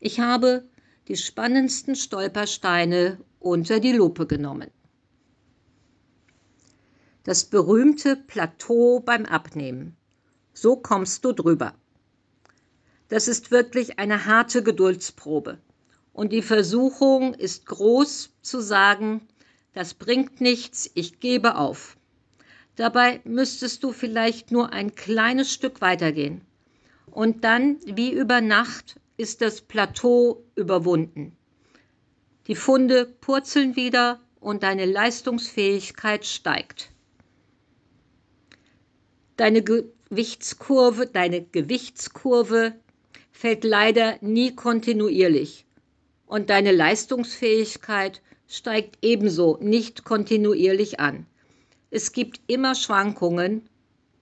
Ich 0.00 0.20
habe 0.20 0.68
die 1.08 1.16
spannendsten 1.16 1.96
Stolpersteine 1.96 3.18
unter 3.40 3.80
die 3.80 3.92
Lupe 3.92 4.26
genommen. 4.26 4.70
Das 7.24 7.44
berühmte 7.44 8.16
Plateau 8.16 9.00
beim 9.00 9.26
Abnehmen. 9.26 9.97
So 10.60 10.74
kommst 10.74 11.24
du 11.24 11.32
drüber. 11.32 11.72
Das 13.08 13.28
ist 13.28 13.52
wirklich 13.52 14.00
eine 14.00 14.26
harte 14.26 14.64
Geduldsprobe. 14.64 15.58
Und 16.12 16.32
die 16.32 16.42
Versuchung 16.42 17.32
ist 17.32 17.66
groß 17.66 18.30
zu 18.42 18.60
sagen, 18.60 19.28
das 19.72 19.94
bringt 19.94 20.40
nichts, 20.40 20.90
ich 20.94 21.20
gebe 21.20 21.54
auf. 21.54 21.96
Dabei 22.74 23.20
müsstest 23.22 23.84
du 23.84 23.92
vielleicht 23.92 24.50
nur 24.50 24.72
ein 24.72 24.96
kleines 24.96 25.52
Stück 25.52 25.80
weitergehen. 25.80 26.40
Und 27.06 27.44
dann, 27.44 27.78
wie 27.84 28.10
über 28.10 28.40
Nacht, 28.40 28.96
ist 29.16 29.42
das 29.42 29.60
Plateau 29.60 30.44
überwunden. 30.56 31.36
Die 32.48 32.56
Funde 32.56 33.06
purzeln 33.06 33.76
wieder 33.76 34.18
und 34.40 34.64
deine 34.64 34.86
Leistungsfähigkeit 34.86 36.26
steigt. 36.26 36.90
Deine 39.36 39.62
Gewichtskurve, 40.10 41.06
deine 41.06 41.42
Gewichtskurve 41.42 42.74
fällt 43.30 43.62
leider 43.62 44.16
nie 44.22 44.54
kontinuierlich 44.54 45.66
und 46.26 46.48
deine 46.48 46.72
Leistungsfähigkeit 46.72 48.22
steigt 48.46 48.96
ebenso 49.02 49.58
nicht 49.60 50.04
kontinuierlich 50.04 50.98
an. 50.98 51.26
Es 51.90 52.12
gibt 52.12 52.40
immer 52.46 52.74
Schwankungen 52.74 53.68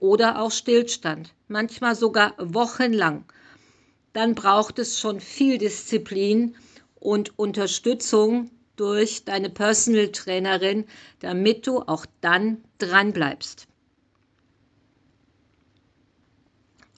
oder 0.01 0.41
auch 0.41 0.51
Stillstand, 0.51 1.33
manchmal 1.47 1.95
sogar 1.95 2.35
wochenlang. 2.39 3.25
Dann 4.13 4.35
braucht 4.35 4.81
es 4.81 4.99
schon 4.99 5.21
viel 5.21 5.59
Disziplin 5.59 6.57
und 6.97 7.39
Unterstützung 7.39 8.51
durch 8.75 9.25
deine 9.25 9.51
Personal 9.51 10.09
Trainerin, 10.09 10.85
damit 11.21 11.67
du 11.69 11.81
auch 11.81 12.07
dann 12.21 12.65
dran 12.79 13.13
bleibst. 13.13 13.69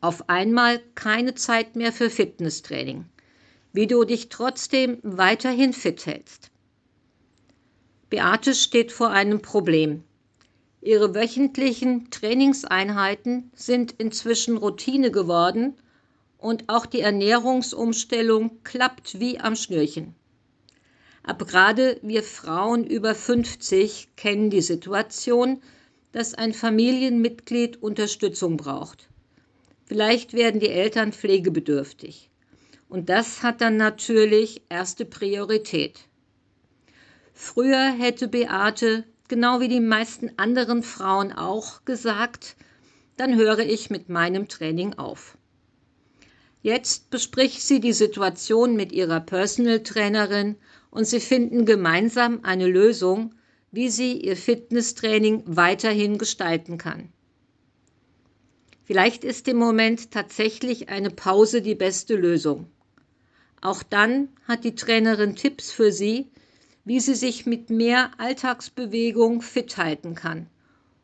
Auf 0.01 0.29
einmal 0.29 0.81
keine 0.95 1.35
Zeit 1.35 1.75
mehr 1.75 1.93
für 1.93 2.09
Fitnesstraining. 2.09 3.07
Wie 3.73 3.89
du 3.89 4.05
dich 4.05 4.29
trotzdem 4.29 4.99
weiterhin 5.03 5.73
fit 5.73 6.07
hältst. 6.07 6.51
Beate 8.09 8.55
steht 8.55 8.93
vor 8.93 9.11
einem 9.11 9.43
Problem. 9.43 10.05
Ihre 10.81 11.15
wöchentlichen 11.15 12.11
Trainingseinheiten 12.11 13.51
sind 13.55 13.93
inzwischen 13.99 14.57
Routine 14.57 15.11
geworden 15.11 15.75
und 16.39 16.69
auch 16.69 16.87
die 16.87 17.01
Ernährungsumstellung 17.01 18.63
klappt 18.63 19.19
wie 19.19 19.41
am 19.41 19.57
Schnürchen. 19.57 20.15
Aber 21.25 21.45
gerade 21.45 21.99
wir 22.03 22.23
Frauen 22.23 22.85
über 22.85 23.15
50 23.15 24.11
kennen 24.15 24.49
die 24.49 24.63
Situation, 24.63 25.61
dass 26.13 26.35
ein 26.35 26.55
Familienmitglied 26.55 27.83
Unterstützung 27.83 28.57
braucht. 28.57 29.09
Vielleicht 29.89 30.35
werden 30.35 30.61
die 30.61 30.69
Eltern 30.69 31.13
pflegebedürftig. 31.13 32.31
Und 32.91 33.09
das 33.09 33.43
hat 33.43 33.63
dann 33.63 33.79
natürlich 33.79 34.61
erste 34.69 35.07
Priorität. 35.07 36.01
Früher 37.33 37.95
hätte 37.99 38.29
Beate, 38.29 39.05
genau 39.29 39.61
wie 39.61 39.69
die 39.69 39.81
meisten 39.81 40.33
anderen 40.37 40.83
Frauen 40.83 41.33
auch, 41.33 41.87
gesagt, 41.87 42.55
dann 43.17 43.37
höre 43.37 43.61
ich 43.61 43.89
mit 43.89 44.11
meinem 44.11 44.47
Training 44.47 44.93
auf. 44.99 45.39
Jetzt 46.61 47.09
bespricht 47.09 47.63
sie 47.63 47.81
die 47.81 47.95
Situation 47.95 48.77
mit 48.77 48.93
ihrer 48.93 49.21
Personal 49.21 49.83
Trainerin 49.83 50.57
und 50.91 51.07
sie 51.07 51.21
finden 51.21 51.65
gemeinsam 51.65 52.41
eine 52.43 52.67
Lösung, 52.67 53.35
wie 53.71 53.89
sie 53.89 54.21
ihr 54.21 54.37
Fitnesstraining 54.37 55.45
weiterhin 55.47 56.19
gestalten 56.19 56.77
kann. 56.77 57.11
Vielleicht 58.89 59.23
ist 59.23 59.47
im 59.49 59.59
Moment 59.59 60.13
tatsächlich 60.13 60.89
eine 60.89 61.11
Pause 61.11 61.61
die 61.61 61.75
beste 61.75 62.17
Lösung. 62.17 62.69
Auch 63.61 63.83
dann 63.83 64.31
hat 64.45 64.65
die 64.65 64.75
Trainerin 64.75 65.37
Tipps 65.37 65.71
für 65.71 65.93
sie, 65.93 66.31
wie 66.87 66.99
sie 66.99 67.15
sich 67.15 67.45
mit 67.45 67.69
mehr 67.69 68.13
Alltagsbewegung 68.17 69.43
fit 69.43 69.77
halten 69.77 70.15
kann 70.15 70.47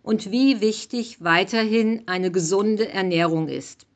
und 0.03 0.31
wie 0.31 0.63
wichtig 0.63 1.23
weiterhin 1.23 2.05
eine 2.07 2.31
gesunde 2.31 2.89
Ernährung 2.89 3.49
ist 3.49 3.87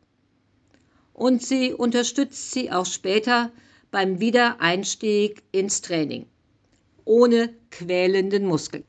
und 1.15 1.43
sie 1.43 1.73
unterstützt 1.73 2.51
sie 2.51 2.71
auch 2.71 2.85
später 2.85 3.51
beim 3.91 4.21
Wiedereinstieg 4.21 5.43
ins 5.51 5.81
Training, 5.81 6.27
ohne 7.07 7.55
quälenden 7.71 8.45
Muskeln. 8.45 8.85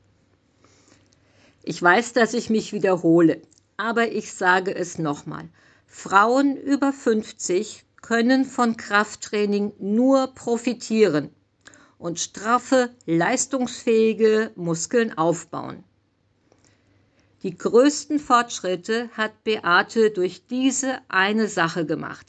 Ich 1.62 1.80
weiß, 1.80 2.12
dass 2.12 2.34
ich 2.34 2.50
mich 2.50 2.74
wiederhole, 2.74 3.40
aber 3.80 4.12
ich 4.12 4.34
sage 4.34 4.74
es 4.74 4.98
nochmal. 4.98 5.48
Frauen 5.86 6.54
über 6.56 6.92
50 6.92 7.86
können 8.02 8.44
von 8.44 8.76
Krafttraining 8.76 9.72
nur 9.78 10.34
profitieren 10.34 11.30
und 11.98 12.20
straffe, 12.20 12.90
leistungsfähige 13.06 14.52
Muskeln 14.54 15.16
aufbauen. 15.16 15.82
Die 17.42 17.56
größten 17.56 18.18
Fortschritte 18.18 19.08
hat 19.16 19.44
Beate 19.44 20.10
durch 20.10 20.46
diese 20.46 20.98
eine 21.08 21.48
Sache 21.48 21.86
gemacht. 21.86 22.26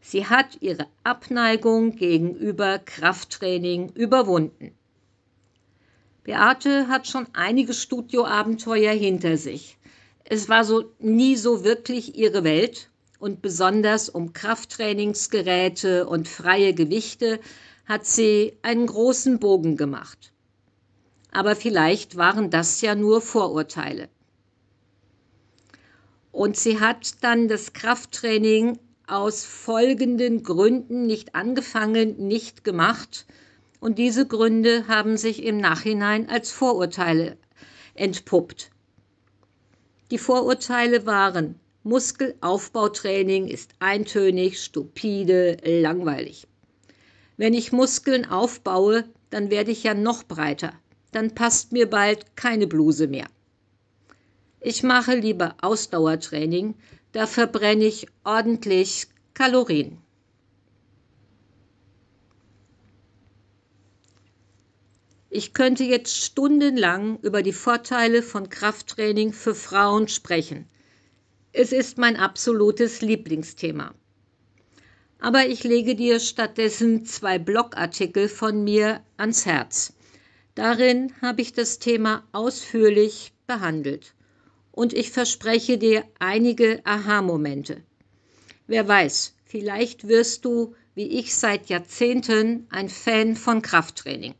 Sie 0.00 0.26
hat 0.26 0.60
ihre 0.60 0.88
Abneigung 1.04 1.94
gegenüber 1.94 2.80
Krafttraining 2.80 3.90
überwunden. 3.90 4.74
Beate 6.24 6.88
hat 6.88 7.06
schon 7.06 7.28
einige 7.32 7.74
Studioabenteuer 7.74 8.92
hinter 8.92 9.36
sich. 9.36 9.78
Es 10.32 10.48
war 10.48 10.62
so 10.64 10.84
nie 11.00 11.34
so 11.34 11.64
wirklich 11.64 12.16
ihre 12.16 12.44
Welt 12.44 12.88
und 13.18 13.42
besonders 13.42 14.08
um 14.08 14.32
Krafttrainingsgeräte 14.32 16.06
und 16.06 16.28
freie 16.28 16.72
Gewichte 16.72 17.40
hat 17.84 18.06
sie 18.06 18.56
einen 18.62 18.86
großen 18.86 19.40
Bogen 19.40 19.76
gemacht. 19.76 20.32
Aber 21.32 21.56
vielleicht 21.56 22.16
waren 22.16 22.48
das 22.48 22.80
ja 22.80 22.94
nur 22.94 23.20
Vorurteile. 23.20 24.08
Und 26.30 26.56
sie 26.56 26.78
hat 26.78 27.24
dann 27.24 27.48
das 27.48 27.72
Krafttraining 27.72 28.78
aus 29.08 29.44
folgenden 29.44 30.44
Gründen 30.44 31.08
nicht 31.08 31.34
angefangen, 31.34 32.28
nicht 32.28 32.62
gemacht. 32.62 33.26
Und 33.80 33.98
diese 33.98 34.28
Gründe 34.28 34.86
haben 34.86 35.16
sich 35.16 35.42
im 35.42 35.56
Nachhinein 35.56 36.28
als 36.28 36.52
Vorurteile 36.52 37.36
entpuppt. 37.94 38.69
Die 40.10 40.18
Vorurteile 40.18 41.06
waren, 41.06 41.60
Muskelaufbautraining 41.84 43.46
ist 43.46 43.70
eintönig, 43.78 44.60
stupide, 44.60 45.56
langweilig. 45.64 46.48
Wenn 47.36 47.54
ich 47.54 47.72
Muskeln 47.72 48.26
aufbaue, 48.26 49.04
dann 49.30 49.50
werde 49.50 49.70
ich 49.70 49.84
ja 49.84 49.94
noch 49.94 50.24
breiter. 50.24 50.72
Dann 51.12 51.34
passt 51.34 51.72
mir 51.72 51.88
bald 51.88 52.36
keine 52.36 52.66
Bluse 52.66 53.06
mehr. 53.06 53.28
Ich 54.60 54.82
mache 54.82 55.14
lieber 55.14 55.54
Ausdauertraining, 55.62 56.74
da 57.12 57.26
verbrenne 57.26 57.84
ich 57.84 58.08
ordentlich 58.24 59.06
Kalorien. 59.32 59.98
Ich 65.32 65.54
könnte 65.54 65.84
jetzt 65.84 66.16
stundenlang 66.16 67.20
über 67.20 67.44
die 67.44 67.52
Vorteile 67.52 68.20
von 68.20 68.48
Krafttraining 68.48 69.32
für 69.32 69.54
Frauen 69.54 70.08
sprechen. 70.08 70.66
Es 71.52 71.70
ist 71.70 71.98
mein 71.98 72.16
absolutes 72.16 73.00
Lieblingsthema. 73.00 73.94
Aber 75.20 75.46
ich 75.46 75.62
lege 75.62 75.94
dir 75.94 76.18
stattdessen 76.18 77.06
zwei 77.06 77.38
Blogartikel 77.38 78.28
von 78.28 78.64
mir 78.64 79.04
ans 79.18 79.46
Herz. 79.46 79.92
Darin 80.56 81.12
habe 81.22 81.42
ich 81.42 81.52
das 81.52 81.78
Thema 81.78 82.24
ausführlich 82.32 83.32
behandelt 83.46 84.14
und 84.72 84.92
ich 84.92 85.12
verspreche 85.12 85.78
dir 85.78 86.02
einige 86.18 86.84
Aha-Momente. 86.84 87.84
Wer 88.66 88.88
weiß, 88.88 89.34
vielleicht 89.44 90.08
wirst 90.08 90.44
du, 90.44 90.74
wie 90.96 91.06
ich 91.20 91.36
seit 91.36 91.68
Jahrzehnten, 91.68 92.66
ein 92.70 92.88
Fan 92.88 93.36
von 93.36 93.62
Krafttraining. 93.62 94.34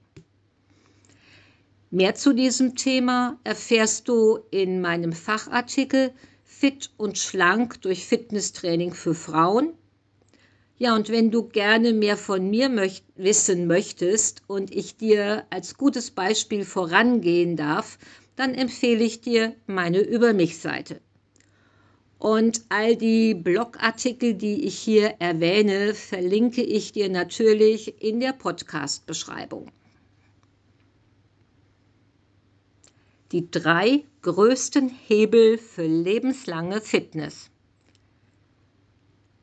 Mehr 1.92 2.14
zu 2.14 2.32
diesem 2.32 2.76
Thema 2.76 3.36
erfährst 3.42 4.06
du 4.06 4.38
in 4.52 4.80
meinem 4.80 5.12
Fachartikel 5.12 6.12
Fit 6.44 6.90
und 6.96 7.18
schlank 7.18 7.82
durch 7.82 8.06
Fitnesstraining 8.06 8.94
für 8.94 9.12
Frauen. 9.12 9.74
Ja, 10.78 10.94
und 10.94 11.08
wenn 11.08 11.32
du 11.32 11.48
gerne 11.48 11.92
mehr 11.92 12.16
von 12.16 12.48
mir 12.48 12.68
möcht 12.68 13.04
wissen 13.16 13.66
möchtest 13.66 14.42
und 14.46 14.72
ich 14.72 14.98
dir 14.98 15.44
als 15.50 15.76
gutes 15.76 16.12
Beispiel 16.12 16.64
vorangehen 16.64 17.56
darf, 17.56 17.98
dann 18.36 18.54
empfehle 18.54 19.02
ich 19.02 19.20
dir 19.20 19.56
meine 19.66 19.98
Über 19.98 20.32
mich 20.32 20.58
Seite. 20.58 21.00
Und 22.20 22.62
all 22.68 22.94
die 22.94 23.34
Blogartikel, 23.34 24.34
die 24.34 24.64
ich 24.64 24.78
hier 24.78 25.16
erwähne, 25.18 25.94
verlinke 25.94 26.62
ich 26.62 26.92
dir 26.92 27.08
natürlich 27.08 28.00
in 28.00 28.20
der 28.20 28.32
Podcast-Beschreibung. 28.32 29.72
Die 33.32 33.48
drei 33.48 34.02
größten 34.22 34.88
Hebel 34.88 35.56
für 35.56 35.86
lebenslange 35.86 36.80
Fitness. 36.80 37.48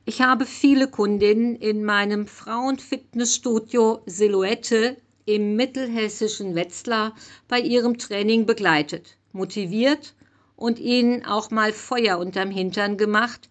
Ich 0.03 0.21
habe 0.21 0.45
viele 0.45 0.89
Kundinnen 0.89 1.55
in 1.55 1.85
meinem 1.85 2.27
Frauenfitnessstudio 2.27 4.01
Silhouette 4.05 4.97
im 5.25 5.55
mittelhessischen 5.55 6.53
Wetzlar 6.53 7.15
bei 7.47 7.61
ihrem 7.61 7.97
Training 7.97 8.45
begleitet, 8.45 9.15
motiviert 9.31 10.15
und 10.57 10.79
ihnen 10.79 11.25
auch 11.25 11.49
mal 11.49 11.71
Feuer 11.71 12.17
unterm 12.17 12.51
Hintern 12.51 12.97
gemacht, 12.97 13.47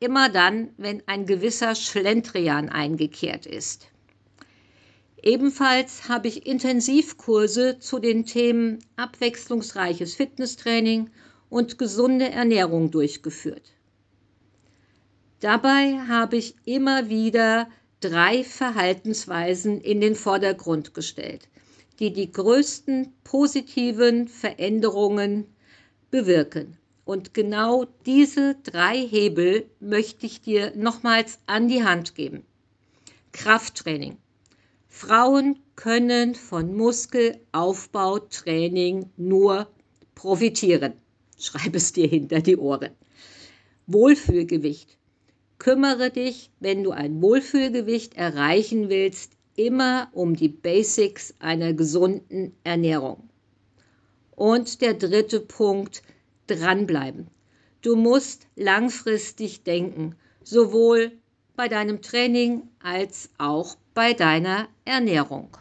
immer 0.00 0.30
dann, 0.30 0.70
wenn 0.78 1.02
ein 1.06 1.26
gewisser 1.26 1.74
Schlendrian 1.74 2.70
eingekehrt 2.70 3.44
ist. 3.44 3.88
Ebenfalls 5.24 6.06
habe 6.10 6.28
ich 6.28 6.46
Intensivkurse 6.46 7.78
zu 7.78 7.98
den 7.98 8.26
Themen 8.26 8.84
abwechslungsreiches 8.96 10.14
Fitnesstraining 10.14 11.08
und 11.48 11.78
gesunde 11.78 12.28
Ernährung 12.28 12.90
durchgeführt. 12.90 13.72
Dabei 15.40 15.98
habe 16.08 16.36
ich 16.36 16.56
immer 16.66 17.08
wieder 17.08 17.70
drei 18.00 18.44
Verhaltensweisen 18.44 19.80
in 19.80 20.02
den 20.02 20.14
Vordergrund 20.14 20.92
gestellt, 20.92 21.48
die 22.00 22.12
die 22.12 22.30
größten 22.30 23.14
positiven 23.24 24.28
Veränderungen 24.28 25.46
bewirken. 26.10 26.76
Und 27.06 27.32
genau 27.32 27.86
diese 28.04 28.56
drei 28.62 28.98
Hebel 28.98 29.70
möchte 29.80 30.26
ich 30.26 30.42
dir 30.42 30.74
nochmals 30.76 31.38
an 31.46 31.68
die 31.68 31.82
Hand 31.82 32.14
geben. 32.14 32.44
Krafttraining. 33.32 34.18
Frauen 34.96 35.58
können 35.74 36.36
von 36.36 36.76
Muskelaufbautraining 36.76 39.10
nur 39.16 39.66
profitieren. 40.14 40.92
Schreib 41.36 41.74
es 41.74 41.92
dir 41.92 42.06
hinter 42.06 42.40
die 42.40 42.56
Ohren. 42.56 42.92
Wohlfühlgewicht. 43.88 44.96
Kümmere 45.58 46.10
dich, 46.10 46.52
wenn 46.60 46.84
du 46.84 46.92
ein 46.92 47.20
Wohlfühlgewicht 47.20 48.14
erreichen 48.14 48.88
willst, 48.88 49.32
immer 49.56 50.10
um 50.12 50.36
die 50.36 50.48
Basics 50.48 51.34
einer 51.40 51.72
gesunden 51.72 52.54
Ernährung. 52.62 53.28
Und 54.36 54.80
der 54.80 54.94
dritte 54.94 55.40
Punkt, 55.40 56.04
dranbleiben. 56.46 57.26
Du 57.82 57.96
musst 57.96 58.46
langfristig 58.54 59.64
denken, 59.64 60.14
sowohl 60.44 61.10
bei 61.56 61.66
deinem 61.66 62.00
Training 62.00 62.68
als 62.78 63.30
auch 63.38 63.76
bei 63.94 64.12
deiner 64.12 64.68
Ernährung. 64.84 65.56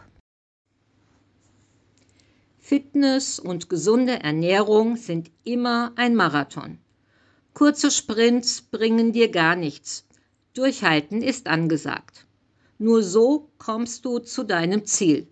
Fitness 2.58 3.38
und 3.38 3.70
gesunde 3.70 4.24
Ernährung 4.24 4.96
sind 4.98 5.30
immer 5.44 5.92
ein 5.98 6.16
Marathon. 6.16 6.80
Kurze 7.54 7.92
Sprints 7.92 8.64
bringen 8.64 9.14
dir 9.14 9.30
gar 9.30 9.56
nichts. 9.56 10.08
Durchhalten 10.56 11.22
ist 11.22 11.46
angesagt. 11.46 12.26
Nur 12.80 13.04
so 13.04 13.52
kommst 13.60 14.04
du 14.06 14.18
zu 14.18 14.44
deinem 14.44 14.86
Ziel. 14.86 15.28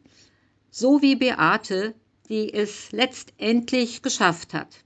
So 0.69 1.01
wie 1.01 1.15
Beate, 1.15 1.95
die 2.29 2.53
es 2.53 2.91
letztendlich 2.91 4.03
geschafft 4.03 4.53
hat. 4.53 4.83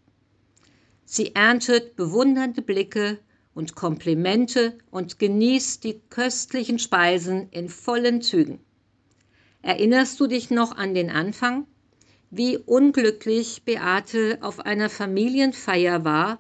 Sie 1.03 1.36
erntet 1.36 1.97
bewundernde 1.97 2.61
Blicke 2.61 3.20
und 3.56 3.74
Komplimente 3.74 4.78
und 4.91 5.18
genießt 5.18 5.84
die 5.84 5.99
köstlichen 6.10 6.78
Speisen 6.78 7.49
in 7.49 7.70
vollen 7.70 8.22
Zügen. 8.22 8.60
Erinnerst 9.64 10.20
du 10.20 10.28
dich 10.28 10.51
noch 10.51 10.76
an 10.78 10.93
den 10.93 11.10
Anfang? 11.10 11.66
Wie 12.30 12.58
unglücklich 12.58 13.64
Beate 13.64 14.38
auf 14.41 14.60
einer 14.60 14.89
Familienfeier 14.89 16.03
war 16.03 16.39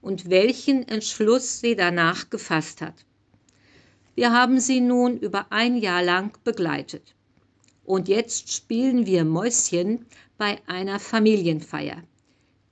und 0.00 0.30
welchen 0.30 0.88
Entschluss 0.88 1.60
sie 1.60 1.76
danach 1.76 2.30
gefasst 2.30 2.80
hat. 2.80 2.94
Wir 4.14 4.32
haben 4.32 4.58
sie 4.58 4.80
nun 4.80 5.18
über 5.18 5.46
ein 5.50 5.76
Jahr 5.76 6.02
lang 6.02 6.36
begleitet. 6.44 7.14
Und 7.84 8.08
jetzt 8.08 8.52
spielen 8.52 9.06
wir 9.06 9.24
Mäuschen 9.24 10.06
bei 10.38 10.58
einer 10.66 10.98
Familienfeier. 10.98 12.02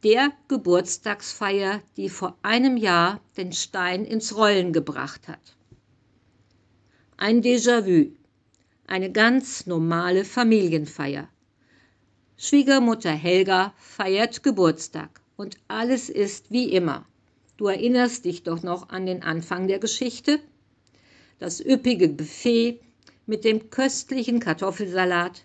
Der 0.03 0.32
Geburtstagsfeier, 0.48 1.80
die 1.96 2.09
vor 2.09 2.36
einem 2.42 2.76
Jahr 2.76 3.20
den 3.36 3.53
Stein 3.53 4.05
ins 4.05 4.36
Rollen 4.36 4.72
gebracht 4.72 5.28
hat. 5.28 5.57
Ein 7.16 7.40
Déjà-vu. 7.40 8.11
Eine 8.88 9.12
ganz 9.12 9.66
normale 9.66 10.24
Familienfeier. 10.24 11.28
Schwiegermutter 12.36 13.12
Helga 13.12 13.74
feiert 13.78 14.42
Geburtstag 14.42 15.20
und 15.36 15.57
alles 15.68 16.09
ist 16.09 16.50
wie 16.50 16.72
immer. 16.72 17.07
Du 17.57 17.68
erinnerst 17.68 18.24
dich 18.24 18.42
doch 18.42 18.64
noch 18.64 18.88
an 18.88 19.07
den 19.07 19.22
Anfang 19.22 19.68
der 19.68 19.78
Geschichte? 19.78 20.40
Das 21.38 21.64
üppige 21.64 22.09
Buffet 22.09 22.80
mit 23.26 23.44
dem 23.44 23.70
köstlichen 23.70 24.40
Kartoffelsalat, 24.40 25.44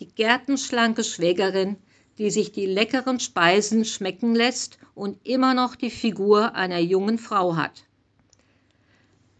die 0.00 0.08
gärtenschlanke 0.08 1.04
Schwägerin, 1.04 1.76
die 2.18 2.30
sich 2.30 2.52
die 2.52 2.66
leckeren 2.66 3.20
Speisen 3.20 3.84
schmecken 3.84 4.34
lässt 4.34 4.78
und 4.94 5.18
immer 5.26 5.54
noch 5.54 5.74
die 5.74 5.90
Figur 5.90 6.54
einer 6.54 6.78
jungen 6.78 7.18
Frau 7.18 7.56
hat. 7.56 7.84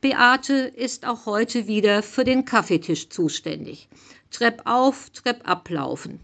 Beate 0.00 0.54
ist 0.54 1.06
auch 1.06 1.26
heute 1.26 1.68
wieder 1.68 2.02
für 2.02 2.24
den 2.24 2.44
Kaffeetisch 2.44 3.08
zuständig. 3.08 3.88
Trepp 4.30 4.62
auf, 4.64 5.10
Trepp 5.10 5.48
ablaufen. 5.48 6.18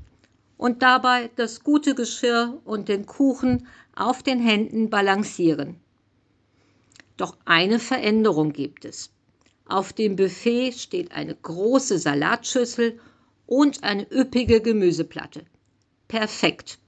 Und 0.57 0.83
dabei 0.83 1.31
das 1.37 1.63
gute 1.63 1.95
Geschirr 1.95 2.61
und 2.65 2.89
den 2.89 3.07
Kuchen 3.07 3.69
auf 3.95 4.25
den 4.25 4.41
Händen 4.41 4.91
balancieren. 4.91 5.77
Doch 7.17 7.37
eine 7.45 7.79
Veränderung 7.79 8.53
gibt 8.53 8.85
es. 8.85 9.11
Auf 9.67 9.93
dem 9.93 10.17
Buffet 10.17 10.73
steht 10.73 11.13
eine 11.13 11.35
große 11.35 11.99
Salatschüssel 11.99 12.99
und 13.47 13.85
eine 13.85 14.11
üppige 14.11 14.61
Gemüseplatte. 14.61 15.45
Perfekt. 16.09 16.79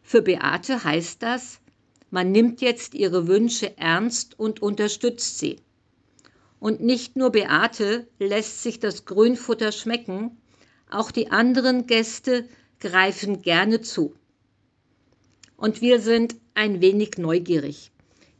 Für 0.00 0.22
Beate 0.22 0.84
heißt 0.84 1.22
das, 1.22 1.58
man 2.10 2.30
nimmt 2.30 2.60
jetzt 2.60 2.94
ihre 2.94 3.26
Wünsche 3.26 3.76
ernst 3.76 4.38
und 4.38 4.62
unterstützt 4.62 5.40
sie. 5.40 5.56
Und 6.60 6.80
nicht 6.80 7.16
nur 7.16 7.30
Beate 7.32 8.06
lässt 8.20 8.62
sich 8.62 8.78
das 8.78 9.04
Grünfutter 9.04 9.72
schmecken, 9.72 10.40
auch 10.88 11.10
die 11.10 11.32
anderen 11.32 11.88
Gäste 11.88 12.48
greifen 12.78 13.42
gerne 13.42 13.80
zu. 13.80 14.14
Und 15.56 15.80
wir 15.80 16.00
sind 16.00 16.36
ein 16.54 16.80
wenig 16.80 17.18
neugierig. 17.18 17.90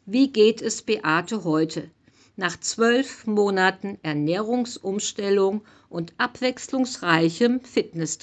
Wie 0.04 0.32
geht 0.32 0.62
es 0.62 0.82
Beate 0.82 1.42
heute? 1.42 1.90
Nach 2.36 2.58
zwölf 2.60 3.26
Monaten 3.26 3.98
Ernährungsumstellung 4.02 5.64
und 5.88 6.14
abwechslungsreichem 6.18 7.60
Fitness. 7.62 8.20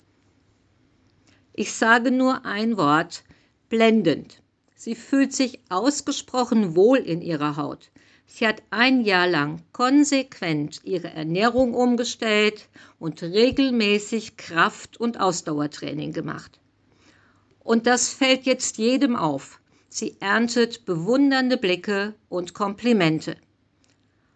Ich 1.55 1.73
sage 1.73 2.09
nur 2.09 2.45
ein 2.45 2.77
Wort, 2.77 3.23
blendend. 3.69 4.41
Sie 4.75 4.95
fühlt 4.95 5.33
sich 5.33 5.59
ausgesprochen 5.69 6.75
wohl 6.75 6.97
in 6.97 7.21
ihrer 7.21 7.57
Haut. 7.57 7.91
Sie 8.25 8.47
hat 8.47 8.63
ein 8.71 9.01
Jahr 9.01 9.27
lang 9.27 9.61
konsequent 9.71 10.81
ihre 10.83 11.11
Ernährung 11.11 11.75
umgestellt 11.75 12.69
und 12.97 13.21
regelmäßig 13.21 14.35
Kraft- 14.35 14.97
und 14.97 15.19
Ausdauertraining 15.19 16.11
gemacht. 16.11 16.59
Und 17.59 17.85
das 17.85 18.09
fällt 18.09 18.47
jetzt 18.47 18.79
jedem 18.79 19.15
auf. 19.15 19.59
Sie 19.89 20.17
erntet 20.21 20.85
bewundernde 20.85 21.57
Blicke 21.57 22.15
und 22.29 22.55
Komplimente. 22.55 23.37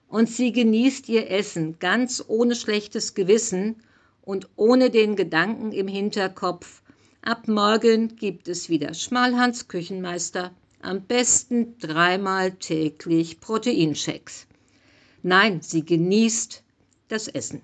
Und 0.07 0.29
sie 0.29 0.51
genießt 0.51 1.09
ihr 1.09 1.31
Essen 1.31 1.79
ganz 1.79 2.23
ohne 2.27 2.53
schlechtes 2.53 3.15
Gewissen 3.15 3.81
und 4.21 4.47
ohne 4.55 4.91
den 4.91 5.15
Gedanken 5.15 5.71
im 5.71 5.87
Hinterkopf, 5.87 6.83
ab 7.27 7.49
morgen 7.49 8.15
gibt 8.15 8.47
es 8.47 8.69
wieder 8.69 8.93
Schmalhans 8.93 9.67
Küchenmeister, 9.67 10.51
am 10.81 11.01
besten 11.01 11.77
dreimal 11.77 12.53
täglich 12.53 13.41
Proteinshakes. 13.41 14.47
Nein, 15.23 15.59
sie 15.61 15.85
genießt 15.85 16.63
das 17.09 17.27
Essen. 17.27 17.61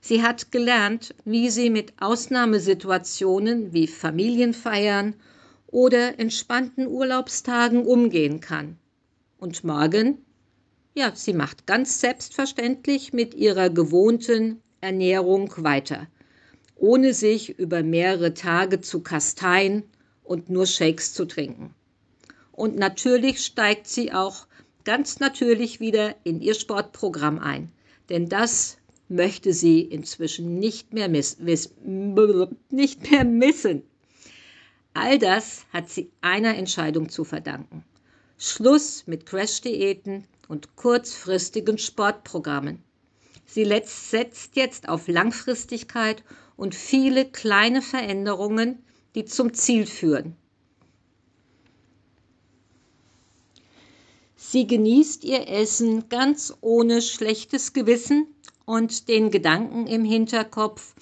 Sie 0.00 0.24
hat 0.24 0.50
gelernt, 0.50 1.14
wie 1.24 1.50
sie 1.50 1.70
mit 1.70 1.92
Ausnahmesituationen 2.00 3.72
wie 3.72 3.86
Familienfeiern 3.86 5.14
oder 5.68 6.18
entspannten 6.18 6.88
Urlaubstagen 6.88 7.86
umgehen 7.86 8.40
kann. 8.40 8.76
Und 9.38 9.62
morgen? 9.62 10.18
Ja, 10.94 11.14
sie 11.14 11.32
macht 11.32 11.68
ganz 11.68 12.00
selbstverständlich 12.00 13.12
mit 13.12 13.34
ihrer 13.34 13.70
gewohnten 13.70 14.60
Ernährung 14.80 15.54
weiter, 15.58 16.08
ohne 16.82 17.14
sich 17.14 17.60
über 17.60 17.84
mehrere 17.84 18.34
Tage 18.34 18.80
zu 18.80 19.02
kasteien 19.04 19.84
und 20.24 20.50
nur 20.50 20.66
Shakes 20.66 21.14
zu 21.14 21.26
trinken. 21.26 21.72
Und 22.50 22.74
natürlich 22.74 23.44
steigt 23.44 23.86
sie 23.86 24.12
auch 24.12 24.48
ganz 24.84 25.20
natürlich 25.20 25.78
wieder 25.78 26.16
in 26.24 26.40
ihr 26.40 26.54
Sportprogramm 26.54 27.38
ein, 27.38 27.70
denn 28.08 28.28
das 28.28 28.78
möchte 29.08 29.52
sie 29.52 29.80
inzwischen 29.80 30.58
nicht 30.58 30.92
mehr, 30.92 31.08
miss, 31.08 31.38
nicht 31.38 33.10
mehr 33.10 33.24
missen. 33.24 33.82
All 34.92 35.20
das 35.20 35.64
hat 35.72 35.88
sie 35.88 36.10
einer 36.20 36.56
Entscheidung 36.56 37.08
zu 37.08 37.22
verdanken. 37.22 37.84
Schluss 38.38 39.04
mit 39.06 39.24
Crash-Diäten 39.24 40.24
und 40.48 40.74
kurzfristigen 40.74 41.78
Sportprogrammen. 41.78 42.82
Sie 43.46 43.64
setzt 43.84 44.56
jetzt 44.56 44.88
auf 44.88 45.06
Langfristigkeit 45.06 46.24
und 46.62 46.76
viele 46.76 47.24
kleine 47.24 47.82
Veränderungen, 47.82 48.84
die 49.16 49.24
zum 49.24 49.52
Ziel 49.52 49.84
führen. 49.84 50.36
Sie 54.36 54.68
genießt 54.68 55.24
ihr 55.24 55.48
Essen 55.48 56.08
ganz 56.08 56.54
ohne 56.60 57.02
schlechtes 57.02 57.72
Gewissen 57.72 58.28
und 58.64 59.08
den 59.08 59.32
Gedanken 59.32 59.88
im 59.88 60.04
Hinterkopf, 60.04 60.94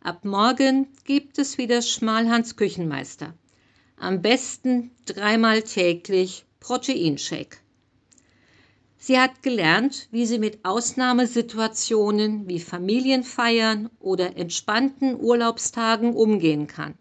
Ab 0.00 0.24
morgen 0.24 0.86
gibt 1.02 1.40
es 1.40 1.58
wieder 1.58 1.82
Schmalhans 1.82 2.54
Küchenmeister. 2.54 3.34
Am 3.96 4.22
besten 4.22 4.92
dreimal 5.04 5.62
täglich 5.62 6.44
Proteinshake. 6.60 7.58
Sie 9.00 9.18
hat 9.18 9.44
gelernt, 9.44 10.08
wie 10.10 10.26
sie 10.26 10.40
mit 10.40 10.64
Ausnahmesituationen 10.64 12.48
wie 12.48 12.58
Familienfeiern 12.58 13.90
oder 14.00 14.36
entspannten 14.36 15.14
Urlaubstagen 15.20 16.14
umgehen 16.14 16.66
kann 16.66 16.94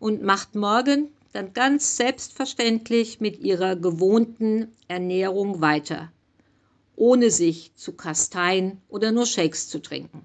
und 0.00 0.22
macht 0.22 0.56
morgen 0.56 1.10
dann 1.32 1.52
ganz 1.52 1.96
selbstverständlich 1.96 3.20
mit 3.20 3.38
ihrer 3.38 3.76
gewohnten 3.76 4.72
Ernährung 4.88 5.60
weiter, 5.60 6.12
ohne 6.96 7.30
sich 7.30 7.72
zu 7.76 7.92
kasteien 7.92 8.82
oder 8.88 9.12
nur 9.12 9.24
Shakes 9.24 9.68
zu 9.68 9.80
trinken. 9.80 10.24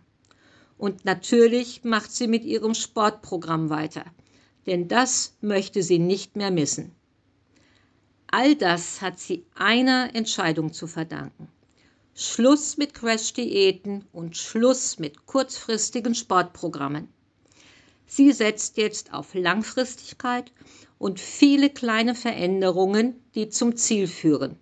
Und 0.79 1.05
natürlich 1.05 1.83
macht 1.83 2.11
sie 2.11 2.27
mit 2.27 2.43
ihrem 2.43 2.73
Sportprogramm 2.73 3.69
weiter, 3.69 4.03
denn 4.65 4.87
das 4.87 5.35
möchte 5.41 5.83
sie 5.83 5.99
nicht 5.99 6.35
mehr 6.35 6.51
missen. 6.51 6.96
All 8.29 8.55
das 8.55 9.01
hat 9.01 9.19
sie 9.19 9.45
einer 9.55 10.13
Entscheidung 10.13 10.73
zu 10.73 10.85
verdanken. 10.85 11.47
Schluss 12.13 12.77
mit 12.77 12.93
Crash-Diäten 12.93 14.05
und 14.11 14.35
Schluss 14.35 14.99
mit 14.99 15.25
kurzfristigen 15.25 16.13
Sportprogrammen. 16.13 17.07
Sie 18.05 18.31
setzt 18.31 18.77
jetzt 18.77 19.13
auf 19.13 19.33
Langfristigkeit 19.33 20.51
und 20.97 21.19
viele 21.19 21.69
kleine 21.69 22.15
Veränderungen, 22.15 23.15
die 23.35 23.49
zum 23.49 23.75
Ziel 23.77 24.07
führen. 24.07 24.57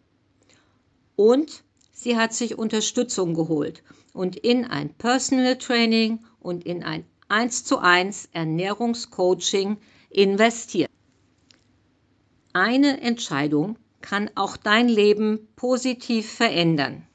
Und 1.15 1.63
sie 1.91 2.17
hat 2.17 2.33
sich 2.33 2.57
Unterstützung 2.57 3.33
geholt 3.33 3.83
und 4.13 4.35
in 4.35 4.65
ein 4.65 4.93
Personal 4.93 5.57
Training 5.57 6.23
und 6.39 6.65
in 6.65 6.83
ein 6.83 7.05
1 7.29 7.63
zu 7.63 7.79
1 7.79 8.29
Ernährungscoaching 8.33 9.77
investiert. 10.09 10.91
Eine 12.55 13.01
Entscheidung 13.01 13.77
kann 13.99 14.31
auch 14.35 14.55
dein 14.55 14.87
Leben 14.87 15.45
positiv 15.57 16.31
verändern. 16.31 17.05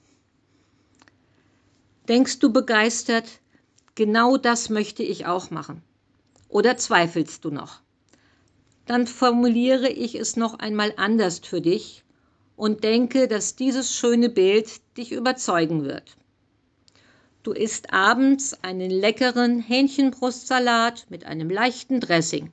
Denkst 2.08 2.40
du 2.40 2.52
begeistert, 2.52 3.24
genau 3.94 4.36
das 4.36 4.68
möchte 4.68 5.02
ich 5.02 5.24
auch 5.24 5.50
machen? 5.50 5.80
Oder 6.50 6.76
zweifelst 6.76 7.42
du 7.46 7.50
noch? 7.50 7.80
Dann 8.84 9.06
formuliere 9.06 9.88
ich 9.88 10.14
es 10.14 10.36
noch 10.36 10.58
einmal 10.58 10.92
anders 10.98 11.38
für 11.38 11.62
dich 11.62 12.04
und 12.54 12.84
denke, 12.84 13.26
dass 13.26 13.56
dieses 13.56 13.96
schöne 13.96 14.28
Bild 14.28 14.68
dich 14.98 15.10
überzeugen 15.10 15.84
wird. 15.84 16.18
Du 17.44 17.52
isst 17.52 17.94
abends 17.94 18.62
einen 18.62 18.90
leckeren 18.90 19.58
Hähnchenbrustsalat 19.60 21.06
mit 21.08 21.24
einem 21.24 21.48
leichten 21.48 21.98
Dressing. 22.00 22.52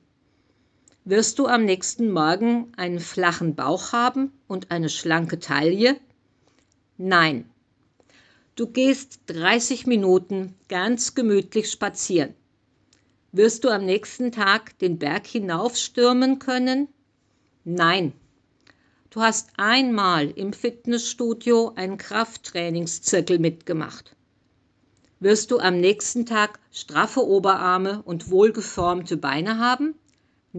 Wirst 1.08 1.38
du 1.38 1.46
am 1.46 1.64
nächsten 1.64 2.10
Morgen 2.10 2.70
einen 2.76 3.00
flachen 3.00 3.54
Bauch 3.54 3.92
haben 3.92 4.30
und 4.46 4.70
eine 4.70 4.90
schlanke 4.90 5.38
Taille? 5.38 5.98
Nein. 6.98 7.48
Du 8.56 8.66
gehst 8.66 9.20
30 9.28 9.86
Minuten 9.86 10.54
ganz 10.68 11.14
gemütlich 11.14 11.70
spazieren. 11.70 12.34
Wirst 13.32 13.64
du 13.64 13.70
am 13.70 13.86
nächsten 13.86 14.32
Tag 14.32 14.78
den 14.80 14.98
Berg 14.98 15.26
hinaufstürmen 15.26 16.40
können? 16.40 16.88
Nein. 17.64 18.12
Du 19.08 19.22
hast 19.22 19.48
einmal 19.56 20.28
im 20.28 20.52
Fitnessstudio 20.52 21.72
einen 21.74 21.96
Krafttrainingszirkel 21.96 23.38
mitgemacht. 23.38 24.14
Wirst 25.20 25.52
du 25.52 25.58
am 25.58 25.80
nächsten 25.80 26.26
Tag 26.26 26.60
straffe 26.70 27.26
Oberarme 27.26 28.02
und 28.02 28.30
wohlgeformte 28.30 29.16
Beine 29.16 29.58
haben? 29.58 29.94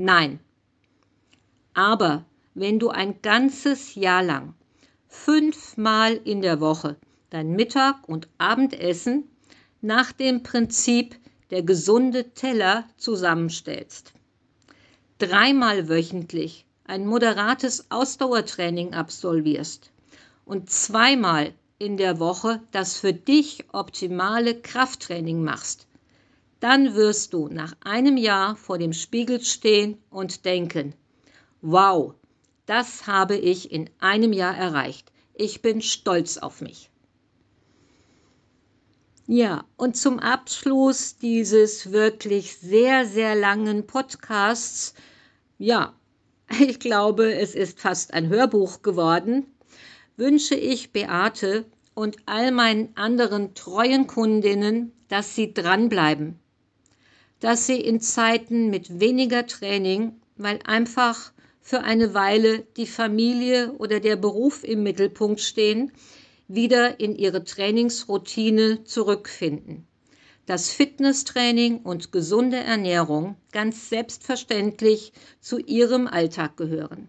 Nein. 0.01 0.39
Aber 1.73 2.23
wenn 2.53 2.79
du 2.79 2.87
ein 2.87 3.21
ganzes 3.21 3.95
Jahr 3.95 4.23
lang 4.23 4.53
fünfmal 5.09 6.13
in 6.13 6.41
der 6.41 6.61
Woche 6.61 6.95
dein 7.31 7.51
Mittag- 7.51 8.07
und 8.07 8.29
Abendessen 8.37 9.25
nach 9.81 10.13
dem 10.13 10.41
Prinzip 10.41 11.17
der 11.49 11.63
gesunde 11.63 12.29
Teller 12.29 12.87
zusammenstellst, 12.95 14.13
dreimal 15.17 15.89
wöchentlich 15.89 16.65
ein 16.85 17.05
moderates 17.05 17.91
Ausdauertraining 17.91 18.93
absolvierst 18.93 19.91
und 20.45 20.69
zweimal 20.69 21.53
in 21.77 21.97
der 21.97 22.19
Woche 22.19 22.61
das 22.71 22.97
für 22.97 23.11
dich 23.11 23.65
optimale 23.73 24.61
Krafttraining 24.61 25.43
machst, 25.43 25.88
dann 26.59 26.95
wirst 26.95 27.33
du 27.33 27.47
nach 27.47 27.73
einem 27.81 28.17
Jahr 28.17 28.55
vor 28.55 28.77
dem 28.77 28.93
Spiegel 28.93 29.41
stehen 29.41 29.97
und 30.09 30.45
denken, 30.45 30.93
wow, 31.61 32.13
das 32.65 33.07
habe 33.07 33.35
ich 33.35 33.71
in 33.71 33.89
einem 33.99 34.33
Jahr 34.33 34.55
erreicht. 34.55 35.11
Ich 35.33 35.61
bin 35.61 35.81
stolz 35.81 36.37
auf 36.37 36.61
mich. 36.61 36.89
Ja, 39.31 39.63
und 39.77 39.95
zum 39.95 40.17
Abschluss 40.17 41.17
dieses 41.17 41.91
wirklich 41.91 42.57
sehr, 42.57 43.05
sehr 43.05 43.35
langen 43.35 43.85
Podcasts, 43.85 44.95
ja, 45.59 45.93
ich 46.59 46.79
glaube, 46.79 47.33
es 47.33 47.53
ist 47.53 47.79
fast 47.79 48.13
ein 48.13 48.27
Hörbuch 48.29 48.81
geworden, 48.81 49.45
wünsche 50.17 50.55
ich 50.55 50.91
Beate 50.91 51.65
und 51.93 52.17
all 52.25 52.51
meinen 52.51 52.95
anderen 52.95 53.53
treuen 53.53 54.07
Kundinnen, 54.07 54.93
dass 55.09 55.35
sie 55.35 55.53
dranbleiben, 55.53 56.39
dass 57.39 57.67
sie 57.67 57.79
in 57.79 58.01
Zeiten 58.01 58.69
mit 58.69 58.99
weniger 58.99 59.45
Training, 59.45 60.19
weil 60.37 60.59
einfach 60.65 61.31
für 61.61 61.81
eine 61.81 62.13
Weile 62.13 62.65
die 62.77 62.87
Familie 62.87 63.73
oder 63.73 63.99
der 63.99 64.15
Beruf 64.15 64.63
im 64.63 64.83
Mittelpunkt 64.83 65.39
stehen, 65.39 65.91
wieder 66.47 66.99
in 66.99 67.15
ihre 67.15 67.43
Trainingsroutine 67.43 68.83
zurückfinden 68.83 69.87
dass 70.49 70.71
Fitnesstraining 70.71 71.81
und 71.83 72.11
gesunde 72.11 72.57
Ernährung 72.57 73.35
ganz 73.51 73.87
selbstverständlich 73.89 75.13
zu 75.39 75.59
ihrem 75.59 76.07
Alltag 76.07 76.57
gehören. 76.57 77.07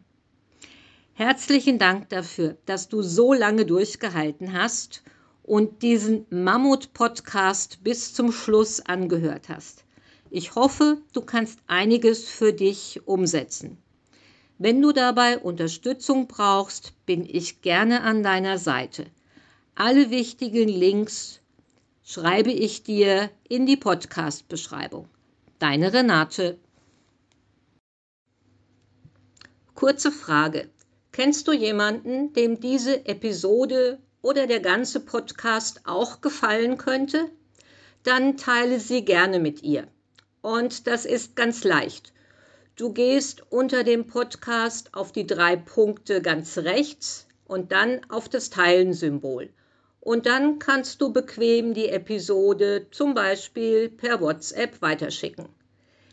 Herzlichen 1.15 1.79
Dank 1.79 2.11
dafür, 2.11 2.59
dass 2.67 2.91
du 2.91 3.01
so 3.01 3.33
lange 3.33 3.65
durchgehalten 3.65 4.53
hast 4.53 5.03
und 5.43 5.81
diesen 5.81 6.27
Mammut-Podcast 6.29 7.83
bis 7.83 8.13
zum 8.13 8.31
Schluss 8.31 8.81
angehört 8.81 9.49
hast. 9.49 9.85
Ich 10.33 10.55
hoffe, 10.55 10.99
du 11.13 11.23
kannst 11.23 11.59
einiges 11.67 12.29
für 12.29 12.53
dich 12.53 13.01
umsetzen. 13.05 13.79
Wenn 14.59 14.81
du 14.81 14.93
dabei 14.93 15.39
Unterstützung 15.39 16.29
brauchst, 16.29 16.93
bin 17.05 17.27
ich 17.29 17.63
gerne 17.63 18.03
an 18.03 18.23
deiner 18.23 18.57
Seite. 18.57 19.07
Alle 19.75 20.11
wichtigen 20.11 20.69
Links 20.69 21.41
schreibe 22.05 22.53
ich 22.53 22.85
dir 22.85 23.29
in 23.49 23.67
die 23.67 23.77
Podcast-Beschreibung. 23.77 25.09
Deine 25.59 25.93
Renate. 25.93 26.59
Kurze 29.75 30.13
Frage. 30.13 30.71
Kennst 31.11 31.49
du 31.49 31.53
jemanden, 31.53 32.33
dem 32.35 32.61
diese 32.61 33.05
Episode 33.07 33.99
oder 34.23 34.47
der 34.47 34.61
ganze 34.61 35.01
Podcast 35.01 35.81
auch 35.87 36.21
gefallen 36.21 36.77
könnte? 36.77 37.29
Dann 38.05 38.37
teile 38.37 38.79
sie 38.79 39.05
gerne 39.05 39.41
mit 39.41 39.65
ihr. 39.65 39.89
Und 40.43 40.87
das 40.87 41.05
ist 41.05 41.37
ganz 41.37 41.65
leicht. 41.65 42.13
Du 42.77 42.93
gehst 42.93 43.43
unter 43.51 43.85
dem 43.85 44.07
Podcast 44.07 44.95
auf 44.95 45.13
die 45.13 45.27
drei 45.27 45.57
Punkte 45.57 46.23
ganz 46.23 46.57
rechts 46.59 47.27
und 47.47 47.73
dann 47.73 48.01
auf 48.09 48.29
das 48.29 48.49
Teilen-Symbol. 48.49 49.51
Und 50.01 50.25
dann 50.25 50.59
kannst 50.59 51.03
du 51.03 51.13
bequem 51.13 51.75
die 51.75 51.89
Episode 51.91 52.87
zum 52.91 53.13
Beispiel 53.13 53.91
per 53.91 54.21
WhatsApp 54.21 54.81
weiterschicken. 54.81 55.49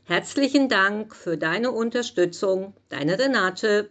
Herzlichen 0.03 0.67
Dank 0.67 1.15
für 1.15 1.37
deine 1.37 1.71
Unterstützung, 1.71 2.73
deine 2.89 3.17
Renate. 3.17 3.89